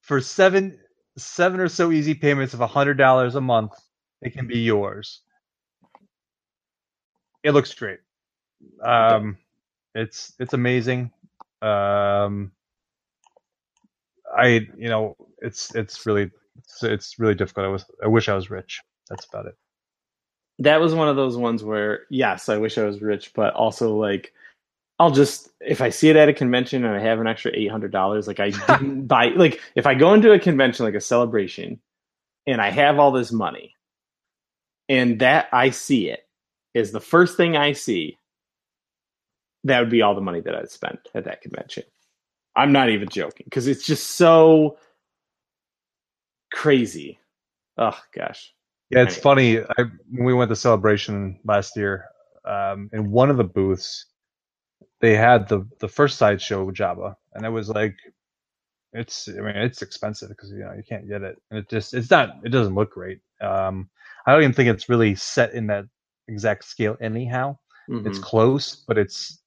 for 0.00 0.20
seven 0.22 0.78
seven 1.18 1.60
or 1.60 1.68
so 1.68 1.92
easy 1.92 2.14
payments 2.14 2.54
of 2.54 2.60
a 2.62 2.66
hundred 2.66 2.94
dollars 2.94 3.34
a 3.34 3.40
month, 3.42 3.72
it 4.26 4.34
can 4.34 4.48
be 4.48 4.60
yours. 4.60 5.22
it 7.44 7.52
looks 7.52 7.74
great. 7.74 8.00
Um, 8.82 9.38
it's 9.94 10.34
it's 10.40 10.54
amazing. 10.54 11.12
Um, 11.62 12.52
I 14.36 14.66
you 14.76 14.88
know 14.88 15.16
it's 15.40 15.74
it's 15.76 16.06
really 16.06 16.30
it's, 16.58 16.82
it's 16.84 17.18
really 17.18 17.34
difficult. 17.36 17.66
I 17.66 17.70
was 17.70 17.86
I 18.04 18.08
wish 18.08 18.28
I 18.28 18.34
was 18.34 18.50
rich. 18.50 18.82
That's 19.10 19.26
about 19.26 19.46
it. 19.46 19.56
that 20.60 20.80
was 20.80 20.94
one 20.94 21.08
of 21.08 21.16
those 21.16 21.36
ones 21.38 21.64
where 21.64 22.02
yes 22.10 22.48
i 22.50 22.58
wish 22.58 22.78
i 22.78 22.84
was 22.84 23.02
rich 23.02 23.32
but 23.34 23.54
also 23.54 23.96
like 23.96 24.32
i'll 25.00 25.12
just 25.12 25.50
if 25.62 25.82
i 25.82 25.90
see 25.90 26.10
it 26.10 26.16
at 26.16 26.30
a 26.30 26.34
convention 26.34 26.84
and 26.84 26.96
i 26.96 27.00
have 27.00 27.20
an 27.20 27.28
extra 27.28 27.52
$800 27.52 28.26
like 28.28 28.40
i 28.40 28.50
didn't 28.78 29.06
buy 29.08 29.28
like 29.36 29.60
if 29.76 29.86
i 29.86 29.94
go 29.94 30.14
into 30.14 30.32
a 30.32 30.40
convention 30.40 30.86
like 30.86 30.96
a 30.96 31.02
celebration 31.02 31.80
and 32.48 32.62
i 32.62 32.70
have 32.70 32.98
all 33.00 33.12
this 33.12 33.32
money 33.32 33.75
and 34.88 35.20
that 35.20 35.48
i 35.52 35.70
see 35.70 36.08
it 36.10 36.26
is 36.74 36.92
the 36.92 37.00
first 37.00 37.36
thing 37.36 37.56
i 37.56 37.72
see 37.72 38.18
that 39.64 39.80
would 39.80 39.90
be 39.90 40.02
all 40.02 40.14
the 40.14 40.20
money 40.22 40.40
that 40.40 40.54
i'd 40.56 40.70
spend 40.70 40.98
at 41.14 41.24
that 41.24 41.42
convention 41.42 41.84
i'm 42.56 42.72
not 42.72 42.90
even 42.90 43.08
joking 43.10 43.44
because 43.46 43.68
it's 43.68 43.86
just 43.86 44.08
so 44.12 44.78
crazy 46.52 47.18
oh 47.78 47.98
gosh 48.14 48.52
Yeah, 48.90 49.02
it's 49.02 49.16
Anyway. 49.16 49.18
funny. 49.18 49.60
I 49.60 49.82
when 50.10 50.24
we 50.26 50.34
went 50.34 50.50
to 50.50 50.56
celebration 50.56 51.40
last 51.44 51.76
year, 51.76 52.06
um, 52.44 52.90
in 52.92 53.10
one 53.10 53.30
of 53.30 53.36
the 53.36 53.44
booths, 53.44 54.06
they 55.00 55.16
had 55.16 55.48
the 55.48 55.66
the 55.80 55.88
first 55.88 56.18
sideshow 56.18 56.70
Jabba, 56.72 57.16
and 57.34 57.46
it 57.46 57.50
was 57.50 57.68
like, 57.70 57.96
it's 58.94 59.28
I 59.28 59.32
mean 59.42 59.56
it's 59.56 59.82
expensive 59.82 60.30
because 60.30 60.50
you 60.52 60.60
know 60.60 60.74
you 60.76 60.84
can't 60.88 61.08
get 61.08 61.22
it, 61.22 61.36
and 61.50 61.60
it 61.60 61.70
just 61.70 61.94
it's 61.94 62.10
not 62.10 62.30
it 62.44 62.50
doesn't 62.50 62.74
look 62.76 62.92
great. 62.92 63.20
Um, 63.40 63.90
I 64.26 64.32
don't 64.32 64.42
even 64.42 64.52
think 64.52 64.68
it's 64.68 64.88
really 64.88 65.14
set 65.14 65.54
in 65.54 65.66
that 65.68 65.86
exact 66.28 66.64
scale 66.64 66.96
anyhow. 67.00 67.56
It's 68.04 68.18
Mhm. 68.18 68.22
close, 68.22 68.76
but 68.86 68.98
it's 68.98 69.40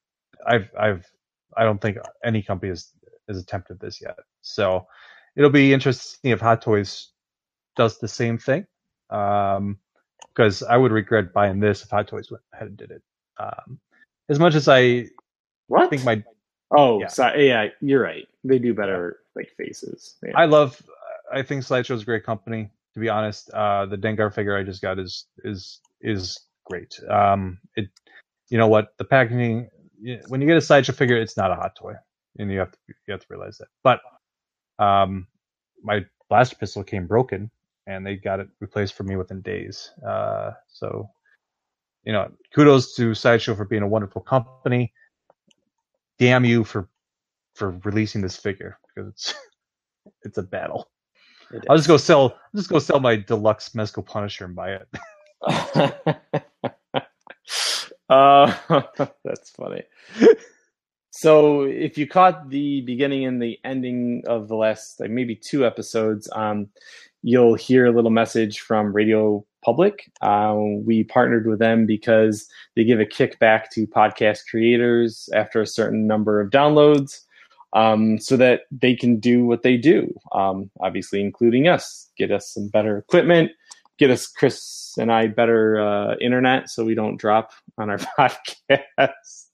I've 0.46 0.70
I've 0.78 1.06
I 1.56 1.64
don't 1.64 1.80
think 1.80 1.98
any 2.24 2.42
company 2.42 2.70
has 2.70 2.92
has 3.28 3.38
attempted 3.38 3.78
this 3.80 4.00
yet. 4.00 4.18
So 4.42 4.86
it'll 5.36 5.50
be 5.50 5.72
interesting 5.72 6.30
if 6.30 6.40
Hot 6.40 6.62
Toys 6.62 7.12
does 7.76 7.98
the 7.98 8.08
same 8.08 8.38
thing. 8.38 8.66
Um, 9.10 9.78
because 10.34 10.62
I 10.62 10.76
would 10.76 10.92
regret 10.92 11.32
buying 11.32 11.60
this 11.60 11.82
if 11.82 11.90
Hot 11.90 12.06
Toys 12.08 12.30
went 12.30 12.42
ahead 12.52 12.68
and 12.68 12.76
did 12.76 12.90
it. 12.90 13.02
Um, 13.38 13.80
as 14.28 14.38
much 14.38 14.54
as 14.54 14.68
I 14.68 15.08
what 15.66 15.90
think 15.90 16.04
my 16.04 16.22
Oh, 16.72 17.00
Yeah. 17.00 17.08
sorry. 17.08 17.48
Yeah, 17.48 17.68
you're 17.80 18.02
right. 18.02 18.28
They 18.44 18.58
do 18.58 18.72
better 18.74 19.20
like 19.34 19.50
faces. 19.56 20.16
Yeah. 20.22 20.32
I 20.36 20.44
love 20.46 20.80
I 21.32 21.42
think 21.42 21.62
Sideshow 21.64 21.94
is 21.94 22.02
a 22.02 22.04
great 22.04 22.24
company. 22.24 22.70
To 23.00 23.06
be 23.06 23.08
honest, 23.08 23.48
uh, 23.54 23.86
the 23.86 23.96
Dengar 23.96 24.30
figure 24.30 24.54
I 24.54 24.62
just 24.62 24.82
got 24.82 24.98
is 24.98 25.24
is 25.42 25.80
is 26.02 26.38
great. 26.66 27.00
Um, 27.08 27.58
it 27.74 27.88
you 28.50 28.58
know 28.58 28.68
what 28.68 28.88
the 28.98 29.04
packaging 29.04 29.70
when 30.28 30.42
you 30.42 30.46
get 30.46 30.58
a 30.58 30.60
Sideshow 30.60 30.92
figure, 30.92 31.16
it's 31.16 31.38
not 31.38 31.50
a 31.50 31.54
hot 31.54 31.74
toy, 31.74 31.94
and 32.38 32.52
you 32.52 32.58
have 32.58 32.70
to 32.72 32.78
you 32.86 33.12
have 33.12 33.20
to 33.20 33.26
realize 33.30 33.56
that. 33.56 33.68
But 33.82 34.00
um, 34.78 35.26
my 35.82 36.04
blaster 36.28 36.56
pistol 36.56 36.84
came 36.84 37.06
broken, 37.06 37.50
and 37.86 38.06
they 38.06 38.16
got 38.16 38.38
it 38.38 38.48
replaced 38.60 38.92
for 38.92 39.04
me 39.04 39.16
within 39.16 39.40
days. 39.40 39.90
Uh, 40.06 40.50
so 40.68 41.08
you 42.04 42.12
know, 42.12 42.30
kudos 42.54 42.94
to 42.96 43.14
Sideshow 43.14 43.54
for 43.54 43.64
being 43.64 43.82
a 43.82 43.88
wonderful 43.88 44.20
company. 44.20 44.92
Damn 46.18 46.44
you 46.44 46.64
for 46.64 46.86
for 47.54 47.80
releasing 47.82 48.20
this 48.20 48.36
figure 48.36 48.76
because 48.94 49.08
it's 49.08 49.34
it's 50.22 50.36
a 50.36 50.42
battle. 50.42 50.90
I'll 51.68 51.76
just 51.76 51.88
go 51.88 51.96
sell. 51.96 52.32
I'll 52.32 52.56
just 52.56 52.68
go 52.68 52.78
sell 52.78 53.00
my 53.00 53.16
deluxe 53.16 53.70
Mezco 53.70 54.04
Punisher 54.04 54.44
and 54.44 54.54
buy 54.54 54.72
it. 54.72 54.88
uh, 58.08 58.54
that's 59.24 59.50
funny. 59.50 59.82
So, 61.10 61.62
if 61.62 61.98
you 61.98 62.06
caught 62.06 62.50
the 62.50 62.82
beginning 62.82 63.24
and 63.24 63.42
the 63.42 63.58
ending 63.64 64.22
of 64.26 64.48
the 64.48 64.56
last, 64.56 65.00
like 65.00 65.10
maybe 65.10 65.34
two 65.34 65.66
episodes, 65.66 66.28
um, 66.34 66.68
you'll 67.22 67.54
hear 67.54 67.86
a 67.86 67.92
little 67.92 68.10
message 68.10 68.60
from 68.60 68.92
Radio 68.92 69.44
Public. 69.64 70.10
Uh, 70.22 70.56
we 70.56 71.04
partnered 71.04 71.46
with 71.46 71.58
them 71.58 71.84
because 71.84 72.48
they 72.76 72.84
give 72.84 73.00
a 73.00 73.04
kickback 73.04 73.68
to 73.72 73.86
podcast 73.86 74.46
creators 74.48 75.28
after 75.34 75.60
a 75.60 75.66
certain 75.66 76.06
number 76.06 76.40
of 76.40 76.50
downloads. 76.50 77.20
Um, 77.72 78.18
so 78.18 78.36
that 78.36 78.62
they 78.72 78.96
can 78.96 79.20
do 79.20 79.44
what 79.44 79.62
they 79.62 79.76
do, 79.76 80.12
um, 80.32 80.70
obviously, 80.80 81.20
including 81.20 81.68
us, 81.68 82.10
get 82.16 82.32
us 82.32 82.52
some 82.52 82.66
better 82.68 82.98
equipment, 82.98 83.52
get 83.96 84.10
us 84.10 84.26
Chris 84.26 84.94
and 84.98 85.12
I 85.12 85.28
better 85.28 85.78
uh, 85.78 86.16
internet 86.20 86.68
so 86.68 86.84
we 86.84 86.94
don't 86.94 87.16
drop 87.16 87.52
on 87.78 87.90
our 87.90 87.98
podcasts. 88.18 89.46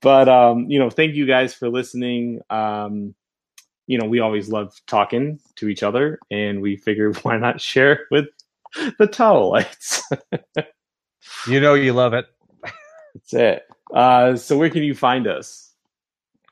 But 0.00 0.28
um, 0.28 0.70
you 0.70 0.78
know, 0.78 0.88
thank 0.88 1.14
you 1.14 1.26
guys 1.26 1.52
for 1.52 1.68
listening. 1.68 2.40
Um, 2.48 3.14
you 3.86 3.98
know, 3.98 4.06
we 4.06 4.20
always 4.20 4.48
love 4.48 4.74
talking 4.86 5.38
to 5.56 5.68
each 5.68 5.82
other, 5.82 6.18
and 6.30 6.62
we 6.62 6.76
figured 6.76 7.16
why 7.22 7.36
not 7.36 7.60
share 7.60 8.06
with 8.10 8.26
the 8.98 9.06
towel 9.06 9.50
lights. 9.50 10.02
You 11.48 11.60
know 11.60 11.74
you 11.74 11.92
love 11.92 12.14
it. 12.14 12.26
That's 13.14 13.34
it. 13.34 13.62
Uh, 13.94 14.36
so 14.36 14.58
where 14.58 14.70
can 14.70 14.82
you 14.82 14.94
find 14.94 15.26
us? 15.26 15.65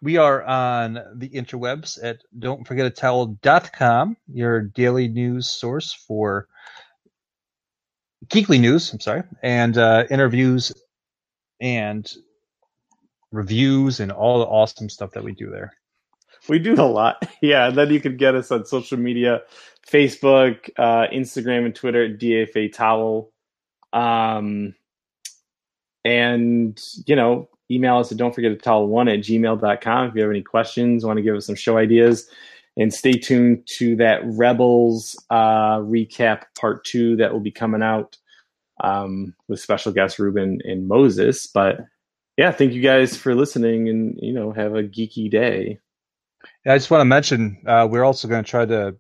We 0.05 0.19
are 0.19 0.43
on 0.45 1.01
the 1.15 1.31
interwebs 1.31 1.99
at 2.05 2.19
don'tforgetatowel.com, 2.39 4.17
your 4.29 4.61
daily 4.61 5.09
news 5.09 5.49
source 5.49 5.95
for 5.95 6.47
geekly 8.27 8.61
news. 8.61 8.93
I'm 8.93 9.01
sorry, 9.01 9.23
and 9.43 9.79
uh, 9.79 10.05
interviews 10.11 10.75
and 11.59 12.07
reviews 13.33 13.99
and 13.99 14.13
all 14.13 14.41
the 14.41 14.45
awesome 14.45 14.91
stuff 14.91 15.13
that 15.13 15.25
we 15.25 15.33
do 15.33 15.49
there. 15.49 15.73
We 16.51 16.59
do 16.59 16.75
a 16.75 16.85
lot. 16.85 17.27
Yeah, 17.41 17.69
and 17.69 17.79
then 17.79 17.89
you 17.91 18.01
can 18.01 18.19
get 18.19 18.35
us 18.35 18.51
on 18.51 18.67
social 18.67 18.99
media, 18.99 19.41
Facebook, 19.91 20.69
uh, 20.77 21.07
Instagram, 21.15 21.65
and 21.65 21.75
Twitter 21.75 22.05
at 22.05 22.19
DFA 22.19 22.71
Towel. 22.75 23.33
Um, 23.95 24.75
and, 26.05 26.79
you 27.07 27.17
know, 27.17 27.49
email 27.71 27.99
us 27.99 28.13
at 28.13 28.19
don't 28.19 28.35
forget 28.35 28.51
to 28.51 28.57
towel 28.57 28.87
one 28.87 29.09
at 29.09 29.21
gmail.com 29.21 30.09
if 30.09 30.15
you 30.15 30.23
have 30.23 30.31
any 30.31 30.43
questions, 30.43 31.05
want 31.05 31.17
to 31.17 31.23
give 31.23 31.37
us 31.37 31.47
some 31.47 31.55
show 31.55 31.79
ideas. 31.79 32.29
And 32.77 32.93
stay 32.93 33.13
tuned 33.13 33.69
to 33.79 33.95
that 33.97 34.21
Rebels 34.25 35.17
uh, 35.31 35.79
recap 35.79 36.43
part 36.59 36.85
two 36.85 37.17
that 37.17 37.33
will 37.33 37.41
be 37.41 37.53
coming 37.53 37.83
out 37.83 38.17
um, 38.83 39.35
with 39.49 39.61
special 39.61 39.93
guest 39.93 40.19
Ruben 40.19 40.59
and 40.65 40.89
Moses. 40.89 41.47
But 41.47 41.79
yeah, 42.37 42.51
thank 42.51 42.73
you 42.73 42.83
guys 42.83 43.17
for 43.17 43.35
listening 43.35 43.89
and, 43.89 44.19
you 44.21 44.33
know, 44.33 44.53
have 44.53 44.75
a 44.75 44.83
geeky 44.83 45.31
day. 45.31 45.79
Yeah, 46.67 46.75
I 46.75 46.79
just 46.79 46.91
want 46.91 47.01
to 47.01 47.07
mention 47.07 47.63
uh, 47.67 47.87
we're 47.89 48.05
also 48.05 48.27
going 48.27 48.43
to 48.43 48.51
try 48.51 48.67
to 48.67 48.97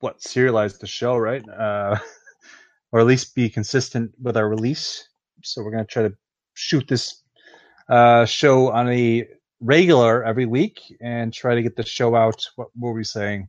what 0.00 0.18
serialize 0.18 0.78
the 0.78 0.86
show, 0.86 1.16
right? 1.16 1.42
Uh, 1.48 1.98
or 2.92 3.00
at 3.00 3.06
least 3.06 3.34
be 3.34 3.48
consistent 3.48 4.12
with 4.20 4.36
our 4.36 4.48
release. 4.48 5.08
So 5.44 5.62
we're 5.62 5.70
going 5.70 5.86
to 5.86 5.92
try 5.92 6.02
to 6.02 6.14
shoot 6.54 6.88
this 6.88 7.22
uh, 7.88 8.24
show 8.24 8.70
on 8.70 8.88
a 8.90 9.28
regular 9.60 10.24
every 10.24 10.46
week 10.46 10.80
and 11.00 11.32
try 11.32 11.54
to 11.54 11.62
get 11.62 11.76
the 11.76 11.84
show 11.84 12.14
out. 12.14 12.46
What 12.56 12.68
were 12.78 12.92
we 12.92 13.04
saying? 13.04 13.48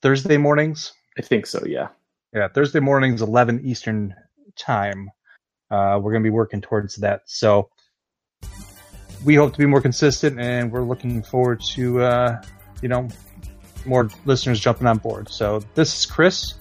Thursday 0.00 0.36
mornings. 0.36 0.92
I 1.18 1.22
think 1.22 1.46
so, 1.46 1.64
yeah. 1.66 1.88
Yeah, 2.34 2.48
Thursday 2.48 2.80
mornings, 2.80 3.20
eleven 3.22 3.60
Eastern 3.64 4.14
time. 4.56 5.10
Uh, 5.70 5.98
we're 6.02 6.12
going 6.12 6.22
to 6.22 6.26
be 6.26 6.30
working 6.30 6.60
towards 6.60 6.96
that. 6.96 7.22
So 7.26 7.68
we 9.24 9.34
hope 9.34 9.52
to 9.52 9.58
be 9.58 9.66
more 9.66 9.80
consistent, 9.80 10.40
and 10.40 10.72
we're 10.72 10.82
looking 10.82 11.22
forward 11.22 11.60
to 11.74 12.02
uh, 12.02 12.42
you 12.80 12.88
know 12.88 13.08
more 13.84 14.08
listeners 14.24 14.60
jumping 14.60 14.86
on 14.86 14.98
board. 14.98 15.28
So 15.28 15.62
this 15.74 16.00
is 16.00 16.06
Chris, 16.06 16.54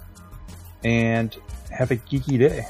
and 0.83 1.35
have 1.69 1.91
a 1.91 1.95
geeky 1.95 2.37
day. 2.37 2.65